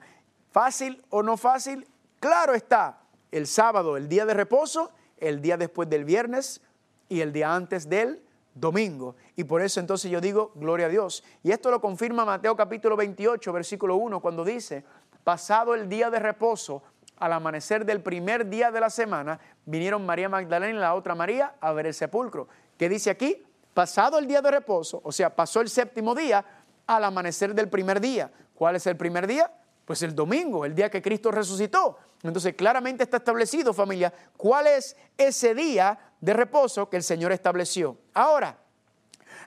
¿Fácil 0.52 1.04
o 1.10 1.24
no 1.24 1.36
fácil? 1.36 1.88
Claro 2.20 2.54
está, 2.54 3.00
el 3.32 3.48
sábado, 3.48 3.98
el 3.98 4.08
día 4.08 4.28
de 4.28 4.36
reposo, 4.36 4.92
el 5.18 5.42
día 5.42 5.58
después 5.58 5.90
del 5.90 6.06
viernes 6.06 6.62
y 7.10 7.22
el 7.22 7.34
día 7.34 7.56
antes 7.56 7.90
del 7.90 8.22
domingo. 8.54 9.16
Y 9.36 9.46
por 9.46 9.64
eso 9.64 9.80
entonces 9.80 10.12
yo 10.12 10.22
digo, 10.22 10.52
gloria 10.54 10.86
a 10.86 10.90
Dios. 10.90 11.24
Y 11.42 11.50
esto 11.50 11.72
lo 11.72 11.82
confirma 11.82 12.24
Mateo 12.24 12.56
capítulo 12.56 12.96
28, 12.96 13.52
versículo 13.52 13.96
1, 13.96 14.20
cuando 14.20 14.46
dice, 14.46 14.86
pasado 15.24 15.74
el 15.76 15.90
día 15.90 16.10
de 16.10 16.20
reposo, 16.20 16.84
al 17.18 17.34
amanecer 17.34 17.86
del 17.86 18.02
primer 18.02 18.50
día 18.50 18.72
de 18.72 18.82
la 18.82 18.90
semana, 18.90 19.40
vinieron 19.66 20.06
María 20.06 20.28
Magdalena 20.30 20.78
y 20.78 20.80
la 20.80 20.94
otra 20.94 21.16
María 21.16 21.56
a 21.62 21.72
ver 21.72 21.88
el 21.88 21.94
sepulcro. 21.94 22.48
¿Qué 22.78 22.90
dice 22.90 23.10
aquí? 23.10 23.46
pasado 23.74 24.20
el 24.20 24.28
día 24.28 24.42
de 24.42 24.52
reposo, 24.52 25.02
o 25.04 25.12
sea, 25.12 25.36
pasó 25.36 25.62
el 25.62 25.70
séptimo 25.70 26.16
día 26.16 26.46
al 26.86 27.04
amanecer 27.04 27.54
del 27.54 27.70
primer 27.70 28.00
día. 28.00 28.32
¿Cuál 28.56 28.76
es 28.76 28.86
el 28.88 28.96
primer 28.96 29.28
día? 29.28 29.52
Pues 29.86 30.02
el 30.04 30.16
domingo, 30.16 30.66
el 30.66 30.76
día 30.76 30.90
que 30.90 31.02
Cristo 31.02 31.32
resucitó. 31.32 31.98
Entonces 32.22 32.56
claramente 32.56 33.04
está 33.04 33.18
establecido, 33.18 33.74
familia, 33.74 34.14
cuál 34.38 34.68
es 34.68 34.96
ese 35.18 35.54
día 35.54 35.98
de 36.22 36.34
reposo 36.34 36.90
que 36.90 36.98
el 36.98 37.04
Señor 37.04 37.32
estableció. 37.32 37.98
Ahora, 38.14 38.58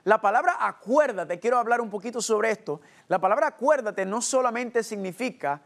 la 0.07 0.21
palabra 0.21 0.59
acuérdate, 0.61 1.41
quiero 1.41 1.59
hablar 1.59 1.81
un 1.81 1.91
poquito 1.91 2.23
sobre 2.23 2.53
esto. 2.53 2.81
La 3.09 3.19
palabra 3.19 3.49
acuérdate 3.49 4.07
no 4.07 4.23
solamente 4.23 4.85
significa 4.85 5.63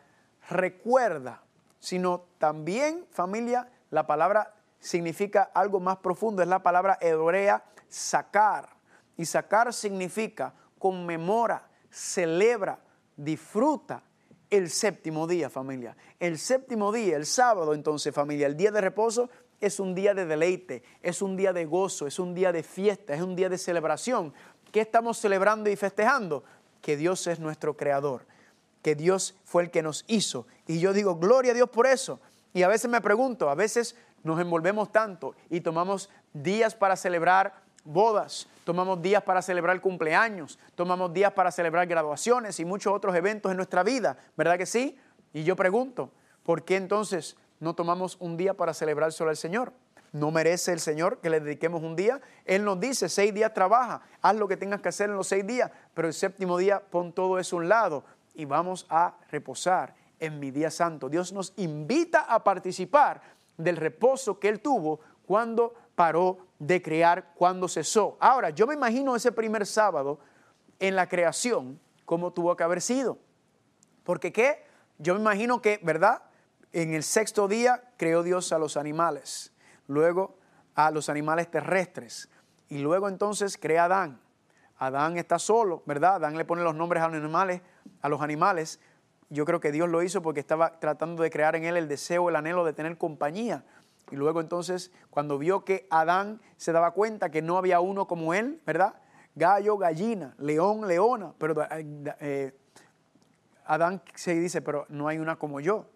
recuerda, 0.49 1.43
sino 1.79 2.25
también, 2.39 3.05
familia, 3.11 3.71
la 3.91 4.07
palabra 4.07 4.55
significa 4.79 5.51
algo 5.53 5.79
más 5.79 5.99
profundo, 5.99 6.41
es 6.41 6.49
la 6.49 6.63
palabra 6.63 6.97
hebrea 7.03 7.63
sacar. 7.87 8.71
Y 9.19 9.27
sacar 9.27 9.75
significa 9.75 10.55
conmemora, 10.79 11.69
celebra, 11.91 12.79
disfruta 13.19 14.03
el 14.49 14.71
séptimo 14.71 15.27
día, 15.27 15.51
familia. 15.51 15.95
El 16.19 16.39
séptimo 16.39 16.93
día, 16.93 17.17
el 17.17 17.27
sábado, 17.27 17.75
entonces, 17.75 18.15
familia, 18.15 18.47
el 18.47 18.57
día 18.57 18.71
de 18.71 18.81
reposo 18.81 19.29
es 19.61 19.79
un 19.79 19.95
día 19.95 20.15
de 20.15 20.27
deleite, 20.27 20.83
es 21.03 21.23
un 21.23 21.37
día 21.37 21.53
de 21.53 21.67
gozo, 21.67 22.07
es 22.07 22.19
un 22.19 22.35
día 22.35 22.53
de 22.53 22.63
fiesta, 22.63 23.15
es 23.15 23.21
un 23.21 23.37
día 23.37 23.49
de 23.49 23.59
celebración. 23.59 24.33
¿Qué 24.73 24.81
estamos 24.81 25.19
celebrando 25.19 25.69
y 25.69 25.77
festejando? 25.77 26.45
Que 26.81 26.97
Dios 26.97 27.27
es 27.27 27.41
nuestro 27.41 27.77
creador, 27.77 28.27
que 28.83 28.95
Dios 28.95 29.35
fue 29.45 29.65
el 29.65 29.71
que 29.71 29.83
nos 29.83 30.05
hizo. 30.07 30.47
Y 30.67 30.81
yo 30.81 30.93
digo, 30.93 31.17
gloria 31.17 31.53
a 31.53 31.55
Dios 31.55 31.69
por 31.69 31.87
eso. 31.87 32.21
Y 32.55 32.63
a 32.63 32.69
veces 32.69 32.91
me 32.91 33.01
pregunto, 33.01 33.51
a 33.51 33.55
veces 33.55 33.97
nos 34.23 34.41
envolvemos 34.41 34.91
tanto 34.93 35.35
y 35.49 35.61
tomamos 35.61 36.11
días 36.33 36.75
para 36.75 36.97
celebrar 36.97 37.63
bodas, 37.85 38.47
tomamos 38.65 39.01
días 39.01 39.23
para 39.23 39.43
celebrar 39.43 39.81
cumpleaños, 39.81 40.59
tomamos 40.75 41.13
días 41.13 41.33
para 41.33 41.51
celebrar 41.51 41.87
graduaciones 41.87 42.61
y 42.61 42.65
muchos 42.65 42.93
otros 42.93 43.15
eventos 43.17 43.51
en 43.51 43.57
nuestra 43.57 43.83
vida, 43.83 44.19
¿verdad 44.37 44.59
que 44.59 44.67
sí? 44.67 44.99
Y 45.33 45.45
yo 45.45 45.57
pregunto, 45.57 46.11
¿por 46.43 46.65
qué 46.65 46.77
entonces 46.77 47.37
no 47.61 47.75
tomamos 47.75 48.17
un 48.21 48.37
día 48.37 48.55
para 48.55 48.75
celebrar 48.75 49.13
solo 49.13 49.31
al 49.31 49.37
Señor? 49.37 49.73
¿No 50.13 50.33
merece 50.33 50.73
el 50.73 50.81
Señor 50.81 51.19
que 51.19 51.31
le 51.31 51.39
dediquemos 51.39 51.83
un 51.83 51.95
día? 51.95 52.21
Él 52.45 52.65
nos 52.65 52.81
dice, 52.81 53.09
seis 53.09 53.33
días 53.33 53.55
trabaja, 53.55 54.03
haz 54.21 54.35
lo 54.35 54.49
que 54.49 54.57
tengas 54.57 54.81
que 54.81 54.89
hacer 54.89 55.09
en 55.09 55.17
los 55.17 55.29
seis 55.29 55.47
días, 55.47 55.71
pero 55.95 56.09
el 56.09 56.15
séptimo 56.15 56.59
día 56.59 56.81
pon 56.81 57.13
todo 57.13 57.39
eso 57.39 57.57
a 57.57 57.59
un 57.61 57.69
lado 57.69 58.05
y 58.35 58.45
vamos 58.45 58.87
a 58.89 59.15
reposar 59.31 59.95
en 60.19 60.41
mi 60.41 60.51
día 60.51 60.71
santo. 60.71 61.09
Dios 61.09 61.33
nos 61.33 61.53
invita 61.57 62.23
a 62.23 62.43
participar 62.43 63.21
del 63.57 63.77
reposo 63.77 64.41
que 64.41 64.49
Él 64.49 64.61
tuvo 64.61 65.01
cuando 65.27 65.75
paró 65.95 66.39
de 66.59 66.83
crear, 66.83 67.33
cuando 67.35 67.69
cesó. 67.69 68.17
Ahora, 68.21 68.51
yo 68.51 68.67
me 68.67 68.75
imagino 68.75 69.15
ese 69.15 69.31
primer 69.31 69.67
sábado 69.67 70.19
en 70.79 70.97
la 70.97 71.09
creación, 71.09 71.79
cómo 72.05 72.33
tuvo 72.33 72.57
que 72.57 72.65
haber 72.65 72.81
sido. 72.81 73.19
Porque 74.03 74.33
qué? 74.33 74.65
Yo 74.99 75.15
me 75.15 75.21
imagino 75.21 75.63
que, 75.63 75.79
¿verdad? 75.83 76.23
En 76.73 76.95
el 76.95 77.03
sexto 77.03 77.49
día 77.49 77.83
creó 77.97 78.23
Dios 78.23 78.53
a 78.53 78.59
los 78.59 78.77
animales, 78.77 79.53
luego 79.89 80.39
a 80.77 80.93
los 80.93 81.09
animales 81.09 81.51
terrestres, 81.51 82.29
y 82.69 82.79
luego 82.79 83.09
entonces 83.09 83.59
crea 83.59 83.83
a 83.83 83.87
Adán. 83.87 84.21
Adán 84.79 85.19
está 85.19 85.41
solo, 85.41 85.83
¿verdad? 85.85 86.15
Adán 86.15 86.39
le 86.39 86.45
pone 86.45 86.63
los 86.63 86.77
nombres 86.77 87.03
a 87.03 87.09
los 87.09 87.17
animales, 87.17 87.61
a 88.01 88.09
los 88.09 88.23
animales. 88.23 88.79
Yo 89.31 89.45
creo 89.45 89.59
que 89.59 89.73
Dios 89.73 89.89
lo 89.89 90.03
hizo 90.03 90.23
porque 90.23 90.39
estaba 90.39 90.79
tratando 90.79 91.25
de 91.25 91.31
crear 91.31 91.57
en 91.57 91.65
él 91.65 91.77
el 91.77 91.89
deseo, 91.89 92.29
el 92.29 92.37
anhelo 92.37 92.65
de 92.65 92.73
tener 92.73 92.97
compañía. 92.97 93.65
Y 94.13 94.17
luego 94.17 94.41
entonces, 94.41 94.93
cuando 95.11 95.39
vio 95.39 95.65
que 95.65 95.89
Adán 95.91 96.41
se 96.57 96.71
daba 96.71 96.93
cuenta 96.93 97.31
que 97.31 97.43
no 97.43 97.59
había 97.59 97.81
uno 97.81 98.07
como 98.07 98.33
él, 98.33 98.61
¿verdad? 98.65 98.95
Gallo, 99.35 99.77
gallina, 99.77 100.35
león, 100.39 100.87
leona, 100.87 101.35
pero 101.37 101.63
eh, 101.63 102.15
eh, 102.21 102.53
Adán 103.67 104.03
se 104.15 104.35
dice, 104.35 104.63
pero 104.63 104.87
no 104.89 105.09
hay 105.09 105.19
una 105.19 105.37
como 105.37 105.61
yo. 105.61 105.87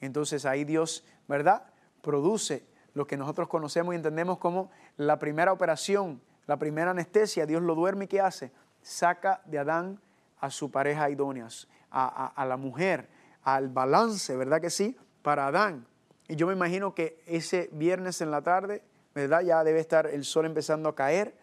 Entonces 0.00 0.44
ahí 0.46 0.64
Dios, 0.64 1.04
¿verdad? 1.28 1.64
Produce 2.02 2.66
lo 2.94 3.06
que 3.06 3.16
nosotros 3.16 3.48
conocemos 3.48 3.94
y 3.94 3.96
entendemos 3.96 4.38
como 4.38 4.70
la 4.96 5.18
primera 5.18 5.52
operación, 5.52 6.20
la 6.46 6.58
primera 6.58 6.92
anestesia, 6.92 7.46
Dios 7.46 7.62
lo 7.62 7.74
duerme 7.74 8.06
y 8.06 8.08
¿qué 8.08 8.20
hace? 8.20 8.52
Saca 8.82 9.42
de 9.44 9.58
Adán 9.58 10.00
a 10.38 10.50
su 10.50 10.70
pareja 10.70 11.10
idónea, 11.10 11.48
a, 11.90 12.26
a 12.26 12.46
la 12.46 12.56
mujer, 12.56 13.08
al 13.42 13.68
balance, 13.68 14.36
¿verdad 14.36 14.60
que 14.60 14.70
sí? 14.70 14.96
Para 15.22 15.48
Adán. 15.48 15.86
Y 16.28 16.36
yo 16.36 16.46
me 16.46 16.52
imagino 16.52 16.94
que 16.94 17.22
ese 17.26 17.68
viernes 17.72 18.20
en 18.20 18.30
la 18.30 18.42
tarde, 18.42 18.82
¿verdad? 19.14 19.42
Ya 19.42 19.62
debe 19.64 19.80
estar 19.80 20.06
el 20.06 20.24
sol 20.24 20.46
empezando 20.46 20.88
a 20.88 20.94
caer. 20.94 21.36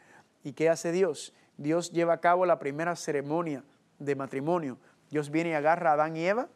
¿Y 0.44 0.54
qué 0.54 0.70
hace 0.70 0.92
Dios? 0.92 1.34
Dios 1.58 1.92
lleva 1.92 2.14
a 2.14 2.20
cabo 2.20 2.46
la 2.46 2.60
primera 2.60 2.96
ceremonia 2.96 3.64
de 4.00 4.16
matrimonio. 4.16 4.78
Dios 5.10 5.30
viene 5.30 5.52
y 5.52 5.54
agarra 5.54 5.92
a 5.92 5.94
Adán 5.94 6.18
y 6.18 6.26
Eva 6.26 6.50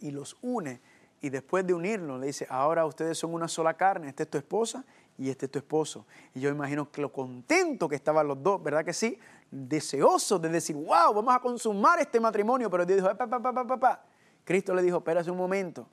y 0.00 0.10
los 0.10 0.36
une. 0.40 0.80
Y 1.24 1.30
después 1.30 1.66
de 1.66 1.72
unirlos, 1.72 2.20
le 2.20 2.26
dice, 2.26 2.46
ahora 2.50 2.84
ustedes 2.84 3.16
son 3.16 3.32
una 3.32 3.48
sola 3.48 3.72
carne, 3.72 4.10
esta 4.10 4.24
es 4.24 4.28
tu 4.28 4.36
esposa 4.36 4.84
y 5.16 5.30
este 5.30 5.46
es 5.46 5.52
tu 5.52 5.58
esposo. 5.58 6.04
Y 6.34 6.40
yo 6.40 6.50
imagino 6.50 6.90
que 6.90 7.00
lo 7.00 7.10
contento 7.10 7.88
que 7.88 7.96
estaban 7.96 8.28
los 8.28 8.42
dos, 8.42 8.62
¿verdad 8.62 8.84
que 8.84 8.92
sí? 8.92 9.18
Deseosos 9.50 10.42
de 10.42 10.50
decir, 10.50 10.76
wow, 10.76 11.14
vamos 11.14 11.34
a 11.34 11.38
consumar 11.38 11.98
este 11.98 12.20
matrimonio. 12.20 12.68
Pero 12.68 12.84
Dios 12.84 12.98
dijo, 12.98 13.16
pa, 13.16 13.26
pa, 13.26 13.80
pa, 13.80 14.04
Cristo 14.44 14.74
le 14.74 14.82
dijo, 14.82 14.98
espérate 14.98 15.30
un 15.30 15.38
momento, 15.38 15.88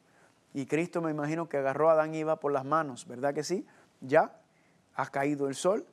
y 0.54 0.66
Cristo 0.66 1.02
me 1.02 1.12
imagino 1.12 1.48
que 1.48 1.56
agarró 1.56 1.90
a 1.90 1.94
Adán 1.94 2.14
y 2.14 2.20
Eva 2.20 2.38
por 2.38 2.52
las 2.52 2.66
manos, 2.66 3.08
¿verdad 3.08 3.34
que 3.34 3.46
sí? 3.46 3.66
Ya 4.02 4.38
ha 4.96 5.08
caído 5.12 5.48
el 5.48 5.56
sol 5.56 5.86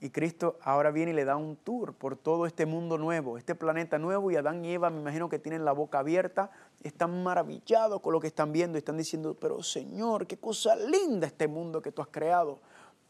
y 0.00 0.10
Cristo 0.10 0.58
ahora 0.62 0.90
viene 0.90 1.12
y 1.12 1.14
le 1.14 1.24
da 1.24 1.36
un 1.36 1.56
tour 1.56 1.94
por 1.94 2.16
todo 2.16 2.46
este 2.46 2.64
mundo 2.64 2.96
nuevo, 2.96 3.36
este 3.36 3.54
planeta 3.54 3.98
nuevo 3.98 4.30
y 4.30 4.36
Adán 4.36 4.64
y 4.64 4.72
Eva 4.72 4.88
me 4.88 5.00
imagino 5.00 5.28
que 5.28 5.38
tienen 5.38 5.64
la 5.64 5.72
boca 5.72 5.98
abierta, 5.98 6.50
están 6.82 7.22
maravillados 7.22 8.00
con 8.00 8.12
lo 8.14 8.20
que 8.20 8.28
están 8.28 8.50
viendo 8.50 8.78
y 8.78 8.80
están 8.80 8.96
diciendo, 8.96 9.36
pero 9.38 9.62
Señor, 9.62 10.26
qué 10.26 10.38
cosa 10.38 10.74
linda 10.74 11.26
este 11.26 11.46
mundo 11.48 11.82
que 11.82 11.92
tú 11.92 12.00
has 12.00 12.08
creado, 12.08 12.60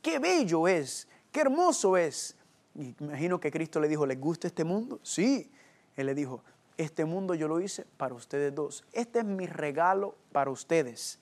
qué 0.03 0.18
bello 0.18 0.66
es, 0.66 1.07
qué 1.30 1.43
hermoso 1.43 1.97
es. 1.97 2.36
Y 2.74 2.95
me 2.99 3.07
imagino 3.07 3.38
que 3.38 3.51
Cristo 3.51 3.80
le 3.80 3.88
dijo, 3.88 4.07
¿les 4.07 4.18
gusta 4.18 4.47
este 4.47 4.64
mundo? 4.64 5.01
Sí. 5.03 5.51
Él 5.97 6.07
le 6.07 6.14
dijo, 6.14 6.43
este 6.76 7.05
mundo 7.05 7.34
yo 7.34 7.47
lo 7.47 7.61
hice 7.61 7.84
para 7.97 8.14
ustedes 8.14 8.55
dos. 8.55 8.84
Este 8.93 9.20
es 9.20 9.24
mi 9.24 9.47
regalo 9.47 10.16
para 10.32 10.51
ustedes. 10.51 11.18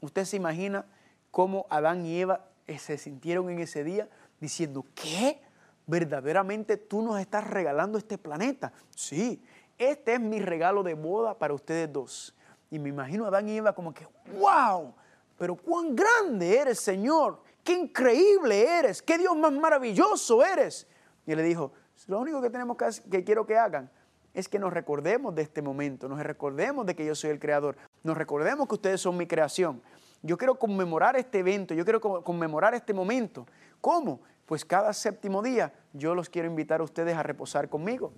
Usted 0.00 0.24
se 0.24 0.36
imagina 0.36 0.86
cómo 1.30 1.66
Adán 1.70 2.04
y 2.04 2.20
Eva 2.20 2.46
eh, 2.66 2.78
se 2.78 2.98
sintieron 2.98 3.48
en 3.48 3.60
ese 3.60 3.84
día 3.84 4.08
diciendo, 4.40 4.84
¿qué? 4.94 5.40
¿Verdaderamente 5.86 6.76
tú 6.76 7.02
nos 7.02 7.20
estás 7.20 7.46
regalando 7.46 7.98
este 7.98 8.18
planeta? 8.18 8.72
Sí, 8.94 9.42
este 9.78 10.14
es 10.14 10.20
mi 10.20 10.40
regalo 10.40 10.82
de 10.82 10.94
boda 10.94 11.38
para 11.38 11.54
ustedes 11.54 11.92
dos. 11.92 12.34
Y 12.70 12.78
me 12.78 12.90
imagino 12.90 13.24
a 13.24 13.28
Adán 13.28 13.48
y 13.48 13.56
Eva 13.56 13.74
como 13.74 13.94
que, 13.94 14.06
wow, 14.38 14.94
pero 15.38 15.56
cuán 15.56 15.94
grande 15.96 16.58
eres, 16.58 16.80
Señor, 16.80 17.40
qué 17.64 17.72
increíble 17.72 18.66
eres, 18.66 19.00
qué 19.00 19.16
Dios 19.16 19.36
más 19.36 19.52
maravilloso 19.52 20.44
eres. 20.44 20.86
Y 21.26 21.34
le 21.34 21.42
dijo, 21.42 21.72
lo 22.06 22.20
único 22.20 22.42
que 22.42 22.50
tenemos 22.50 22.76
que, 22.76 23.10
que 23.10 23.24
quiero 23.24 23.46
que 23.46 23.56
hagan 23.56 23.90
es 24.34 24.48
que 24.48 24.58
nos 24.58 24.72
recordemos 24.72 25.34
de 25.34 25.42
este 25.42 25.62
momento, 25.62 26.08
nos 26.08 26.20
recordemos 26.20 26.86
de 26.86 26.94
que 26.94 27.04
yo 27.04 27.14
soy 27.14 27.30
el 27.30 27.38
creador, 27.38 27.76
nos 28.02 28.16
recordemos 28.16 28.68
que 28.68 28.74
ustedes 28.74 29.00
son 29.00 29.16
mi 29.16 29.26
creación. 29.26 29.82
Yo 30.22 30.36
quiero 30.36 30.58
conmemorar 30.58 31.16
este 31.16 31.38
evento, 31.38 31.74
yo 31.74 31.84
quiero 31.84 32.00
conmemorar 32.00 32.74
este 32.74 32.92
momento. 32.92 33.46
¿Cómo? 33.80 34.20
Pues 34.46 34.64
cada 34.64 34.92
séptimo 34.92 35.42
día 35.42 35.72
yo 35.92 36.14
los 36.14 36.28
quiero 36.28 36.48
invitar 36.48 36.80
a 36.80 36.84
ustedes 36.84 37.16
a 37.16 37.22
reposar 37.22 37.68
conmigo. 37.68 38.12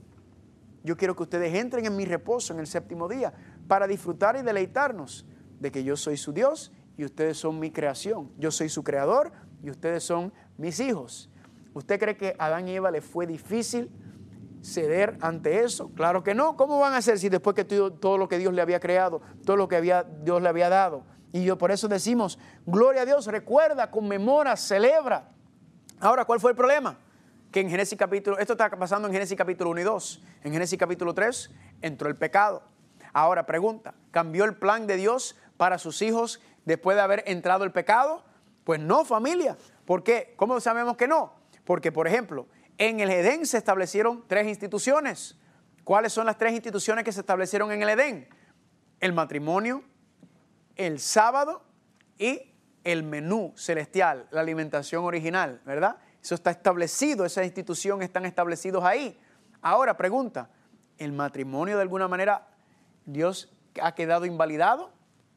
Yo 0.83 0.97
quiero 0.97 1.15
que 1.15 1.25
ustedes 1.25 1.55
entren 1.55 1.85
en 1.85 1.97
mi 1.97 2.05
reposo 2.05 2.55
en 2.55 2.61
el 2.61 2.67
séptimo 2.67 3.09
día 3.09 3.33
para 3.69 3.87
disfrutar 3.87 4.37
y 4.37 4.43
deleitarnos 4.43 5.27
de 5.59 5.71
que 5.71 5.85
yo 5.85 5.97
soy 5.97 6.17
su 6.17 6.33
Dios 6.33 6.73
y 6.97 7.05
ustedes 7.05 7.37
son 7.37 7.59
mi 7.59 7.71
creación. 7.71 8.31
Yo 8.39 8.51
soy 8.51 8.69
su 8.69 8.83
creador 8.83 9.33
y 9.63 9.71
ustedes 9.71 10.03
son 10.03 10.33
mis 10.57 10.81
hijos. 10.81 11.31
¿Usted 11.75 12.01
cree 12.01 12.17
que 12.17 12.35
a 12.39 12.47
Adán 12.47 12.69
y 12.69 12.77
Eva 12.77 12.91
le 12.91 13.01
fue 13.01 13.27
difícil 13.27 13.91
ceder 14.63 15.19
ante 15.21 15.65
eso? 15.65 15.91
Claro 15.91 16.23
que 16.23 16.35
no. 16.35 16.57
¿Cómo 16.57 16.81
van 16.81 16.95
a 16.95 16.99
hacer 16.99 17.19
si 17.19 17.29
después 17.29 17.55
que 17.55 17.65
todo, 17.65 18.19
lo 18.19 18.29
que 18.29 18.39
Dios 18.39 18.55
le 18.55 18.63
había 18.63 18.81
creado, 18.81 19.21
todo 19.45 19.57
lo 19.57 19.69
que 19.69 19.77
había, 19.77 20.03
Dios 20.03 20.41
le 20.43 20.49
había 20.49 20.69
dado? 20.69 21.05
Y 21.33 21.45
yo 21.45 21.57
por 21.57 21.71
eso 21.71 21.89
decimos, 21.89 22.39
gloria 22.67 23.03
a 23.03 23.05
Dios, 23.07 23.27
recuerda, 23.27 23.91
conmemora, 23.91 24.57
celebra. 24.57 25.29
Ahora, 26.01 26.25
¿cuál 26.25 26.41
fue 26.41 26.51
el 26.51 26.57
problema? 26.57 26.99
Que 27.53 27.61
en 27.61 27.71
Génesis 27.71 27.99
capítulo, 27.99 28.39
esto 28.39 28.55
está 28.55 28.71
pasando 28.71 29.07
en 29.09 29.15
Génesis 29.15 29.37
capítulo 29.37 29.71
1 29.71 29.81
y 29.81 29.85
2. 29.85 30.23
En 30.45 30.53
Génesis 30.53 30.79
capítulo 30.79 31.15
3 31.15 31.51
entró 31.83 32.09
el 32.09 32.17
pecado. 32.17 32.63
Ahora, 33.13 33.47
pregunta, 33.47 33.95
¿cambió 34.11 34.45
el 34.45 34.57
plan 34.57 34.87
de 34.87 34.97
Dios 34.97 35.37
para 35.57 35.79
sus 35.79 36.01
hijos 36.03 36.41
después 36.65 36.97
de 36.97 37.03
haber 37.03 37.25
entrado 37.27 37.65
el 37.65 37.73
pecado? 37.73 38.25
Pues 38.65 38.81
no, 38.81 39.05
familia. 39.05 39.57
¿Por 39.85 40.03
qué? 40.03 40.35
¿Cómo 40.37 40.61
sabemos 40.61 40.97
que 40.97 41.09
no? 41.09 41.35
Porque, 41.65 41.93
por 41.93 42.07
ejemplo, 42.07 42.47
en 42.79 43.01
el 43.01 43.11
Edén 43.11 43.47
se 43.47 43.59
establecieron 43.59 44.25
tres 44.27 44.47
instituciones. 44.47 45.37
¿Cuáles 45.85 46.13
son 46.13 46.27
las 46.27 46.39
tres 46.39 46.53
instituciones 46.53 47.05
que 47.05 47.13
se 47.13 47.21
establecieron 47.21 47.73
en 47.73 47.83
el 47.83 47.89
Edén? 47.91 48.29
El 49.01 49.13
matrimonio, 49.13 49.83
el 50.77 50.99
sábado 50.99 51.63
y 52.19 52.53
el 52.85 53.03
menú 53.03 53.53
celestial, 53.57 54.27
la 54.31 54.41
alimentación 54.41 55.05
original, 55.05 55.61
¿verdad? 55.65 55.97
Eso 56.23 56.35
está 56.35 56.51
establecido, 56.51 57.25
esa 57.25 57.45
institución 57.45 58.03
están 58.03 58.27
establecidos 58.27 58.85
ahí. 58.85 59.19
Ahora, 59.63 59.97
pregunta, 59.97 60.51
¿el 60.99 61.13
matrimonio 61.13 61.77
de 61.77 61.83
alguna 61.83 62.09
manera 62.09 62.49
Dios 63.05 63.53
ha 63.83 63.95
quedado 63.95 64.27
invalidado? 64.27 64.91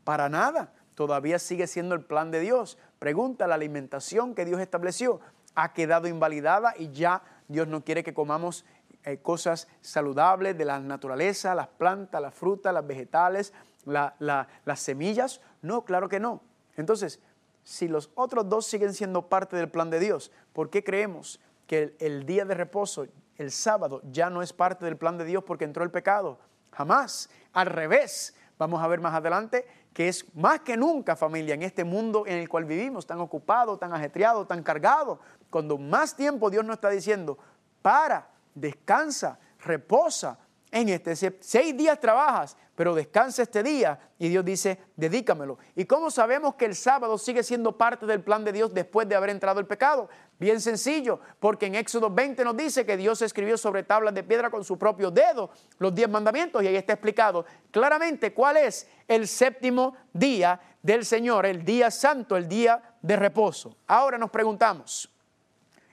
Para 0.03 0.29
nada, 0.29 0.73
todavía 0.95 1.39
sigue 1.39 1.67
siendo 1.67 1.95
el 1.95 2.03
plan 2.05 2.31
de 2.31 2.39
Dios. 2.39 2.77
Pregunta, 2.99 3.47
¿la 3.47 3.55
alimentación 3.55 4.35
que 4.35 4.45
Dios 4.45 4.59
estableció 4.59 5.19
ha 5.55 5.73
quedado 5.73 6.07
invalidada 6.07 6.73
y 6.77 6.91
ya 6.91 7.21
Dios 7.47 7.67
no 7.67 7.83
quiere 7.83 8.03
que 8.03 8.13
comamos 8.13 8.65
eh, 9.03 9.17
cosas 9.17 9.67
saludables 9.81 10.57
de 10.57 10.65
la 10.65 10.79
naturaleza, 10.79 11.53
las 11.55 11.67
plantas, 11.67 12.21
las 12.21 12.33
frutas, 12.33 12.73
las 12.73 12.87
vegetales, 12.87 13.53
las 13.85 14.79
semillas? 14.79 15.41
No, 15.61 15.85
claro 15.85 16.09
que 16.09 16.19
no. 16.19 16.41
Entonces, 16.75 17.19
si 17.63 17.87
los 17.87 18.11
otros 18.15 18.49
dos 18.49 18.65
siguen 18.65 18.93
siendo 18.93 19.29
parte 19.29 19.55
del 19.55 19.69
plan 19.69 19.89
de 19.89 19.99
Dios, 19.99 20.31
¿por 20.51 20.69
qué 20.69 20.83
creemos 20.83 21.39
que 21.67 21.95
el, 21.99 22.25
día 22.25 22.45
de 22.45 22.55
reposo, 22.55 23.07
el 23.37 23.51
sábado, 23.51 24.01
ya 24.11 24.29
no 24.29 24.41
es 24.41 24.53
parte 24.53 24.85
del 24.85 24.97
plan 24.97 25.17
de 25.17 25.25
Dios 25.25 25.43
porque 25.43 25.65
entró 25.65 25.83
el 25.83 25.91
pecado? 25.91 26.39
Jamás. 26.71 27.29
Al 27.53 27.67
revés, 27.67 28.35
vamos 28.57 28.81
a 28.81 28.87
ver 28.87 28.99
más 28.99 29.13
adelante 29.13 29.65
que 29.93 30.07
es 30.07 30.25
más 30.35 30.61
que 30.61 30.75
nunca 30.75 31.15
familia 31.15 31.53
en 31.53 31.61
este 31.61 31.83
mundo 31.83 32.25
en 32.25 32.39
el 32.39 32.49
cual 32.49 32.65
vivimos, 32.65 33.05
tan 33.05 33.19
ocupado, 33.19 33.77
tan 33.77 33.93
ajetreado, 33.93 34.45
tan 34.45 34.63
cargado, 34.63 35.19
cuando 35.49 35.77
más 35.77 36.15
tiempo 36.15 36.49
Dios 36.49 36.65
nos 36.65 36.75
está 36.75 36.89
diciendo, 36.89 37.37
para, 37.81 38.27
descansa, 38.55 39.39
reposa, 39.59 40.39
en 40.73 40.89
este 40.89 41.15
seis 41.39 41.77
días 41.77 41.99
trabajas, 41.99 42.57
pero 42.75 42.95
descansa 42.95 43.43
este 43.43 43.61
día. 43.61 43.99
Y 44.17 44.27
Dios 44.29 44.43
dice, 44.43 44.79
dedícamelo. 44.95 45.59
¿Y 45.75 45.85
cómo 45.85 46.09
sabemos 46.09 46.55
que 46.55 46.65
el 46.65 46.75
sábado 46.75 47.19
sigue 47.19 47.43
siendo 47.43 47.77
parte 47.77 48.07
del 48.07 48.21
plan 48.21 48.43
de 48.43 48.51
Dios 48.51 48.73
después 48.73 49.07
de 49.07 49.15
haber 49.15 49.29
entrado 49.29 49.59
el 49.59 49.67
pecado? 49.67 50.09
Bien 50.39 50.59
sencillo, 50.59 51.19
porque 51.39 51.67
en 51.67 51.75
Éxodo 51.75 52.09
20 52.09 52.43
nos 52.43 52.57
dice 52.57 52.87
que 52.87 52.97
Dios 52.97 53.21
escribió 53.21 53.55
sobre 53.55 53.83
tablas 53.83 54.15
de 54.15 54.23
piedra 54.23 54.49
con 54.49 54.63
su 54.63 54.79
propio 54.79 55.11
dedo 55.11 55.51
los 55.77 55.93
diez 55.93 56.09
mandamientos 56.09 56.63
y 56.63 56.67
ahí 56.67 56.75
está 56.75 56.93
explicado 56.93 57.45
claramente 57.69 58.33
cuál 58.33 58.57
es 58.57 58.87
el 59.07 59.27
séptimo 59.27 59.95
día 60.11 60.59
del 60.81 61.05
Señor, 61.05 61.45
el 61.45 61.63
día 61.63 61.91
santo, 61.91 62.35
el 62.35 62.49
día 62.49 62.95
de 62.99 63.15
reposo. 63.15 63.77
Ahora 63.85 64.17
nos 64.17 64.31
preguntamos, 64.31 65.07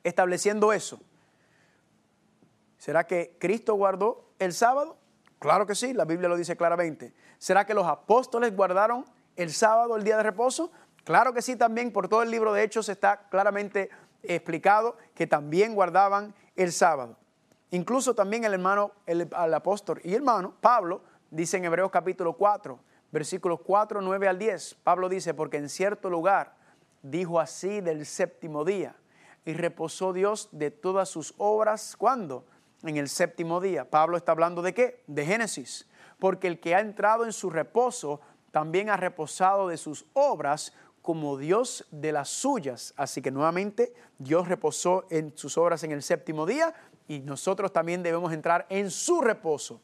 estableciendo 0.02 0.72
eso, 0.72 0.98
¿será 2.78 3.06
que 3.06 3.36
Cristo 3.38 3.74
guardó 3.74 4.29
el 4.40 4.52
sábado? 4.52 4.98
Claro 5.38 5.66
que 5.66 5.74
sí, 5.74 5.94
la 5.94 6.04
Biblia 6.04 6.28
lo 6.28 6.36
dice 6.36 6.56
claramente. 6.56 7.14
¿Será 7.38 7.64
que 7.64 7.74
los 7.74 7.86
apóstoles 7.86 8.54
guardaron 8.54 9.04
el 9.36 9.52
sábado, 9.52 9.96
el 9.96 10.04
día 10.04 10.16
de 10.16 10.24
reposo? 10.24 10.72
Claro 11.04 11.32
que 11.32 11.42
sí, 11.42 11.56
también 11.56 11.92
por 11.92 12.08
todo 12.08 12.22
el 12.22 12.30
libro 12.30 12.52
de 12.52 12.62
Hechos 12.62 12.88
está 12.88 13.28
claramente 13.28 13.90
explicado 14.22 14.96
que 15.14 15.26
también 15.26 15.74
guardaban 15.74 16.34
el 16.56 16.72
sábado. 16.72 17.16
Incluso 17.70 18.14
también 18.14 18.44
el 18.44 18.52
hermano, 18.52 18.92
el, 19.06 19.28
apóstol 19.54 20.00
y 20.02 20.14
hermano 20.14 20.54
Pablo 20.60 21.02
dice 21.30 21.56
en 21.56 21.64
Hebreos 21.64 21.90
capítulo 21.90 22.34
4, 22.34 22.78
versículos 23.12 23.60
4, 23.64 24.00
9 24.00 24.28
al 24.28 24.38
10. 24.38 24.76
Pablo 24.82 25.08
dice, 25.08 25.34
porque 25.34 25.56
en 25.56 25.68
cierto 25.68 26.10
lugar 26.10 26.56
dijo 27.02 27.40
así 27.40 27.80
del 27.80 28.04
séptimo 28.06 28.64
día 28.64 28.96
y 29.44 29.54
reposó 29.54 30.12
Dios 30.12 30.48
de 30.52 30.70
todas 30.70 31.08
sus 31.08 31.34
obras. 31.38 31.96
¿Cuándo? 31.96 32.44
En 32.82 32.96
el 32.96 33.08
séptimo 33.08 33.60
día. 33.60 33.88
Pablo 33.88 34.16
está 34.16 34.32
hablando 34.32 34.62
de 34.62 34.74
qué? 34.74 35.02
De 35.06 35.24
Génesis. 35.24 35.88
Porque 36.18 36.46
el 36.46 36.60
que 36.60 36.74
ha 36.74 36.80
entrado 36.80 37.24
en 37.24 37.32
su 37.32 37.50
reposo 37.50 38.20
también 38.50 38.90
ha 38.90 38.96
reposado 38.96 39.68
de 39.68 39.76
sus 39.76 40.06
obras 40.12 40.72
como 41.02 41.38
Dios 41.38 41.86
de 41.90 42.12
las 42.12 42.28
suyas. 42.28 42.94
Así 42.96 43.22
que 43.22 43.30
nuevamente 43.30 43.92
Dios 44.18 44.48
reposó 44.48 45.06
en 45.10 45.36
sus 45.36 45.56
obras 45.56 45.82
en 45.84 45.92
el 45.92 46.02
séptimo 46.02 46.46
día 46.46 46.74
y 47.08 47.20
nosotros 47.20 47.72
también 47.72 48.02
debemos 48.02 48.32
entrar 48.32 48.66
en 48.68 48.90
su 48.90 49.20
reposo. 49.20 49.80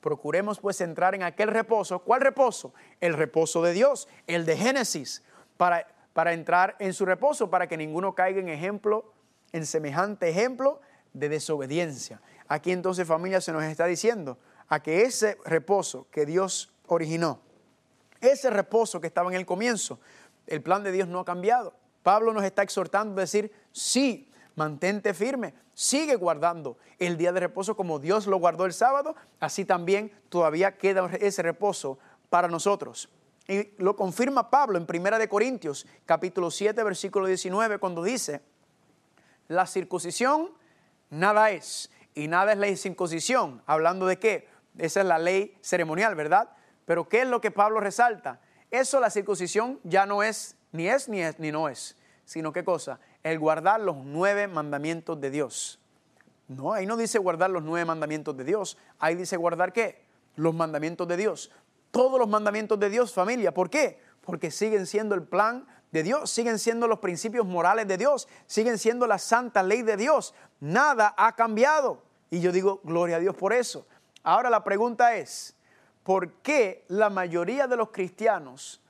Procuremos 0.00 0.60
pues 0.60 0.80
entrar 0.80 1.14
en 1.14 1.22
aquel 1.22 1.48
reposo. 1.48 2.00
¿Cuál 2.00 2.20
reposo? 2.20 2.72
El 3.00 3.14
reposo 3.14 3.62
de 3.62 3.72
Dios, 3.72 4.08
el 4.26 4.46
de 4.46 4.56
Génesis, 4.56 5.22
para, 5.56 5.86
para 6.12 6.32
entrar 6.32 6.76
en 6.78 6.94
su 6.94 7.04
reposo, 7.04 7.50
para 7.50 7.66
que 7.66 7.76
ninguno 7.76 8.14
caiga 8.14 8.40
en 8.40 8.48
ejemplo, 8.48 9.12
en 9.52 9.66
semejante 9.66 10.28
ejemplo 10.28 10.80
de 11.12 11.28
desobediencia. 11.28 12.20
Aquí 12.48 12.72
entonces 12.72 13.06
familia 13.06 13.40
se 13.40 13.52
nos 13.52 13.62
está 13.64 13.86
diciendo 13.86 14.38
a 14.68 14.82
que 14.82 15.02
ese 15.02 15.38
reposo 15.44 16.06
que 16.10 16.26
Dios 16.26 16.72
originó, 16.86 17.40
ese 18.20 18.50
reposo 18.50 19.00
que 19.00 19.06
estaba 19.06 19.30
en 19.30 19.36
el 19.36 19.46
comienzo, 19.46 20.00
el 20.46 20.62
plan 20.62 20.82
de 20.82 20.92
Dios 20.92 21.08
no 21.08 21.20
ha 21.20 21.24
cambiado. 21.24 21.74
Pablo 22.02 22.32
nos 22.32 22.44
está 22.44 22.62
exhortando 22.62 23.20
a 23.20 23.22
decir, 23.22 23.52
sí, 23.72 24.30
mantente 24.54 25.14
firme, 25.14 25.54
sigue 25.74 26.16
guardando 26.16 26.76
el 26.98 27.16
día 27.16 27.32
de 27.32 27.40
reposo 27.40 27.76
como 27.76 27.98
Dios 27.98 28.26
lo 28.26 28.38
guardó 28.38 28.66
el 28.66 28.72
sábado, 28.72 29.14
así 29.38 29.64
también 29.64 30.12
todavía 30.28 30.76
queda 30.76 31.08
ese 31.20 31.42
reposo 31.42 31.98
para 32.28 32.48
nosotros. 32.48 33.08
Y 33.48 33.72
lo 33.78 33.96
confirma 33.96 34.50
Pablo 34.50 34.78
en 34.78 34.86
Primera 34.86 35.18
de 35.18 35.28
Corintios, 35.28 35.86
capítulo 36.06 36.50
7, 36.50 36.82
versículo 36.84 37.26
19, 37.26 37.78
cuando 37.78 38.02
dice, 38.02 38.42
la 39.48 39.66
circuncisión 39.66 40.50
nada 41.10 41.50
es. 41.50 41.90
Y 42.14 42.28
nada 42.28 42.52
es 42.52 42.58
la 42.58 42.74
circuncisión. 42.76 43.62
¿Hablando 43.66 44.06
de 44.06 44.18
qué? 44.18 44.48
Esa 44.78 45.00
es 45.00 45.06
la 45.06 45.18
ley 45.18 45.56
ceremonial, 45.60 46.14
¿verdad? 46.14 46.50
Pero 46.84 47.08
¿qué 47.08 47.22
es 47.22 47.28
lo 47.28 47.40
que 47.40 47.50
Pablo 47.50 47.80
resalta? 47.80 48.40
Eso 48.70 49.00
la 49.00 49.10
circuncisión 49.10 49.80
ya 49.84 50.06
no 50.06 50.22
es, 50.22 50.56
ni 50.72 50.88
es, 50.88 51.08
ni 51.08 51.20
es, 51.20 51.38
ni 51.38 51.52
no 51.52 51.68
es. 51.68 51.96
Sino 52.24 52.52
qué 52.52 52.64
cosa? 52.64 53.00
El 53.22 53.38
guardar 53.38 53.80
los 53.80 53.96
nueve 53.96 54.46
mandamientos 54.48 55.20
de 55.20 55.30
Dios. 55.30 55.80
No, 56.48 56.72
ahí 56.72 56.86
no 56.86 56.96
dice 56.96 57.18
guardar 57.18 57.50
los 57.50 57.62
nueve 57.62 57.84
mandamientos 57.84 58.36
de 58.36 58.44
Dios. 58.44 58.76
Ahí 58.98 59.14
dice 59.14 59.36
guardar 59.36 59.72
qué? 59.72 60.04
Los 60.36 60.54
mandamientos 60.54 61.06
de 61.06 61.16
Dios. 61.16 61.50
Todos 61.90 62.18
los 62.18 62.28
mandamientos 62.28 62.78
de 62.78 62.90
Dios, 62.90 63.12
familia. 63.12 63.52
¿Por 63.52 63.70
qué? 63.70 64.00
Porque 64.20 64.50
siguen 64.50 64.86
siendo 64.86 65.14
el 65.14 65.22
plan 65.22 65.66
de 65.92 66.02
Dios, 66.02 66.30
siguen 66.30 66.58
siendo 66.58 66.86
los 66.86 67.00
principios 67.00 67.46
morales 67.46 67.88
de 67.88 67.96
Dios, 67.96 68.28
siguen 68.46 68.78
siendo 68.78 69.06
la 69.06 69.18
santa 69.18 69.62
ley 69.62 69.82
de 69.82 69.96
Dios. 69.96 70.34
Nada 70.60 71.14
ha 71.16 71.34
cambiado. 71.34 72.02
Y 72.30 72.40
yo 72.40 72.52
digo, 72.52 72.80
gloria 72.84 73.16
a 73.16 73.20
Dios 73.20 73.34
por 73.34 73.52
eso. 73.52 73.86
Ahora 74.22 74.50
la 74.50 74.62
pregunta 74.62 75.16
es, 75.16 75.56
¿por 76.04 76.32
qué 76.42 76.84
la 76.88 77.10
mayoría 77.10 77.66
de 77.66 77.76
los 77.76 77.90
cristianos 77.90 78.80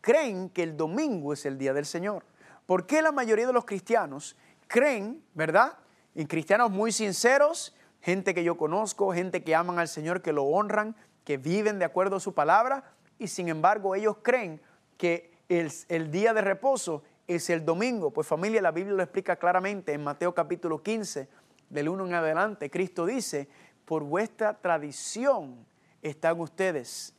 creen 0.00 0.50
que 0.50 0.62
el 0.62 0.76
domingo 0.76 1.32
es 1.32 1.46
el 1.46 1.58
día 1.58 1.72
del 1.72 1.86
Señor? 1.86 2.24
¿Por 2.66 2.86
qué 2.86 3.02
la 3.02 3.12
mayoría 3.12 3.46
de 3.46 3.52
los 3.52 3.64
cristianos 3.64 4.36
creen, 4.66 5.22
verdad? 5.34 5.78
Y 6.14 6.26
cristianos 6.26 6.70
muy 6.70 6.90
sinceros, 6.90 7.74
gente 8.00 8.34
que 8.34 8.44
yo 8.44 8.56
conozco, 8.56 9.12
gente 9.12 9.44
que 9.44 9.54
aman 9.54 9.78
al 9.78 9.88
Señor, 9.88 10.22
que 10.22 10.32
lo 10.32 10.44
honran, 10.44 10.96
que 11.24 11.36
viven 11.36 11.78
de 11.78 11.84
acuerdo 11.84 12.16
a 12.16 12.20
su 12.20 12.34
palabra, 12.34 12.84
y 13.18 13.28
sin 13.28 13.48
embargo 13.48 13.94
ellos 13.94 14.16
creen 14.22 14.60
que 14.96 15.27
el, 15.48 16.10
día 16.10 16.34
de 16.34 16.42
reposo 16.42 17.02
es 17.26 17.50
el 17.50 17.64
domingo. 17.64 18.10
Pues 18.10 18.26
familia, 18.26 18.60
la 18.60 18.70
Biblia 18.70 18.94
lo 18.94 19.02
explica 19.02 19.36
claramente 19.36 19.92
en 19.92 20.04
Mateo 20.04 20.34
capítulo 20.34 20.82
15, 20.82 21.28
del 21.70 21.88
1 21.88 22.06
en 22.06 22.14
adelante. 22.14 22.70
Cristo 22.70 23.06
dice, 23.06 23.48
por 23.84 24.04
vuestra 24.04 24.54
tradición 24.60 25.66
están 26.02 26.40
ustedes 26.40 27.14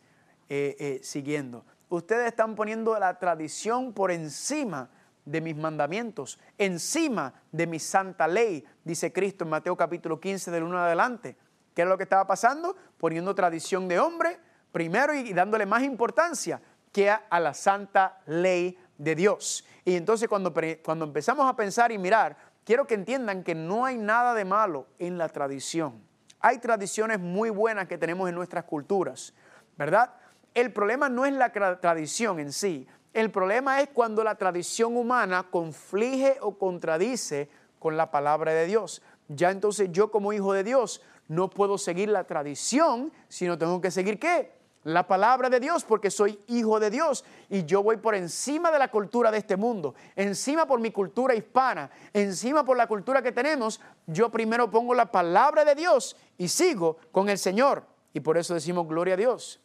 eh, 0.48 0.76
eh, 0.80 1.00
siguiendo. 1.04 1.66
Ustedes 1.90 2.28
están 2.28 2.56
poniendo 2.56 2.98
la 3.00 3.18
tradición 3.18 3.94
por 3.94 4.12
encima 4.12 4.90
de 5.26 5.42
mis 5.42 5.56
mandamientos, 5.56 6.40
encima 6.58 7.34
de 7.52 7.68
mi 7.68 7.78
santa 7.78 8.28
ley, 8.28 8.64
dice 8.84 9.12
Cristo 9.12 9.44
en 9.44 9.52
Mateo 9.52 9.76
capítulo 9.76 10.20
15 10.20 10.50
del 10.50 10.64
1 10.64 10.76
en 10.76 10.84
adelante. 10.84 11.36
¿Qué 11.76 11.84
es 11.84 11.88
lo 11.88 11.98
que 11.98 12.04
estaba 12.04 12.26
pasando? 12.26 12.76
Poniendo 12.98 13.36
tradición 13.36 13.88
de 13.88 14.00
hombre 14.00 14.40
primero 14.72 15.14
y 15.14 15.34
dándole 15.34 15.66
más 15.66 15.84
importancia 15.84 16.62
a 17.08 17.40
la 17.40 17.54
santa 17.54 18.20
ley 18.26 18.78
de 18.98 19.16
Dios. 19.16 19.66
Y 19.86 19.96
entonces 19.96 20.28
cuando, 20.28 20.54
cuando 20.84 21.06
empezamos 21.06 21.50
a 21.50 21.56
pensar 21.56 21.92
y 21.92 21.98
mirar, 21.98 22.36
quiero 22.64 22.86
que 22.86 22.96
entiendan 22.96 23.44
que 23.44 23.56
no 23.56 23.86
hay 23.86 23.98
nada 23.98 24.34
de 24.34 24.46
malo 24.46 24.88
en 25.00 25.18
la 25.18 25.30
tradición. 25.30 26.04
Hay 26.40 26.60
tradiciones 26.60 27.20
muy 27.20 27.50
buenas 27.50 27.88
que 27.88 27.98
tenemos 27.98 28.30
en 28.30 28.36
nuestras 28.36 28.66
culturas, 28.66 29.34
¿verdad? 29.78 30.14
El 30.54 30.72
problema 30.74 31.10
no 31.10 31.26
es 31.26 31.34
la 31.34 31.52
tradición 31.52 32.40
en 32.40 32.52
sí, 32.52 32.88
el 33.14 33.32
problema 33.32 33.82
es 33.82 33.90
cuando 33.90 34.24
la 34.24 34.36
tradición 34.36 34.96
humana 34.96 35.48
conflige 35.50 36.38
o 36.42 36.58
contradice 36.58 37.50
con 37.80 37.98
la 37.98 38.12
palabra 38.12 38.54
de 38.54 38.68
Dios. 38.68 39.02
Ya 39.28 39.52
entonces 39.52 39.90
yo 39.92 40.12
como 40.12 40.32
hijo 40.34 40.54
de 40.54 40.64
Dios 40.64 41.02
no 41.28 41.50
puedo 41.50 41.78
seguir 41.78 42.10
la 42.10 42.26
tradición, 42.26 43.12
sino 43.28 43.58
tengo 43.58 43.82
que 43.82 43.92
seguir 43.92 44.20
qué? 44.20 44.59
La 44.94 45.08
palabra 45.08 45.50
de 45.50 45.60
Dios 45.60 45.84
porque 45.84 46.12
soy 46.12 46.40
hijo 46.48 46.80
de 46.80 46.90
Dios 46.90 47.26
y 47.50 47.66
yo 47.66 47.84
voy 47.84 47.98
por 47.98 48.16
encima 48.16 48.72
de 48.72 48.80
la 48.80 48.90
cultura 48.90 49.32
de 49.32 49.38
este 49.38 49.58
mundo, 49.58 49.96
encima 50.16 50.66
por 50.66 50.80
mi 50.80 50.92
cultura 50.92 51.36
hispana, 51.36 51.90
encima 52.14 52.64
por 52.64 52.78
la 52.78 52.88
cultura 52.88 53.22
que 53.22 53.32
tenemos, 53.32 53.80
yo 54.08 54.30
primero 54.30 54.70
pongo 54.70 54.94
la 54.94 55.12
palabra 55.12 55.66
de 55.66 55.76
Dios 55.76 56.16
y 56.38 56.48
sigo 56.48 56.98
con 57.12 57.30
el 57.30 57.38
Señor. 57.38 57.84
Y 58.14 58.22
por 58.22 58.38
eso 58.38 58.54
decimos 58.54 58.88
gloria 58.88 59.14
a 59.14 59.18
Dios. 59.18 59.60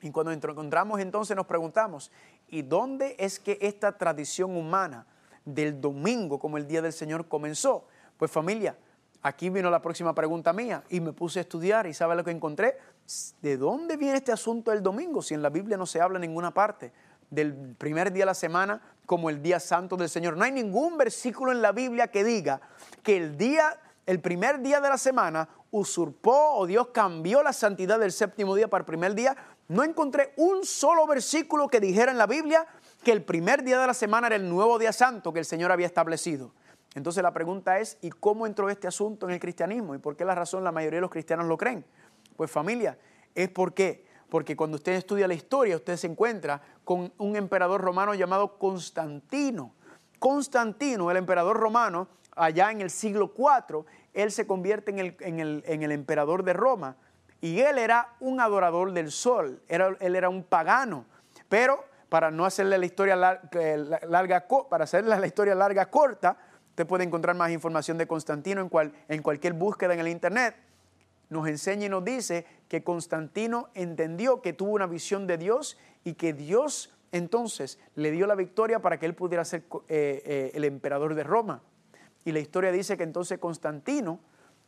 Y 0.00 0.10
cuando 0.10 0.32
encontramos 0.32 1.00
entonces 1.00 1.36
nos 1.36 1.46
preguntamos, 1.46 2.10
¿y 2.48 2.62
dónde 2.62 3.16
es 3.18 3.38
que 3.38 3.58
esta 3.60 3.96
tradición 3.96 4.56
humana 4.56 5.06
del 5.44 5.80
domingo 5.80 6.38
como 6.38 6.56
el 6.56 6.66
día 6.66 6.82
del 6.82 6.92
Señor 6.92 7.28
comenzó. 7.28 7.86
Pues 8.16 8.30
familia, 8.30 8.76
aquí 9.24 9.48
vino 9.48 9.70
la 9.70 9.80
próxima 9.80 10.14
pregunta 10.14 10.52
mía 10.52 10.84
y 10.90 11.00
me 11.00 11.12
puse 11.12 11.40
a 11.40 11.42
estudiar 11.42 11.86
y 11.86 11.94
¿sabe 11.94 12.14
lo 12.14 12.22
que 12.22 12.30
encontré? 12.30 12.76
¿De 13.40 13.56
dónde 13.56 13.96
viene 13.96 14.18
este 14.18 14.32
asunto 14.32 14.70
del 14.70 14.82
domingo 14.82 15.22
si 15.22 15.32
en 15.32 15.42
la 15.42 15.48
Biblia 15.48 15.78
no 15.78 15.86
se 15.86 16.00
habla 16.00 16.18
en 16.18 16.22
ninguna 16.22 16.52
parte 16.52 16.92
del 17.30 17.74
primer 17.76 18.12
día 18.12 18.22
de 18.22 18.26
la 18.26 18.34
semana 18.34 18.82
como 19.06 19.30
el 19.30 19.42
día 19.42 19.58
santo 19.58 19.96
del 19.96 20.10
Señor? 20.10 20.36
No 20.36 20.44
hay 20.44 20.52
ningún 20.52 20.98
versículo 20.98 21.52
en 21.52 21.62
la 21.62 21.72
Biblia 21.72 22.08
que 22.08 22.22
diga 22.22 22.60
que 23.02 23.16
el 23.16 23.36
día 23.38 23.80
el 24.06 24.20
primer 24.20 24.60
día 24.60 24.82
de 24.82 24.90
la 24.90 24.98
semana 24.98 25.48
usurpó 25.70 26.56
o 26.56 26.66
Dios 26.66 26.88
cambió 26.88 27.42
la 27.42 27.54
santidad 27.54 27.98
del 27.98 28.12
séptimo 28.12 28.54
día 28.54 28.68
para 28.68 28.82
el 28.82 28.86
primer 28.86 29.14
día. 29.14 29.34
No 29.68 29.82
encontré 29.82 30.34
un 30.36 30.66
solo 30.66 31.06
versículo 31.06 31.68
que 31.68 31.80
dijera 31.80 32.12
en 32.12 32.18
la 32.18 32.26
Biblia 32.26 32.66
que 33.02 33.12
el 33.12 33.22
primer 33.22 33.64
día 33.64 33.80
de 33.80 33.86
la 33.86 33.94
semana 33.94 34.26
era 34.26 34.36
el 34.36 34.46
nuevo 34.46 34.78
día 34.78 34.92
santo 34.92 35.32
que 35.32 35.38
el 35.38 35.46
Señor 35.46 35.72
había 35.72 35.86
establecido. 35.86 36.52
Entonces 36.94 37.22
la 37.22 37.32
pregunta 37.32 37.78
es, 37.80 37.98
¿y 38.00 38.10
cómo 38.10 38.46
entró 38.46 38.70
este 38.70 38.86
asunto 38.86 39.26
en 39.26 39.34
el 39.34 39.40
cristianismo? 39.40 39.94
¿Y 39.94 39.98
por 39.98 40.16
qué 40.16 40.24
la 40.24 40.34
razón 40.34 40.64
la 40.64 40.72
mayoría 40.72 40.98
de 40.98 41.02
los 41.02 41.10
cristianos 41.10 41.46
lo 41.46 41.56
creen? 41.56 41.84
Pues 42.36 42.50
familia, 42.50 42.98
es 43.34 43.48
porque 43.48 44.04
porque 44.34 44.56
cuando 44.56 44.74
usted 44.76 44.94
estudia 44.94 45.28
la 45.28 45.34
historia, 45.34 45.76
usted 45.76 45.96
se 45.96 46.08
encuentra 46.08 46.60
con 46.82 47.12
un 47.18 47.36
emperador 47.36 47.80
romano 47.80 48.14
llamado 48.14 48.58
Constantino. 48.58 49.72
Constantino, 50.18 51.08
el 51.08 51.18
emperador 51.18 51.56
romano, 51.56 52.08
allá 52.34 52.72
en 52.72 52.80
el 52.80 52.90
siglo 52.90 53.32
IV, 53.36 53.84
él 54.12 54.32
se 54.32 54.44
convierte 54.44 54.90
en 54.90 55.38
el, 55.38 55.92
emperador 55.92 56.42
de 56.42 56.52
Roma 56.52 56.96
y 57.40 57.60
él 57.60 57.78
era 57.78 58.16
un 58.18 58.40
adorador 58.40 58.90
del 58.90 59.12
sol, 59.12 59.62
era, 59.68 59.96
él 60.00 60.16
era 60.16 60.28
un 60.28 60.42
pagano, 60.42 61.04
pero 61.48 61.84
para 62.08 62.32
no 62.32 62.44
hacerle 62.44 62.76
la 62.78 62.86
historia 62.86 63.14
larga, 63.14 64.48
para 64.68 64.82
hacerle 64.82 65.16
la 65.16 65.26
historia 65.28 65.54
larga 65.54 65.90
corta, 65.90 66.36
usted 66.74 66.88
puede 66.88 67.04
encontrar 67.04 67.36
más 67.36 67.52
información 67.52 67.98
de 67.98 68.08
Constantino 68.08 68.60
en, 68.60 68.68
cual, 68.68 68.92
en 69.06 69.22
cualquier 69.22 69.52
búsqueda 69.52 69.94
en 69.94 70.00
el 70.00 70.08
internet. 70.08 70.56
Nos 71.30 71.46
enseña 71.46 71.86
y 71.86 71.88
nos 71.88 72.04
dice 72.04 72.46
que 72.66 72.82
Constantino 72.82 73.68
entendió 73.74 74.42
que 74.42 74.54
tuvo 74.54 74.72
una 74.72 74.88
visión 74.88 75.28
de 75.28 75.38
Dios 75.38 75.78
y 76.02 76.14
que 76.14 76.32
Dios 76.32 76.92
entonces 77.12 77.78
le 77.94 78.10
dio 78.10 78.26
la 78.26 78.34
victoria 78.34 78.80
para 78.82 78.98
que 78.98 79.06
él 79.06 79.14
pudiera 79.14 79.44
ser 79.44 79.62
eh, 79.86 80.20
eh, 80.26 80.50
el 80.52 80.64
emperador 80.64 81.14
de 81.14 81.22
Roma. 81.22 81.62
Y 82.24 82.32
la 82.32 82.40
historia 82.40 82.72
dice 82.72 82.96
que 82.96 83.04
entonces 83.04 83.38
Constantino 83.38 84.18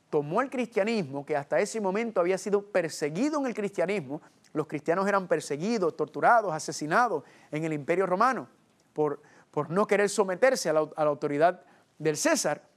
tomó 0.09 0.43
el 0.43 0.49
cristianismo, 0.49 1.27
que 1.27 1.37
hasta 1.37 1.59
ese 1.59 1.81
momento 1.81 2.21
había 2.21 2.39
sido 2.39 2.63
perseguido 2.63 3.41
en 3.41 3.47
el 3.47 3.55
cristianismo. 3.55 4.23
Los 4.53 4.69
cristianos 4.69 5.09
eran 5.09 5.27
perseguidos, 5.27 5.97
torturados, 5.97 6.53
asesinados 6.53 7.25
en 7.51 7.65
el 7.65 7.73
imperio 7.73 8.07
romano 8.07 8.47
por, 8.93 9.21
por 9.51 9.71
no 9.71 9.89
querer 9.89 10.09
someterse 10.09 10.69
a 10.69 10.73
la, 10.73 10.89
a 10.95 11.03
la 11.03 11.11
autoridad 11.11 11.65
del 11.99 12.17
César. 12.17 12.69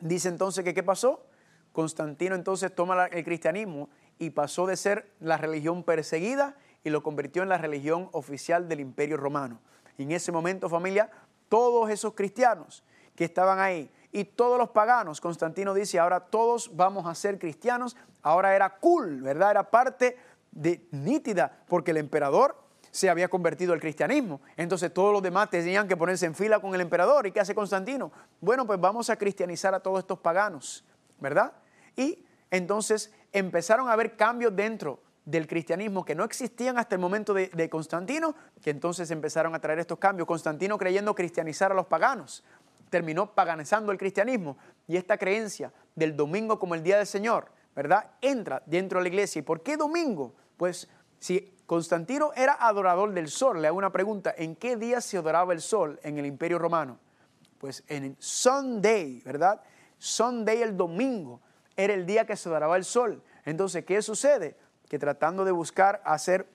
Dice 0.00 0.28
entonces 0.28 0.64
que 0.64 0.74
qué 0.74 0.82
pasó? 0.82 1.26
Constantino 1.72 2.34
entonces 2.34 2.74
toma 2.74 3.06
el 3.06 3.24
cristianismo 3.24 3.88
y 4.18 4.30
pasó 4.30 4.66
de 4.66 4.76
ser 4.76 5.12
la 5.20 5.36
religión 5.36 5.84
perseguida 5.84 6.56
y 6.82 6.90
lo 6.90 7.02
convirtió 7.02 7.42
en 7.42 7.48
la 7.48 7.58
religión 7.58 8.08
oficial 8.12 8.68
del 8.68 8.80
imperio 8.80 9.16
romano. 9.16 9.60
Y 9.98 10.04
en 10.04 10.12
ese 10.12 10.32
momento, 10.32 10.68
familia, 10.68 11.10
todos 11.48 11.90
esos 11.90 12.14
cristianos 12.14 12.82
que 13.14 13.24
estaban 13.24 13.58
ahí 13.58 13.90
y 14.12 14.24
todos 14.24 14.58
los 14.58 14.70
paganos, 14.70 15.20
Constantino 15.20 15.74
dice, 15.74 15.98
ahora 15.98 16.20
todos 16.20 16.74
vamos 16.74 17.06
a 17.06 17.14
ser 17.14 17.38
cristianos, 17.38 17.96
ahora 18.22 18.56
era 18.56 18.78
cool, 18.78 19.22
¿verdad? 19.22 19.50
Era 19.50 19.70
parte 19.70 20.16
de 20.50 20.86
nítida, 20.90 21.64
porque 21.68 21.92
el 21.92 21.98
emperador 21.98 22.59
se 22.90 23.08
había 23.08 23.28
convertido 23.28 23.72
al 23.72 23.80
cristianismo. 23.80 24.40
Entonces 24.56 24.92
todos 24.92 25.12
los 25.12 25.22
demás 25.22 25.50
tenían 25.50 25.88
que 25.88 25.96
ponerse 25.96 26.26
en 26.26 26.34
fila 26.34 26.60
con 26.60 26.74
el 26.74 26.80
emperador. 26.80 27.26
¿Y 27.26 27.32
qué 27.32 27.40
hace 27.40 27.54
Constantino? 27.54 28.12
Bueno, 28.40 28.66
pues 28.66 28.80
vamos 28.80 29.10
a 29.10 29.16
cristianizar 29.16 29.74
a 29.74 29.80
todos 29.80 30.00
estos 30.00 30.18
paganos, 30.18 30.84
¿verdad? 31.18 31.52
Y 31.96 32.24
entonces 32.50 33.12
empezaron 33.32 33.88
a 33.88 33.92
haber 33.92 34.16
cambios 34.16 34.54
dentro 34.54 35.00
del 35.24 35.46
cristianismo 35.46 36.04
que 36.04 36.14
no 36.14 36.24
existían 36.24 36.78
hasta 36.78 36.94
el 36.96 37.00
momento 37.00 37.32
de, 37.34 37.48
de, 37.48 37.68
Constantino, 37.68 38.34
que 38.62 38.70
entonces 38.70 39.10
empezaron 39.10 39.54
a 39.54 39.60
traer 39.60 39.78
estos 39.78 39.98
cambios. 39.98 40.26
Constantino 40.26 40.76
creyendo 40.78 41.14
cristianizar 41.14 41.70
a 41.70 41.74
los 41.74 41.86
paganos 41.86 42.42
terminó 42.90 43.32
paganizando 43.34 43.92
el 43.92 43.98
cristianismo 43.98 44.58
y 44.86 44.96
esta 44.96 45.16
creencia 45.16 45.72
del 45.94 46.16
domingo 46.16 46.58
como 46.58 46.74
el 46.74 46.82
día 46.82 46.98
del 46.98 47.06
Señor, 47.06 47.50
¿verdad? 47.74 48.10
Entra 48.20 48.62
dentro 48.66 48.98
de 48.98 49.04
la 49.04 49.08
iglesia. 49.08 49.38
¿Y 49.38 49.42
por 49.42 49.62
qué 49.62 49.76
domingo? 49.76 50.34
Pues 50.56 50.88
si 51.18 51.54
Constantino 51.70 52.32
era 52.34 52.54
adorador 52.54 53.12
del 53.12 53.28
sol, 53.28 53.62
le 53.62 53.68
hago 53.68 53.78
una 53.78 53.92
pregunta, 53.92 54.34
¿en 54.36 54.56
qué 54.56 54.74
día 54.74 55.00
se 55.00 55.18
adoraba 55.18 55.52
el 55.52 55.60
sol 55.60 56.00
en 56.02 56.18
el 56.18 56.26
imperio 56.26 56.58
romano? 56.58 56.98
Pues 57.58 57.84
en 57.86 58.16
Sunday, 58.18 59.22
¿verdad? 59.24 59.62
Sunday, 59.96 60.62
el 60.62 60.76
domingo, 60.76 61.40
era 61.76 61.94
el 61.94 62.06
día 62.06 62.26
que 62.26 62.34
se 62.34 62.48
adoraba 62.48 62.76
el 62.76 62.84
sol. 62.84 63.22
Entonces, 63.44 63.84
¿qué 63.84 64.02
sucede? 64.02 64.56
Que 64.88 64.98
tratando 64.98 65.44
de 65.44 65.52
buscar 65.52 66.02
hacer 66.04 66.48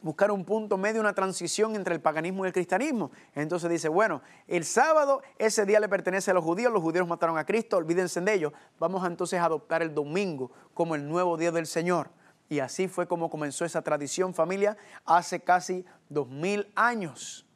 buscar 0.00 0.30
un 0.30 0.44
punto 0.44 0.76
medio, 0.76 1.00
una 1.00 1.14
transición 1.14 1.74
entre 1.74 1.96
el 1.96 2.00
paganismo 2.00 2.44
y 2.44 2.46
el 2.46 2.52
cristianismo. 2.52 3.10
Entonces 3.34 3.68
dice, 3.68 3.88
bueno, 3.88 4.22
el 4.46 4.64
sábado 4.64 5.22
ese 5.38 5.66
día 5.66 5.80
le 5.80 5.88
pertenece 5.88 6.30
a 6.30 6.34
los 6.34 6.44
judíos, 6.44 6.72
los 6.72 6.82
judíos 6.82 7.08
mataron 7.08 7.36
a 7.36 7.44
Cristo, 7.44 7.78
olvídense 7.78 8.20
de 8.20 8.32
ellos, 8.32 8.52
vamos 8.78 9.04
entonces 9.04 9.40
a 9.40 9.46
adoptar 9.46 9.82
el 9.82 9.92
domingo 9.92 10.52
como 10.72 10.94
el 10.94 11.08
nuevo 11.08 11.36
día 11.36 11.50
del 11.50 11.66
Señor. 11.66 12.10
Y 12.48 12.60
así 12.60 12.88
fue 12.88 13.06
como 13.08 13.30
comenzó 13.30 13.64
esa 13.64 13.82
tradición, 13.82 14.34
familia, 14.34 14.76
hace 15.04 15.40
casi 15.40 15.84
dos 16.08 16.28
mil 16.28 16.70
años. 16.74 17.46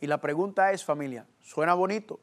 Y 0.00 0.06
la 0.06 0.20
pregunta 0.20 0.72
es, 0.72 0.84
familia, 0.84 1.26
¿suena 1.40 1.74
bonito? 1.74 2.20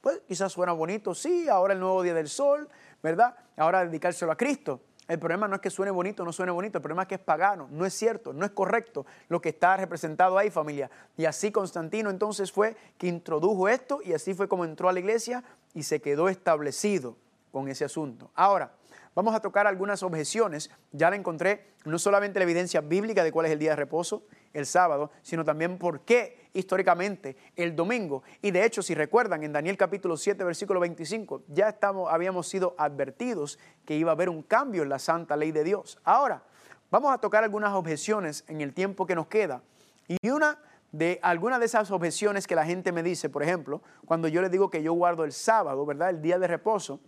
Pues 0.00 0.20
quizás 0.26 0.52
suena 0.52 0.72
bonito, 0.72 1.14
sí, 1.14 1.48
ahora 1.48 1.74
el 1.74 1.80
nuevo 1.80 2.02
día 2.02 2.14
del 2.14 2.28
sol, 2.28 2.68
¿verdad? 3.02 3.36
Ahora 3.56 3.84
dedicárselo 3.84 4.32
a 4.32 4.36
Cristo. 4.36 4.80
El 5.08 5.18
problema 5.18 5.48
no 5.48 5.56
es 5.56 5.60
que 5.60 5.70
suene 5.70 5.90
bonito 5.90 6.22
o 6.22 6.26
no 6.26 6.32
suene 6.32 6.52
bonito, 6.52 6.78
el 6.78 6.82
problema 6.82 7.02
es 7.02 7.08
que 7.08 7.16
es 7.16 7.20
pagano, 7.20 7.68
no 7.70 7.84
es 7.84 7.92
cierto, 7.92 8.32
no 8.32 8.44
es 8.44 8.52
correcto 8.52 9.04
lo 9.28 9.40
que 9.40 9.50
está 9.50 9.76
representado 9.76 10.38
ahí, 10.38 10.50
familia. 10.50 10.90
Y 11.16 11.24
así 11.24 11.50
Constantino 11.50 12.08
entonces 12.08 12.52
fue 12.52 12.76
que 12.98 13.08
introdujo 13.08 13.68
esto 13.68 14.00
y 14.04 14.12
así 14.12 14.32
fue 14.32 14.48
como 14.48 14.64
entró 14.64 14.88
a 14.88 14.92
la 14.92 15.00
iglesia 15.00 15.42
y 15.74 15.82
se 15.82 16.00
quedó 16.00 16.28
establecido 16.28 17.16
con 17.50 17.68
ese 17.68 17.84
asunto. 17.84 18.30
Ahora, 18.34 18.72
vamos 19.14 19.34
a 19.34 19.40
tocar 19.40 19.66
algunas 19.66 20.02
objeciones. 20.02 20.70
Ya 20.92 21.10
la 21.10 21.16
encontré, 21.16 21.72
no 21.84 21.98
solamente 21.98 22.38
la 22.38 22.44
evidencia 22.44 22.80
bíblica 22.80 23.24
de 23.24 23.32
cuál 23.32 23.46
es 23.46 23.52
el 23.52 23.58
día 23.58 23.70
de 23.70 23.76
reposo, 23.76 24.24
el 24.52 24.66
sábado, 24.66 25.10
sino 25.22 25.44
también 25.44 25.78
por 25.78 26.00
qué 26.00 26.48
históricamente 26.52 27.36
el 27.56 27.74
domingo. 27.74 28.22
Y 28.40 28.50
de 28.50 28.64
hecho, 28.64 28.82
si 28.82 28.94
recuerdan, 28.94 29.42
en 29.42 29.52
Daniel 29.52 29.76
capítulo 29.76 30.16
7, 30.16 30.44
versículo 30.44 30.80
25, 30.80 31.42
ya 31.48 31.76
habíamos 32.10 32.48
sido 32.48 32.74
advertidos 32.78 33.58
que 33.84 33.96
iba 33.96 34.10
a 34.10 34.14
haber 34.14 34.28
un 34.28 34.42
cambio 34.42 34.82
en 34.82 34.88
la 34.88 34.98
santa 34.98 35.36
ley 35.36 35.52
de 35.52 35.64
Dios. 35.64 35.98
Ahora, 36.04 36.42
vamos 36.90 37.12
a 37.12 37.18
tocar 37.18 37.44
algunas 37.44 37.72
objeciones 37.74 38.44
en 38.48 38.60
el 38.60 38.74
tiempo 38.74 39.06
que 39.06 39.14
nos 39.14 39.26
queda. 39.26 39.62
Y 40.08 40.28
una 40.28 40.58
de 40.92 41.18
algunas 41.22 41.58
de 41.58 41.66
esas 41.66 41.90
objeciones 41.90 42.46
que 42.46 42.54
la 42.54 42.66
gente 42.66 42.92
me 42.92 43.02
dice, 43.02 43.30
por 43.30 43.42
ejemplo, 43.42 43.82
cuando 44.04 44.28
yo 44.28 44.42
les 44.42 44.50
digo 44.50 44.68
que 44.68 44.82
yo 44.82 44.92
guardo 44.92 45.24
el 45.24 45.32
sábado, 45.32 45.86
¿verdad? 45.86 46.10
El 46.10 46.20
día 46.20 46.38
de 46.38 46.46
reposo. 46.46 47.00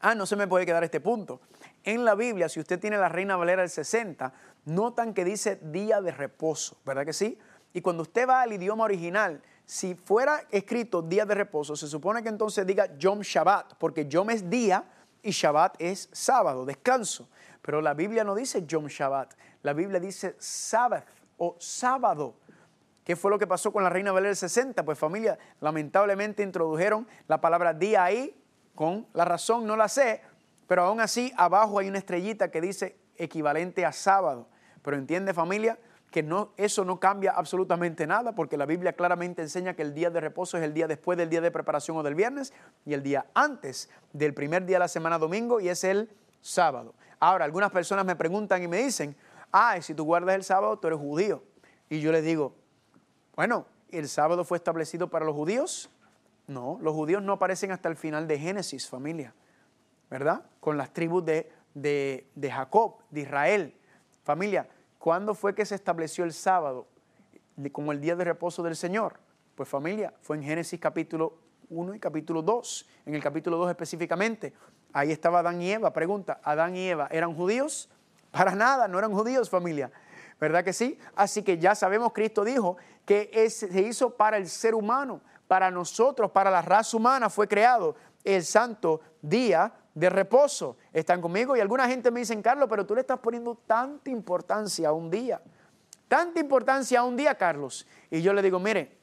Ah, 0.00 0.14
no 0.14 0.26
se 0.26 0.36
me 0.36 0.46
puede 0.46 0.66
quedar 0.66 0.84
este 0.84 1.00
punto. 1.00 1.40
En 1.84 2.04
la 2.04 2.14
Biblia, 2.14 2.48
si 2.48 2.60
usted 2.60 2.78
tiene 2.78 2.98
la 2.98 3.08
Reina 3.08 3.36
Valera 3.36 3.62
del 3.62 3.70
60, 3.70 4.32
notan 4.66 5.14
que 5.14 5.24
dice 5.24 5.58
día 5.62 6.00
de 6.00 6.10
reposo, 6.10 6.76
¿verdad 6.84 7.04
que 7.04 7.12
sí? 7.12 7.38
Y 7.72 7.80
cuando 7.80 8.02
usted 8.02 8.28
va 8.28 8.42
al 8.42 8.52
idioma 8.52 8.84
original, 8.84 9.42
si 9.64 9.94
fuera 9.94 10.42
escrito 10.50 11.02
día 11.02 11.26
de 11.26 11.34
reposo, 11.34 11.76
se 11.76 11.88
supone 11.88 12.22
que 12.22 12.28
entonces 12.28 12.66
diga 12.66 12.96
Yom 12.98 13.20
Shabbat, 13.20 13.74
porque 13.78 14.06
Yom 14.06 14.30
es 14.30 14.48
día 14.48 14.84
y 15.22 15.30
Shabbat 15.30 15.76
es 15.80 16.08
sábado, 16.12 16.64
descanso. 16.64 17.28
Pero 17.62 17.80
la 17.80 17.94
Biblia 17.94 18.22
no 18.22 18.34
dice 18.34 18.64
Yom 18.64 18.86
Shabbat, 18.86 19.34
la 19.62 19.72
Biblia 19.72 19.98
dice 19.98 20.36
Sabbath 20.38 21.08
o 21.36 21.56
sábado. 21.58 22.36
¿Qué 23.04 23.16
fue 23.16 23.30
lo 23.30 23.38
que 23.38 23.46
pasó 23.46 23.72
con 23.72 23.82
la 23.82 23.90
Reina 23.90 24.12
Valera 24.12 24.30
del 24.30 24.36
60? 24.36 24.84
Pues 24.84 24.98
familia, 24.98 25.38
lamentablemente 25.60 26.42
introdujeron 26.42 27.06
la 27.28 27.40
palabra 27.40 27.72
día 27.74 28.04
ahí, 28.04 28.36
con 28.76 29.08
la 29.12 29.24
razón 29.24 29.66
no 29.66 29.74
la 29.74 29.88
sé, 29.88 30.22
pero 30.68 30.82
aún 30.84 31.00
así 31.00 31.32
abajo 31.36 31.80
hay 31.80 31.88
una 31.88 31.98
estrellita 31.98 32.52
que 32.52 32.60
dice 32.60 32.96
equivalente 33.16 33.84
a 33.84 33.90
sábado. 33.90 34.48
Pero 34.82 34.96
entiende 34.96 35.34
familia 35.34 35.78
que 36.12 36.24
eso 36.56 36.84
no 36.84 37.00
cambia 37.00 37.32
absolutamente 37.32 38.06
nada 38.06 38.34
porque 38.34 38.56
la 38.56 38.64
Biblia 38.64 38.92
claramente 38.92 39.42
enseña 39.42 39.74
que 39.74 39.82
el 39.82 39.92
día 39.92 40.10
de 40.10 40.20
reposo 40.20 40.56
es 40.56 40.62
el 40.62 40.72
día 40.72 40.86
después 40.86 41.18
del 41.18 41.28
día 41.28 41.40
de 41.40 41.50
preparación 41.50 41.96
o 41.96 42.02
del 42.02 42.14
viernes 42.14 42.52
y 42.84 42.94
el 42.94 43.02
día 43.02 43.26
antes 43.34 43.90
del 44.12 44.32
primer 44.32 44.64
día 44.64 44.76
de 44.76 44.80
la 44.80 44.88
semana 44.88 45.18
domingo 45.18 45.60
y 45.60 45.68
es 45.68 45.82
el 45.82 46.08
sábado. 46.40 46.94
Ahora, 47.18 47.44
algunas 47.44 47.70
personas 47.70 48.04
me 48.04 48.14
preguntan 48.14 48.62
y 48.62 48.68
me 48.68 48.78
dicen, 48.78 49.16
ah, 49.52 49.80
si 49.80 49.94
tú 49.94 50.04
guardas 50.04 50.36
el 50.36 50.44
sábado, 50.44 50.78
tú 50.78 50.86
eres 50.86 51.00
judío. 51.00 51.42
Y 51.88 52.00
yo 52.00 52.12
les 52.12 52.24
digo, 52.24 52.54
bueno, 53.34 53.66
¿el 53.90 54.08
sábado 54.08 54.44
fue 54.44 54.58
establecido 54.58 55.08
para 55.08 55.24
los 55.24 55.34
judíos? 55.34 55.90
No, 56.46 56.78
los 56.80 56.94
judíos 56.94 57.22
no 57.22 57.34
aparecen 57.34 57.72
hasta 57.72 57.88
el 57.88 57.96
final 57.96 58.28
de 58.28 58.38
Génesis, 58.38 58.88
familia, 58.88 59.34
¿verdad? 60.10 60.44
Con 60.60 60.76
las 60.76 60.92
tribus 60.92 61.24
de, 61.24 61.50
de 61.74 62.50
Jacob, 62.50 62.98
de 63.10 63.22
Israel. 63.22 63.74
Familia, 64.22 64.68
¿cuándo 64.98 65.34
fue 65.34 65.54
que 65.54 65.66
se 65.66 65.74
estableció 65.74 66.24
el 66.24 66.32
sábado 66.32 66.86
como 67.72 67.92
el 67.92 68.00
día 68.00 68.14
de 68.16 68.24
reposo 68.24 68.62
del 68.62 68.76
Señor? 68.76 69.18
Pues 69.54 69.68
familia, 69.68 70.12
fue 70.20 70.36
en 70.36 70.42
Génesis 70.42 70.78
capítulo 70.78 71.38
1 71.70 71.94
y 71.94 71.98
capítulo 71.98 72.42
2. 72.42 72.88
En 73.06 73.14
el 73.14 73.22
capítulo 73.22 73.56
2 73.56 73.70
específicamente, 73.70 74.52
ahí 74.92 75.12
estaba 75.12 75.40
Adán 75.40 75.60
y 75.62 75.70
Eva. 75.70 75.92
Pregunta, 75.92 76.40
¿Adán 76.44 76.76
y 76.76 76.88
Eva 76.88 77.08
eran 77.10 77.34
judíos? 77.34 77.88
Para 78.30 78.54
nada, 78.54 78.86
no 78.88 78.98
eran 78.98 79.12
judíos 79.12 79.48
familia. 79.48 79.90
¿Verdad 80.38 80.62
que 80.62 80.72
sí? 80.72 80.98
Así 81.14 81.42
que 81.42 81.58
ya 81.58 81.74
sabemos, 81.74 82.12
Cristo 82.12 82.44
dijo 82.44 82.76
que 83.06 83.48
se 83.48 83.80
hizo 83.80 84.16
para 84.16 84.36
el 84.36 84.48
ser 84.48 84.74
humano, 84.74 85.22
para 85.48 85.70
nosotros, 85.70 86.30
para 86.30 86.50
la 86.50 86.62
raza 86.62 86.96
humana 86.96 87.30
fue 87.30 87.46
creado 87.48 87.94
el 88.24 88.44
santo 88.44 89.00
día 89.22 89.72
de 89.94 90.10
reposo. 90.10 90.76
¿Están 90.92 91.20
conmigo? 91.20 91.56
Y 91.56 91.60
alguna 91.60 91.88
gente 91.88 92.10
me 92.10 92.20
dice, 92.20 92.40
Carlos, 92.42 92.68
pero 92.68 92.84
tú 92.84 92.94
le 92.94 93.00
estás 93.00 93.18
poniendo 93.18 93.54
tanta 93.66 94.10
importancia 94.10 94.88
a 94.88 94.92
un 94.92 95.10
día. 95.10 95.40
Tanta 96.08 96.40
importancia 96.40 97.00
a 97.00 97.04
un 97.04 97.16
día, 97.16 97.34
Carlos. 97.36 97.86
Y 98.10 98.22
yo 98.22 98.32
le 98.32 98.42
digo, 98.42 98.58
mire, 98.58 98.96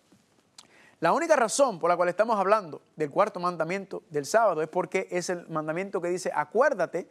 la 0.99 1.11
única 1.11 1.35
razón 1.35 1.79
por 1.79 1.89
la 1.89 1.97
cual 1.97 2.09
estamos 2.09 2.39
hablando 2.39 2.81
del 2.95 3.09
cuarto 3.09 3.39
mandamiento 3.39 4.03
del 4.09 4.25
sábado 4.25 4.61
es 4.61 4.69
porque 4.69 5.07
es 5.11 5.29
el 5.29 5.47
mandamiento 5.49 5.99
que 5.99 6.07
dice, 6.07 6.31
acuérdate, 6.33 7.09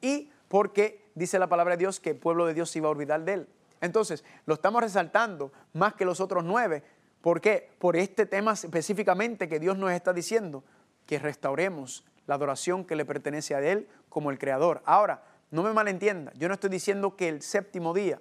y 0.00 0.30
porque 0.46 1.10
dice 1.14 1.38
la 1.38 1.48
palabra 1.48 1.74
de 1.74 1.78
Dios 1.78 1.98
que 1.98 2.10
el 2.10 2.16
pueblo 2.16 2.46
de 2.46 2.54
Dios 2.54 2.70
se 2.70 2.78
iba 2.78 2.88
a 2.88 2.92
olvidar 2.92 3.24
de 3.24 3.32
él. 3.32 3.48
Entonces, 3.80 4.22
lo 4.46 4.54
estamos 4.54 4.82
resaltando 4.82 5.50
más 5.72 5.94
que 5.94 6.04
los 6.04 6.20
otros 6.20 6.44
nueve. 6.44 6.84
¿Por 7.24 7.40
qué? 7.40 7.70
Por 7.78 7.96
este 7.96 8.26
tema 8.26 8.52
específicamente 8.52 9.48
que 9.48 9.58
Dios 9.58 9.78
nos 9.78 9.92
está 9.92 10.12
diciendo, 10.12 10.62
que 11.06 11.18
restauremos 11.18 12.04
la 12.26 12.34
adoración 12.34 12.84
que 12.84 12.96
le 12.96 13.06
pertenece 13.06 13.54
a 13.54 13.62
Él 13.62 13.88
como 14.10 14.30
el 14.30 14.38
Creador. 14.38 14.82
Ahora, 14.84 15.24
no 15.50 15.62
me 15.62 15.72
malentienda, 15.72 16.34
yo 16.34 16.48
no 16.48 16.54
estoy 16.54 16.68
diciendo 16.68 17.16
que 17.16 17.30
el 17.30 17.40
séptimo 17.40 17.94
día, 17.94 18.20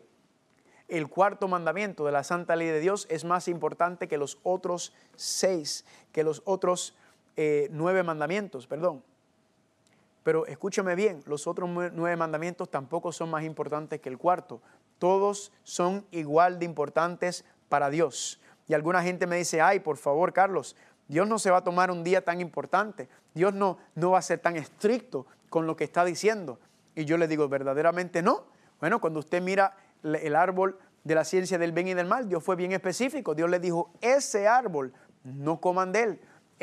el 0.88 1.10
cuarto 1.10 1.49
mandamiento 1.49 2.06
de 2.06 2.14
la 2.14 2.24
santa 2.24 2.56
ley 2.56 2.70
de 2.70 2.80
Dios 2.80 3.06
es 3.10 3.26
más 3.26 3.49
importante 3.49 4.08
que 4.08 4.18
los 4.18 4.39
otros 4.41 4.93
seis, 5.18 5.84
que 6.14 6.24
los 6.24 6.41
otros 6.45 6.95
eh, 7.36 7.68
nueve 7.72 8.04
mandamientos, 8.04 8.68
perdón. 8.68 9.04
Pero 10.24 10.45
escúchame 10.45 10.95
bien, 10.95 11.24
los 11.26 11.45
otros 11.45 11.70
nueve 11.70 12.16
mandamientos 12.16 12.72
tampoco 12.72 13.12
son 13.12 13.32
más 13.32 13.43
importantes 13.43 13.99
que 13.99 14.08
el 14.08 14.18
cuarto. 14.18 14.62
Todos 14.97 15.51
son 15.64 16.06
igual 16.12 16.58
de 16.58 16.64
importantes 16.64 17.43
para 17.68 17.89
Dios. 17.89 18.39
Y 18.68 18.74
alguna 18.74 19.03
gente 19.03 19.28
me 19.28 19.38
dice, 19.38 19.61
ay, 19.61 19.80
por 19.80 19.97
favor, 19.97 20.34
Carlos, 20.34 20.76
Dios 21.07 21.28
no 21.28 21.39
se 21.39 21.51
va 21.51 21.57
a 21.57 21.64
tomar 21.64 21.91
un 21.91 22.03
día 22.03 22.24
tan 22.24 22.41
importante. 22.41 23.09
Dios 23.34 23.53
no, 23.53 23.78
no 23.95 24.11
va 24.11 24.20
a 24.20 24.22
ser 24.22 24.39
tan 24.39 24.55
estricto 24.55 25.26
con 25.49 25.68
lo 25.68 25.76
que 25.76 25.84
está 25.84 26.05
diciendo. 26.05 26.59
Y 26.95 27.05
yo 27.05 27.18
le 27.18 27.28
digo, 27.28 27.47
verdaderamente 27.49 28.22
no. 28.22 28.45
Bueno, 28.80 29.01
cuando 29.01 29.20
usted 29.20 29.41
mira 29.41 29.76
el 30.03 30.36
árbol 30.36 30.78
de 31.03 31.16
la 31.16 31.24
ciencia 31.24 31.57
del 31.57 31.72
bien 31.72 31.89
y 31.89 31.93
del 31.93 32.07
mal, 32.07 32.30
Dios 32.30 32.43
fue 32.43 32.55
bien 32.55 32.72
específico. 32.72 33.36
Dios 33.36 33.49
le 33.49 33.59
dijo, 33.59 33.91
ese 34.01 34.47
árbol, 34.47 34.93
no 35.24 35.59
coman 35.59 35.91
de 35.91 36.03
él 36.03 36.20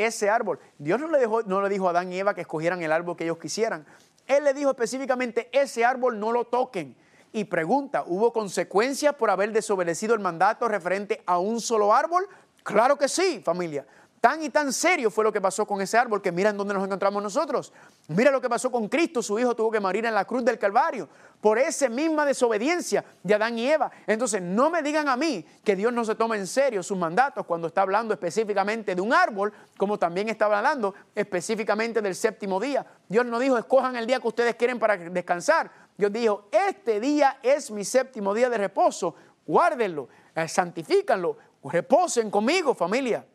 ese 0.07 0.30
árbol. 0.30 0.59
Dios 0.78 1.01
no 1.01 1.09
le, 1.09 1.18
dejó, 1.18 1.42
no 1.42 1.61
le 1.62 1.68
dijo 1.68 1.86
a 1.86 1.90
Adán 1.90 2.12
y 2.12 2.18
Eva 2.18 2.34
que 2.34 2.42
escogieran 2.42 2.82
el 2.82 2.92
árbol 2.92 3.16
que 3.16 3.24
ellos 3.24 3.38
quisieran. 3.38 3.84
Él 4.26 4.44
le 4.44 4.55
dijo 4.55 4.70
específicamente, 4.70 5.48
ese 5.53 5.84
árbol 5.84 6.18
no 6.18 6.32
lo 6.32 6.44
toquen. 6.46 6.96
Y 7.33 7.45
pregunta, 7.45 8.05
¿hubo 8.07 8.33
consecuencias 8.33 9.14
por 9.14 9.31
haber 9.31 9.53
desobedecido 9.53 10.14
el 10.14 10.20
mandato 10.20 10.66
referente 10.68 11.22
a 11.26 11.39
un 11.39 11.61
solo 11.61 11.95
árbol? 11.95 12.26
Claro 12.62 12.97
que 12.97 13.09
sí, 13.09 13.41
familia. 13.45 13.87
Tan 14.20 14.43
y 14.43 14.51
tan 14.51 14.70
serio 14.70 15.11
fue 15.11 15.24
lo 15.24 15.33
que 15.33 15.41
pasó 15.41 15.64
con 15.64 15.81
ese 15.81 15.97
árbol 15.97 16.20
que 16.20 16.31
mira 16.31 16.51
en 16.51 16.57
dónde 16.59 16.74
nos 16.74 16.85
encontramos 16.85 17.22
nosotros. 17.22 17.72
Mira 18.09 18.31
lo 18.31 18.39
que 18.39 18.51
pasó 18.51 18.70
con 18.70 18.87
Cristo, 18.87 19.22
su 19.22 19.39
hijo 19.39 19.57
tuvo 19.57 19.70
que 19.70 19.81
morir 19.81 20.05
en 20.05 20.12
la 20.12 20.26
cruz 20.26 20.45
del 20.45 20.59
Calvario 20.59 21.09
por 21.41 21.59
esa 21.59 21.89
misma 21.89 22.26
desobediencia 22.26 23.03
de 23.22 23.35
Adán 23.35 23.59
y 23.59 23.66
Eva. 23.66 23.91
Entonces 24.07 24.43
no 24.43 24.68
me 24.68 24.83
digan 24.83 25.09
a 25.09 25.16
mí 25.16 25.43
que 25.64 25.74
Dios 25.74 25.91
no 25.91 26.05
se 26.05 26.16
toma 26.16 26.37
en 26.37 26.47
serio 26.47 26.83
sus 26.83 26.99
mandatos 26.99 27.47
cuando 27.47 27.68
está 27.68 27.81
hablando 27.81 28.12
específicamente 28.12 28.95
de 28.95 29.01
un 29.01 29.14
árbol, 29.14 29.55
como 29.78 29.99
también 29.99 30.28
estaba 30.28 30.59
hablando 30.59 30.95
específicamente 31.14 32.03
del 32.03 32.14
séptimo 32.14 32.61
día. 32.61 32.85
Dios 33.09 33.24
no 33.24 33.39
dijo, 33.39 33.57
escojan 33.57 33.97
el 33.97 34.07
día 34.07 34.20
que 34.20 34.28
ustedes 34.28 34.55
quieren 34.57 34.78
para 34.78 34.99
descansar. 34.99 35.70
Dios 36.01 36.12
dijo, 36.12 36.48
este 36.51 36.98
día 36.98 37.38
es 37.42 37.70
mi 37.70 37.84
séptimo 37.84 38.32
día 38.32 38.48
de 38.48 38.57
reposo, 38.57 39.14
guárdenlo, 39.46 40.09
eh, 40.34 40.48
santifícanlo, 40.48 41.36
reposen 41.62 42.30
conmigo 42.30 42.74
familia. 42.74 43.26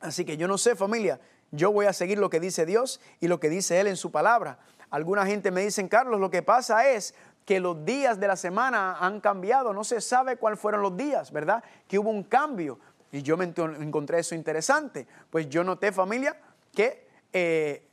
Así 0.00 0.24
que 0.24 0.36
yo 0.36 0.46
no 0.46 0.56
sé 0.56 0.76
familia, 0.76 1.20
yo 1.50 1.72
voy 1.72 1.86
a 1.86 1.92
seguir 1.92 2.18
lo 2.18 2.30
que 2.30 2.38
dice 2.38 2.64
Dios 2.64 3.00
y 3.18 3.26
lo 3.26 3.40
que 3.40 3.48
dice 3.48 3.80
Él 3.80 3.88
en 3.88 3.96
su 3.96 4.12
palabra. 4.12 4.60
Alguna 4.88 5.26
gente 5.26 5.50
me 5.50 5.62
dice, 5.62 5.86
Carlos, 5.88 6.20
lo 6.20 6.30
que 6.30 6.42
pasa 6.42 6.88
es 6.88 7.12
que 7.44 7.58
los 7.58 7.84
días 7.84 8.20
de 8.20 8.28
la 8.28 8.36
semana 8.36 8.98
han 9.00 9.20
cambiado, 9.20 9.72
no 9.72 9.82
se 9.82 10.00
sabe 10.00 10.36
cuáles 10.36 10.60
fueron 10.60 10.82
los 10.82 10.96
días, 10.96 11.32
¿verdad? 11.32 11.64
Que 11.88 11.98
hubo 11.98 12.10
un 12.10 12.22
cambio. 12.22 12.78
Y 13.10 13.22
yo 13.22 13.36
me 13.36 13.44
encontré 13.44 14.20
eso 14.20 14.36
interesante. 14.36 15.08
Pues 15.28 15.48
yo 15.48 15.64
noté, 15.64 15.90
familia, 15.90 16.36
que 16.72 17.08
eh, 17.32 17.88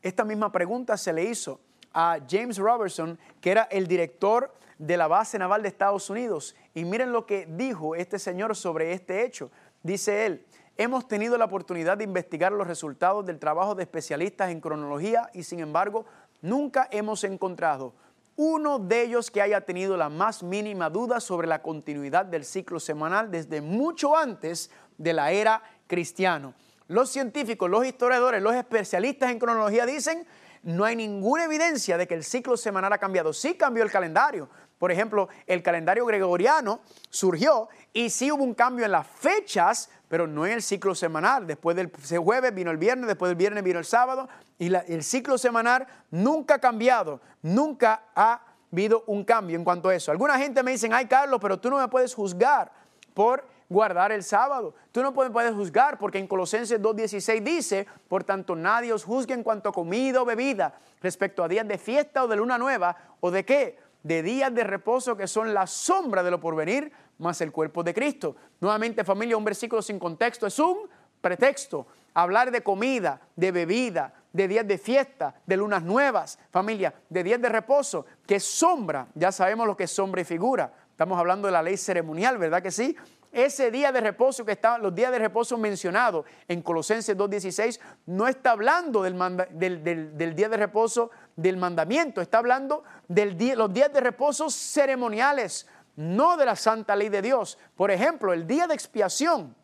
esta 0.00 0.24
misma 0.24 0.50
pregunta 0.50 0.96
se 0.96 1.12
le 1.12 1.24
hizo 1.24 1.60
a 1.94 2.18
James 2.28 2.58
Robertson, 2.58 3.18
que 3.40 3.50
era 3.50 3.62
el 3.70 3.86
director 3.86 4.52
de 4.78 4.96
la 4.96 5.08
base 5.08 5.38
naval 5.38 5.62
de 5.62 5.68
Estados 5.68 6.10
Unidos. 6.10 6.54
Y 6.74 6.84
miren 6.84 7.12
lo 7.12 7.26
que 7.26 7.46
dijo 7.46 7.94
este 7.94 8.18
señor 8.18 8.56
sobre 8.56 8.92
este 8.92 9.24
hecho. 9.24 9.50
Dice 9.82 10.26
él, 10.26 10.46
Hemos 10.78 11.06
tenido 11.06 11.36
la 11.36 11.44
oportunidad 11.44 11.98
de 11.98 12.04
investigar 12.04 12.50
los 12.50 12.66
resultados 12.66 13.26
del 13.26 13.38
trabajo 13.38 13.74
de 13.74 13.82
especialistas 13.82 14.50
en 14.50 14.60
cronología 14.60 15.28
y 15.34 15.42
sin 15.42 15.60
embargo 15.60 16.06
nunca 16.40 16.88
hemos 16.90 17.24
encontrado 17.24 17.92
uno 18.36 18.78
de 18.78 19.02
ellos 19.02 19.30
que 19.30 19.42
haya 19.42 19.60
tenido 19.60 19.98
la 19.98 20.08
más 20.08 20.42
mínima 20.42 20.88
duda 20.88 21.20
sobre 21.20 21.46
la 21.46 21.60
continuidad 21.60 22.24
del 22.24 22.46
ciclo 22.46 22.80
semanal 22.80 23.30
desde 23.30 23.60
mucho 23.60 24.16
antes 24.16 24.70
de 24.96 25.12
la 25.12 25.30
era 25.32 25.62
cristiana. 25.86 26.54
Los 26.88 27.10
científicos, 27.10 27.68
los 27.68 27.84
historiadores, 27.84 28.42
los 28.42 28.54
especialistas 28.54 29.30
en 29.30 29.38
cronología 29.38 29.84
dicen 29.84 30.26
no 30.62 30.84
hay 30.84 30.96
ninguna 30.96 31.44
evidencia 31.44 31.96
de 31.98 32.06
que 32.06 32.14
el 32.14 32.24
ciclo 32.24 32.56
semanal 32.56 32.92
ha 32.92 32.98
cambiado. 32.98 33.32
Sí 33.32 33.54
cambió 33.54 33.82
el 33.82 33.90
calendario. 33.90 34.48
Por 34.78 34.90
ejemplo, 34.90 35.28
el 35.46 35.62
calendario 35.62 36.04
gregoriano 36.06 36.80
surgió 37.10 37.68
y 37.92 38.10
sí 38.10 38.32
hubo 38.32 38.42
un 38.42 38.54
cambio 38.54 38.84
en 38.84 38.92
las 38.92 39.06
fechas 39.06 39.90
pero 40.12 40.26
no 40.26 40.44
en 40.44 40.52
el 40.52 40.62
ciclo 40.62 40.94
semanal. 40.94 41.46
Después 41.46 41.74
del 41.74 41.90
jueves 42.18 42.54
vino 42.54 42.70
el 42.70 42.76
viernes, 42.76 43.06
después 43.06 43.30
del 43.30 43.36
viernes 43.36 43.64
vino 43.64 43.78
el 43.78 43.86
sábado, 43.86 44.28
y 44.58 44.70
el 44.70 45.02
ciclo 45.02 45.38
semanal 45.38 45.86
nunca 46.10 46.56
ha 46.56 46.58
cambiado, 46.58 47.22
nunca 47.40 48.02
ha 48.14 48.42
habido 48.70 49.04
un 49.06 49.24
cambio 49.24 49.56
en 49.56 49.64
cuanto 49.64 49.88
a 49.88 49.94
eso. 49.94 50.12
Alguna 50.12 50.36
gente 50.36 50.62
me 50.62 50.72
dice, 50.72 50.86
ay 50.92 51.06
Carlos, 51.06 51.38
pero 51.40 51.58
tú 51.58 51.70
no 51.70 51.78
me 51.78 51.88
puedes 51.88 52.14
juzgar 52.14 52.70
por 53.14 53.42
guardar 53.72 54.12
el 54.12 54.22
sábado. 54.22 54.74
Tú 54.92 55.02
no 55.02 55.12
puedes 55.12 55.54
juzgar 55.54 55.98
porque 55.98 56.18
en 56.18 56.28
Colosenses 56.28 56.80
2.16 56.80 57.42
dice, 57.42 57.86
por 58.08 58.24
tanto 58.24 58.54
nadie 58.54 58.92
os 58.92 59.04
juzgue 59.04 59.34
en 59.34 59.42
cuanto 59.42 59.70
a 59.70 59.72
comida 59.72 60.22
o 60.22 60.24
bebida 60.24 60.74
respecto 61.00 61.42
a 61.42 61.48
días 61.48 61.66
de 61.66 61.78
fiesta 61.78 62.24
o 62.24 62.28
de 62.28 62.36
luna 62.36 62.58
nueva 62.58 62.96
o 63.20 63.30
de 63.30 63.44
qué, 63.44 63.78
de 64.02 64.22
días 64.22 64.54
de 64.54 64.64
reposo 64.64 65.16
que 65.16 65.26
son 65.26 65.54
la 65.54 65.66
sombra 65.66 66.22
de 66.22 66.30
lo 66.30 66.40
porvenir, 66.40 66.92
más 67.18 67.40
el 67.40 67.52
cuerpo 67.52 67.82
de 67.82 67.94
Cristo. 67.94 68.36
Nuevamente, 68.60 69.04
familia, 69.04 69.36
un 69.36 69.44
versículo 69.44 69.80
sin 69.80 69.98
contexto 69.98 70.46
es 70.46 70.58
un 70.58 70.88
pretexto. 71.20 71.86
Hablar 72.14 72.50
de 72.50 72.62
comida, 72.62 73.20
de 73.36 73.52
bebida, 73.52 74.12
de 74.32 74.48
días 74.48 74.66
de 74.66 74.78
fiesta, 74.78 75.34
de 75.46 75.56
lunas 75.56 75.82
nuevas, 75.82 76.38
familia, 76.50 76.92
de 77.08 77.22
días 77.22 77.40
de 77.40 77.48
reposo, 77.48 78.04
que 78.26 78.40
sombra. 78.40 79.08
Ya 79.14 79.32
sabemos 79.32 79.66
lo 79.66 79.76
que 79.76 79.84
es 79.84 79.90
sombra 79.90 80.20
y 80.20 80.24
figura. 80.24 80.72
Estamos 80.90 81.18
hablando 81.18 81.46
de 81.46 81.52
la 81.52 81.62
ley 81.62 81.76
ceremonial, 81.76 82.38
¿verdad 82.38 82.62
que 82.62 82.70
sí? 82.70 82.96
Ese 83.32 83.70
día 83.70 83.90
de 83.92 84.02
reposo 84.02 84.44
que 84.44 84.52
estaban, 84.52 84.82
los 84.82 84.94
días 84.94 85.10
de 85.10 85.18
reposo 85.18 85.56
mencionados 85.56 86.26
en 86.48 86.60
Colosenses 86.60 87.16
2.16, 87.16 87.80
no 88.04 88.28
está 88.28 88.50
hablando 88.50 89.02
del, 89.02 90.34
día 90.36 90.50
de 90.50 90.56
reposo 90.58 91.10
del 91.34 91.56
mandamiento, 91.56 92.20
está 92.20 92.38
hablando 92.38 92.84
de 93.08 93.56
los 93.56 93.72
días 93.72 93.90
de 93.90 94.00
reposo 94.00 94.50
ceremoniales, 94.50 95.66
no 95.96 96.36
de 96.36 96.44
la 96.44 96.56
santa 96.56 96.94
ley 96.94 97.08
de 97.08 97.22
Dios. 97.22 97.58
Por 97.74 97.90
ejemplo, 97.90 98.34
el 98.34 98.46
día 98.46 98.66
de 98.66 98.74
expiación 98.74 99.56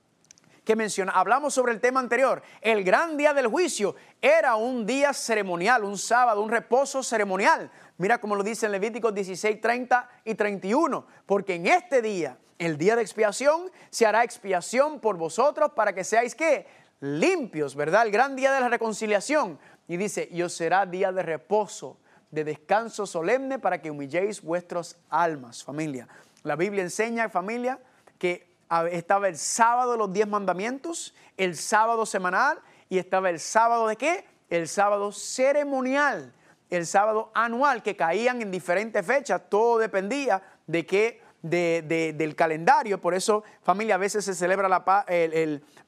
que 0.64 0.74
menciona, 0.74 1.12
hablamos 1.12 1.52
sobre 1.52 1.72
el 1.72 1.80
tema 1.80 2.00
anterior, 2.00 2.42
el 2.62 2.84
gran 2.84 3.18
día 3.18 3.34
del 3.34 3.48
juicio 3.48 3.96
era 4.20 4.56
un 4.56 4.86
día 4.86 5.12
ceremonial, 5.12 5.84
un 5.84 5.98
sábado, 5.98 6.42
un 6.42 6.50
reposo 6.50 7.02
ceremonial. 7.02 7.70
Mira 7.98 8.18
como 8.18 8.34
lo 8.34 8.42
dice 8.42 8.64
en 8.64 8.72
Levíticos 8.72 9.14
16, 9.14 9.60
30 9.60 10.08
y 10.24 10.34
31, 10.34 11.06
porque 11.26 11.54
en 11.54 11.66
este 11.66 12.00
día, 12.00 12.38
el 12.58 12.76
día 12.76 12.96
de 12.96 13.02
expiación, 13.02 13.70
se 13.90 14.06
hará 14.06 14.24
expiación 14.24 15.00
por 15.00 15.16
vosotros 15.16 15.72
para 15.74 15.94
que 15.94 16.04
seáis 16.04 16.34
que 16.34 16.66
limpios, 17.00 17.74
¿verdad? 17.74 18.06
El 18.06 18.12
gran 18.12 18.36
día 18.36 18.52
de 18.52 18.60
la 18.60 18.68
reconciliación. 18.68 19.58
Y 19.86 19.96
dice, 19.96 20.28
y 20.30 20.42
os 20.42 20.52
será 20.52 20.84
día 20.84 21.12
de 21.12 21.22
reposo 21.22 21.98
de 22.30 22.44
descanso 22.44 23.06
solemne 23.06 23.58
para 23.58 23.80
que 23.80 23.90
humilléis 23.90 24.42
vuestras 24.42 24.98
almas, 25.08 25.64
familia. 25.64 26.08
La 26.42 26.56
Biblia 26.56 26.82
enseña, 26.82 27.28
familia, 27.28 27.78
que 28.18 28.54
estaba 28.90 29.28
el 29.28 29.38
sábado 29.38 29.92
de 29.92 29.98
los 29.98 30.12
diez 30.12 30.28
mandamientos, 30.28 31.14
el 31.36 31.56
sábado 31.56 32.04
semanal 32.04 32.60
y 32.88 32.98
estaba 32.98 33.30
el 33.30 33.40
sábado 33.40 33.86
de 33.86 33.96
qué? 33.96 34.26
El 34.50 34.68
sábado 34.68 35.12
ceremonial, 35.12 36.32
el 36.70 36.86
sábado 36.86 37.30
anual 37.34 37.82
que 37.82 37.96
caían 37.96 38.42
en 38.42 38.50
diferentes 38.50 39.04
fechas, 39.04 39.42
todo 39.48 39.78
dependía 39.78 40.42
de 40.66 40.84
qué 40.84 41.22
del 41.42 42.34
calendario. 42.36 43.00
Por 43.00 43.14
eso, 43.14 43.44
familia, 43.62 43.94
a 43.96 43.98
veces 43.98 44.24
se 44.24 44.34
celebra 44.34 44.68
la, 44.68 44.84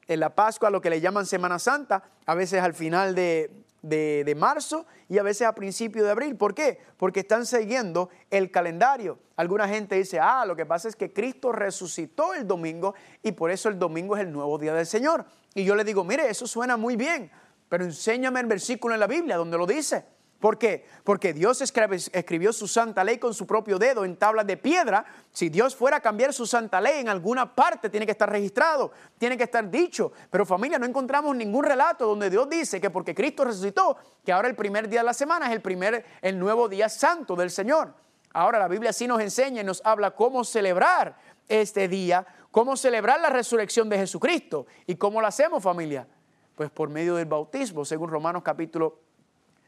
la 0.06 0.34
Pascua, 0.34 0.70
lo 0.70 0.80
que 0.80 0.90
le 0.90 1.00
llaman 1.00 1.26
Semana 1.26 1.58
Santa, 1.58 2.02
a 2.26 2.34
veces 2.34 2.62
al 2.62 2.74
final 2.74 3.14
de, 3.14 3.50
de, 3.82 4.34
marzo 4.36 4.86
y 5.08 5.18
a 5.18 5.22
veces 5.22 5.46
a 5.46 5.54
principio 5.54 6.04
de 6.04 6.10
abril. 6.10 6.36
¿Por 6.36 6.54
qué? 6.54 6.78
Porque 6.96 7.20
están 7.20 7.46
siguiendo 7.46 8.10
el 8.30 8.50
calendario. 8.50 9.18
Alguna 9.36 9.68
gente 9.68 9.96
dice, 9.96 10.20
ah, 10.20 10.44
lo 10.46 10.56
que 10.56 10.66
pasa 10.66 10.88
es 10.88 10.96
que 10.96 11.12
Cristo 11.12 11.52
resucitó 11.52 12.34
el 12.34 12.46
domingo 12.46 12.94
y 13.22 13.32
por 13.32 13.50
eso 13.50 13.68
el 13.68 13.78
domingo 13.78 14.16
es 14.16 14.22
el 14.22 14.32
nuevo 14.32 14.58
día 14.58 14.74
del 14.74 14.86
Señor. 14.86 15.24
Y 15.54 15.64
yo 15.64 15.74
le 15.74 15.84
digo, 15.84 16.04
mire, 16.04 16.28
eso 16.28 16.46
suena 16.46 16.76
muy 16.76 16.96
bien, 16.96 17.30
pero 17.68 17.84
enséñame 17.84 18.40
el 18.40 18.46
versículo 18.46 18.94
en 18.94 19.00
la 19.00 19.06
Biblia 19.06 19.36
donde 19.36 19.58
lo 19.58 19.66
dice. 19.66 20.04
¿Por 20.40 20.56
qué? 20.56 20.86
Porque 21.04 21.34
Dios 21.34 21.60
escribió 21.60 22.52
su 22.54 22.66
santa 22.66 23.04
ley 23.04 23.18
con 23.18 23.34
su 23.34 23.46
propio 23.46 23.78
dedo 23.78 24.06
en 24.06 24.16
tablas 24.16 24.46
de 24.46 24.56
piedra. 24.56 25.04
Si 25.32 25.50
Dios 25.50 25.76
fuera 25.76 25.98
a 25.98 26.00
cambiar 26.00 26.32
su 26.32 26.46
santa 26.46 26.80
ley 26.80 27.00
en 27.00 27.10
alguna 27.10 27.54
parte, 27.54 27.90
tiene 27.90 28.06
que 28.06 28.12
estar 28.12 28.30
registrado, 28.30 28.90
tiene 29.18 29.36
que 29.36 29.44
estar 29.44 29.70
dicho. 29.70 30.12
Pero 30.30 30.46
familia, 30.46 30.78
no 30.78 30.86
encontramos 30.86 31.36
ningún 31.36 31.62
relato 31.62 32.06
donde 32.06 32.30
Dios 32.30 32.48
dice 32.48 32.80
que 32.80 32.88
porque 32.88 33.14
Cristo 33.14 33.44
resucitó, 33.44 33.98
que 34.24 34.32
ahora 34.32 34.48
el 34.48 34.56
primer 34.56 34.88
día 34.88 35.00
de 35.00 35.06
la 35.06 35.14
semana 35.14 35.46
es 35.46 35.52
el 35.52 35.60
primer, 35.60 36.06
el 36.22 36.38
nuevo 36.38 36.70
día 36.70 36.88
santo 36.88 37.36
del 37.36 37.50
Señor. 37.50 37.92
Ahora 38.32 38.58
la 38.58 38.68
Biblia 38.68 38.94
sí 38.94 39.06
nos 39.06 39.20
enseña 39.20 39.60
y 39.60 39.64
nos 39.64 39.82
habla 39.84 40.12
cómo 40.12 40.44
celebrar 40.44 41.16
este 41.48 41.86
día, 41.86 42.26
cómo 42.50 42.78
celebrar 42.78 43.20
la 43.20 43.28
resurrección 43.28 43.90
de 43.90 43.98
Jesucristo. 43.98 44.66
¿Y 44.86 44.94
cómo 44.94 45.20
lo 45.20 45.26
hacemos, 45.26 45.62
familia? 45.62 46.08
Pues 46.54 46.70
por 46.70 46.88
medio 46.88 47.16
del 47.16 47.26
bautismo, 47.26 47.84
según 47.84 48.08
Romanos 48.08 48.42
capítulo 48.42 49.09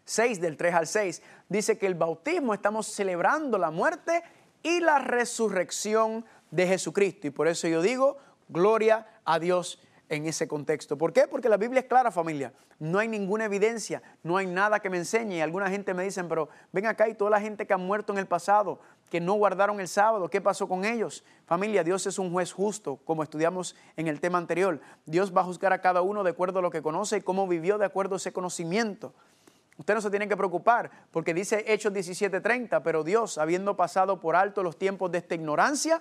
6 0.05 0.41
del 0.41 0.57
3 0.57 0.75
al 0.75 0.87
6, 0.87 1.23
dice 1.49 1.79
que 1.79 1.87
el 1.87 1.95
bautismo 1.95 2.55
estamos 2.55 2.87
celebrando 2.87 3.59
la 3.59 3.71
muerte 3.71 4.23
y 4.63 4.81
la 4.81 4.99
resurrección 4.99 6.25
de 6.51 6.67
Jesucristo. 6.67 7.27
Y 7.27 7.31
por 7.31 7.49
eso 7.49 7.69
yo 7.69 7.83
digo, 7.83 8.17
gloria 8.49 9.07
a 9.25 9.39
Dios 9.39 9.81
en 10.09 10.27
ese 10.27 10.47
contexto. 10.47 10.99
¿Por 10.99 11.13
qué? 11.13 11.27
Porque 11.27 11.49
la 11.49 11.57
Biblia 11.57 11.81
es 11.81 11.87
clara, 11.87 12.11
familia. 12.11 12.53
No 12.79 12.99
hay 12.99 13.09
ninguna 13.09 13.47
evidencia, 13.47 14.03
no 14.23 14.37
hay 14.37 14.47
nada 14.47 14.81
que 14.81 14.91
me 14.91 14.99
enseñe. 14.99 15.37
Y 15.37 15.41
alguna 15.41 15.71
gente 15.71 15.95
me 15.95 16.05
dicen, 16.05 16.29
pero 16.29 16.49
ven 16.73 16.87
acá 16.87 17.09
y 17.09 17.15
toda 17.15 17.31
la 17.31 17.41
gente 17.41 17.67
que 17.67 17.73
ha 17.73 17.79
muerto 17.79 18.13
en 18.13 18.19
el 18.19 18.27
pasado, 18.27 18.81
que 19.09 19.21
no 19.21 19.35
guardaron 19.35 19.81
el 19.81 19.89
sábado, 19.89 20.29
¿qué 20.29 20.41
pasó 20.41 20.69
con 20.69 20.85
ellos? 20.85 21.25
Familia, 21.47 21.83
Dios 21.83 22.07
es 22.07 22.19
un 22.19 22.31
juez 22.31 22.53
justo, 22.53 22.99
como 23.05 23.23
estudiamos 23.23 23.75
en 23.97 24.09
el 24.09 24.21
tema 24.21 24.39
anterior. 24.39 24.81
Dios 25.07 25.35
va 25.35 25.43
a 25.43 25.45
juzgar 25.45 25.73
a 25.73 25.81
cada 25.81 26.03
uno 26.03 26.25
de 26.25 26.31
acuerdo 26.31 26.59
a 26.59 26.63
lo 26.63 26.71
que 26.71 26.83
conoce 26.83 27.19
y 27.19 27.21
cómo 27.23 27.47
vivió 27.47 27.79
de 27.79 27.87
acuerdo 27.87 28.15
a 28.15 28.19
ese 28.19 28.33
conocimiento. 28.33 29.15
Usted 29.83 29.95
no 29.95 30.01
se 30.01 30.11
tiene 30.11 30.29
que 30.29 30.37
preocupar 30.37 30.93
porque 31.11 31.35
dice 31.35 31.65
Hechos 31.67 31.93
17:30, 31.93 32.85
pero 32.85 33.03
Dios, 33.03 33.37
habiendo 33.37 33.77
pasado 33.77 34.21
por 34.21 34.37
alto 34.37 34.63
los 34.63 34.79
tiempos 34.79 35.11
de 35.11 35.19
esta 35.19 35.35
ignorancia, 35.35 36.01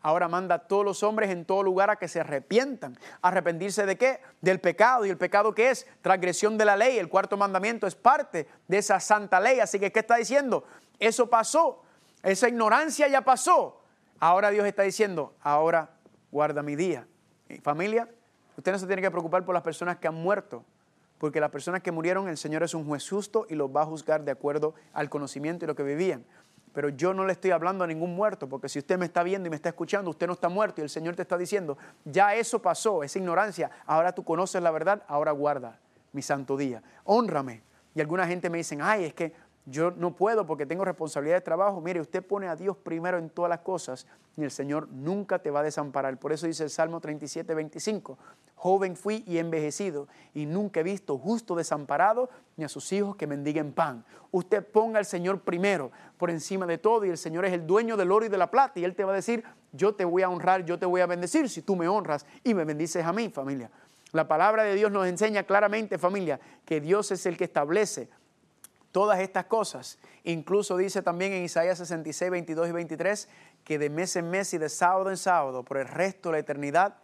ahora 0.00 0.28
manda 0.28 0.54
a 0.54 0.58
todos 0.60 0.82
los 0.82 1.02
hombres 1.02 1.28
en 1.28 1.44
todo 1.44 1.62
lugar 1.62 1.90
a 1.90 1.96
que 1.96 2.08
se 2.08 2.20
arrepientan. 2.20 2.98
¿Arrepentirse 3.20 3.84
de 3.84 3.98
qué? 3.98 4.20
Del 4.40 4.60
pecado. 4.60 5.04
¿Y 5.04 5.10
el 5.10 5.18
pecado 5.18 5.54
qué 5.54 5.68
es? 5.68 5.86
Transgresión 6.00 6.56
de 6.56 6.64
la 6.64 6.74
ley. 6.74 6.96
El 6.96 7.10
cuarto 7.10 7.36
mandamiento 7.36 7.86
es 7.86 7.94
parte 7.94 8.48
de 8.66 8.78
esa 8.78 8.98
santa 8.98 9.40
ley. 9.40 9.60
Así 9.60 9.78
que, 9.78 9.92
¿qué 9.92 9.98
está 9.98 10.16
diciendo? 10.16 10.64
Eso 10.98 11.28
pasó. 11.28 11.82
Esa 12.22 12.48
ignorancia 12.48 13.08
ya 13.08 13.20
pasó. 13.20 13.82
Ahora 14.20 14.48
Dios 14.48 14.66
está 14.66 14.84
diciendo, 14.84 15.34
ahora 15.42 15.90
guarda 16.30 16.62
mi 16.62 16.76
día. 16.76 17.06
familia, 17.62 18.08
usted 18.56 18.72
no 18.72 18.78
se 18.78 18.86
tiene 18.86 19.02
que 19.02 19.10
preocupar 19.10 19.44
por 19.44 19.52
las 19.52 19.62
personas 19.62 19.98
que 19.98 20.08
han 20.08 20.14
muerto 20.14 20.64
porque 21.22 21.38
las 21.38 21.50
personas 21.50 21.82
que 21.82 21.92
murieron, 21.92 22.26
el 22.26 22.36
Señor 22.36 22.64
es 22.64 22.74
un 22.74 22.84
juez 22.84 23.08
justo 23.08 23.46
y 23.48 23.54
los 23.54 23.70
va 23.70 23.82
a 23.82 23.86
juzgar 23.86 24.24
de 24.24 24.32
acuerdo 24.32 24.74
al 24.92 25.08
conocimiento 25.08 25.64
y 25.64 25.68
lo 25.68 25.76
que 25.76 25.84
vivían. 25.84 26.24
Pero 26.72 26.88
yo 26.88 27.14
no 27.14 27.24
le 27.24 27.32
estoy 27.32 27.52
hablando 27.52 27.84
a 27.84 27.86
ningún 27.86 28.16
muerto, 28.16 28.48
porque 28.48 28.68
si 28.68 28.80
usted 28.80 28.98
me 28.98 29.04
está 29.04 29.22
viendo 29.22 29.46
y 29.46 29.50
me 29.50 29.54
está 29.54 29.68
escuchando, 29.68 30.10
usted 30.10 30.26
no 30.26 30.32
está 30.32 30.48
muerto 30.48 30.80
y 30.80 30.82
el 30.82 30.90
Señor 30.90 31.14
te 31.14 31.22
está 31.22 31.38
diciendo, 31.38 31.78
ya 32.04 32.34
eso 32.34 32.60
pasó, 32.60 33.04
esa 33.04 33.20
ignorancia, 33.20 33.70
ahora 33.86 34.12
tú 34.12 34.24
conoces 34.24 34.60
la 34.60 34.72
verdad, 34.72 35.04
ahora 35.06 35.30
guarda 35.30 35.78
mi 36.10 36.22
santo 36.22 36.56
día, 36.56 36.82
honrame. 37.04 37.62
Y 37.94 38.00
alguna 38.00 38.26
gente 38.26 38.50
me 38.50 38.58
dice, 38.58 38.76
ay, 38.82 39.04
es 39.04 39.14
que 39.14 39.32
yo 39.64 39.92
no 39.92 40.16
puedo 40.16 40.44
porque 40.44 40.66
tengo 40.66 40.84
responsabilidad 40.84 41.36
de 41.36 41.40
trabajo. 41.42 41.80
Mire, 41.80 42.00
usted 42.00 42.24
pone 42.24 42.48
a 42.48 42.56
Dios 42.56 42.76
primero 42.76 43.18
en 43.18 43.30
todas 43.30 43.48
las 43.48 43.60
cosas 43.60 44.06
y 44.36 44.42
el 44.42 44.50
Señor 44.50 44.88
nunca 44.88 45.38
te 45.38 45.50
va 45.50 45.60
a 45.60 45.62
desamparar. 45.62 46.18
Por 46.18 46.32
eso 46.32 46.46
dice 46.46 46.64
el 46.64 46.70
Salmo 46.70 47.00
37, 47.00 47.54
25, 47.54 48.18
joven 48.56 48.96
fui 48.96 49.22
y 49.26 49.38
envejecido 49.38 50.08
y 50.34 50.46
nunca 50.46 50.80
he 50.80 50.82
visto 50.82 51.16
justo 51.16 51.54
desamparado 51.54 52.28
ni 52.56 52.64
a 52.64 52.68
sus 52.68 52.92
hijos 52.92 53.14
que 53.14 53.28
mendiguen 53.28 53.72
pan. 53.72 54.04
Usted 54.32 54.66
ponga 54.66 54.98
al 54.98 55.06
Señor 55.06 55.40
primero 55.42 55.92
por 56.16 56.30
encima 56.30 56.66
de 56.66 56.78
todo 56.78 57.04
y 57.04 57.10
el 57.10 57.18
Señor 57.18 57.44
es 57.44 57.52
el 57.52 57.64
dueño 57.64 57.96
del 57.96 58.10
oro 58.10 58.26
y 58.26 58.30
de 58.30 58.38
la 58.38 58.50
plata 58.50 58.80
y 58.80 58.84
Él 58.84 58.96
te 58.96 59.04
va 59.04 59.12
a 59.12 59.16
decir, 59.16 59.44
yo 59.70 59.94
te 59.94 60.04
voy 60.04 60.22
a 60.22 60.28
honrar, 60.28 60.64
yo 60.64 60.76
te 60.78 60.86
voy 60.86 61.02
a 61.02 61.06
bendecir 61.06 61.48
si 61.48 61.62
tú 61.62 61.76
me 61.76 61.86
honras 61.86 62.26
y 62.42 62.52
me 62.54 62.64
bendices 62.64 63.04
a 63.04 63.12
mí, 63.12 63.28
familia. 63.28 63.70
La 64.10 64.26
palabra 64.26 64.64
de 64.64 64.74
Dios 64.74 64.90
nos 64.90 65.06
enseña 65.06 65.44
claramente, 65.44 65.98
familia, 65.98 66.38
que 66.66 66.80
Dios 66.80 67.12
es 67.12 67.24
el 67.26 67.36
que 67.36 67.44
establece 67.44 68.10
todas 68.92 69.18
estas 69.20 69.46
cosas. 69.46 69.98
Incluso 70.22 70.76
dice 70.76 71.02
también 71.02 71.32
en 71.32 71.42
Isaías 71.42 71.78
66, 71.78 72.30
22 72.30 72.68
y 72.68 72.72
23 72.72 73.28
que 73.64 73.78
de 73.78 73.90
mes 73.90 74.14
en 74.16 74.30
mes 74.30 74.54
y 74.54 74.58
de 74.58 74.68
sábado 74.68 75.10
en 75.10 75.16
sábado, 75.16 75.64
por 75.64 75.78
el 75.78 75.88
resto 75.88 76.28
de 76.28 76.34
la 76.34 76.38
eternidad, 76.38 76.96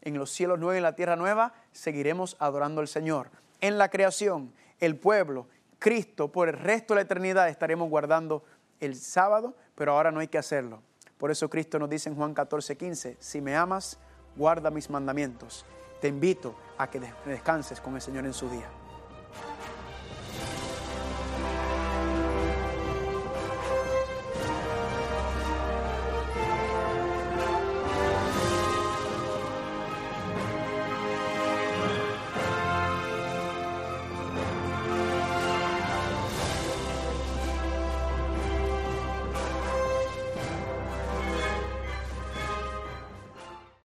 en 0.00 0.16
los 0.18 0.30
cielos 0.30 0.58
nuevos 0.58 0.74
y 0.74 0.78
en 0.78 0.82
la 0.84 0.94
tierra 0.94 1.16
nueva, 1.16 1.54
seguiremos 1.72 2.36
adorando 2.38 2.80
al 2.80 2.88
Señor. 2.88 3.30
En 3.60 3.78
la 3.78 3.88
creación, 3.88 4.52
el 4.80 4.96
pueblo, 4.96 5.48
Cristo, 5.78 6.30
por 6.30 6.48
el 6.48 6.58
resto 6.58 6.94
de 6.94 6.96
la 6.96 7.02
eternidad 7.02 7.48
estaremos 7.48 7.88
guardando 7.88 8.44
el 8.80 8.96
sábado, 8.96 9.56
pero 9.74 9.92
ahora 9.92 10.10
no 10.10 10.20
hay 10.20 10.28
que 10.28 10.38
hacerlo. 10.38 10.82
Por 11.18 11.30
eso 11.30 11.48
Cristo 11.48 11.78
nos 11.78 11.88
dice 11.88 12.08
en 12.08 12.16
Juan 12.16 12.34
14, 12.34 12.76
15, 12.76 13.16
si 13.20 13.40
me 13.40 13.54
amas, 13.54 13.98
guarda 14.36 14.70
mis 14.70 14.90
mandamientos. 14.90 15.64
Te 16.00 16.08
invito 16.08 16.56
a 16.78 16.90
que 16.90 17.00
descanses 17.26 17.80
con 17.80 17.94
el 17.94 18.00
Señor 18.00 18.26
en 18.26 18.32
su 18.32 18.48
día. 18.50 18.81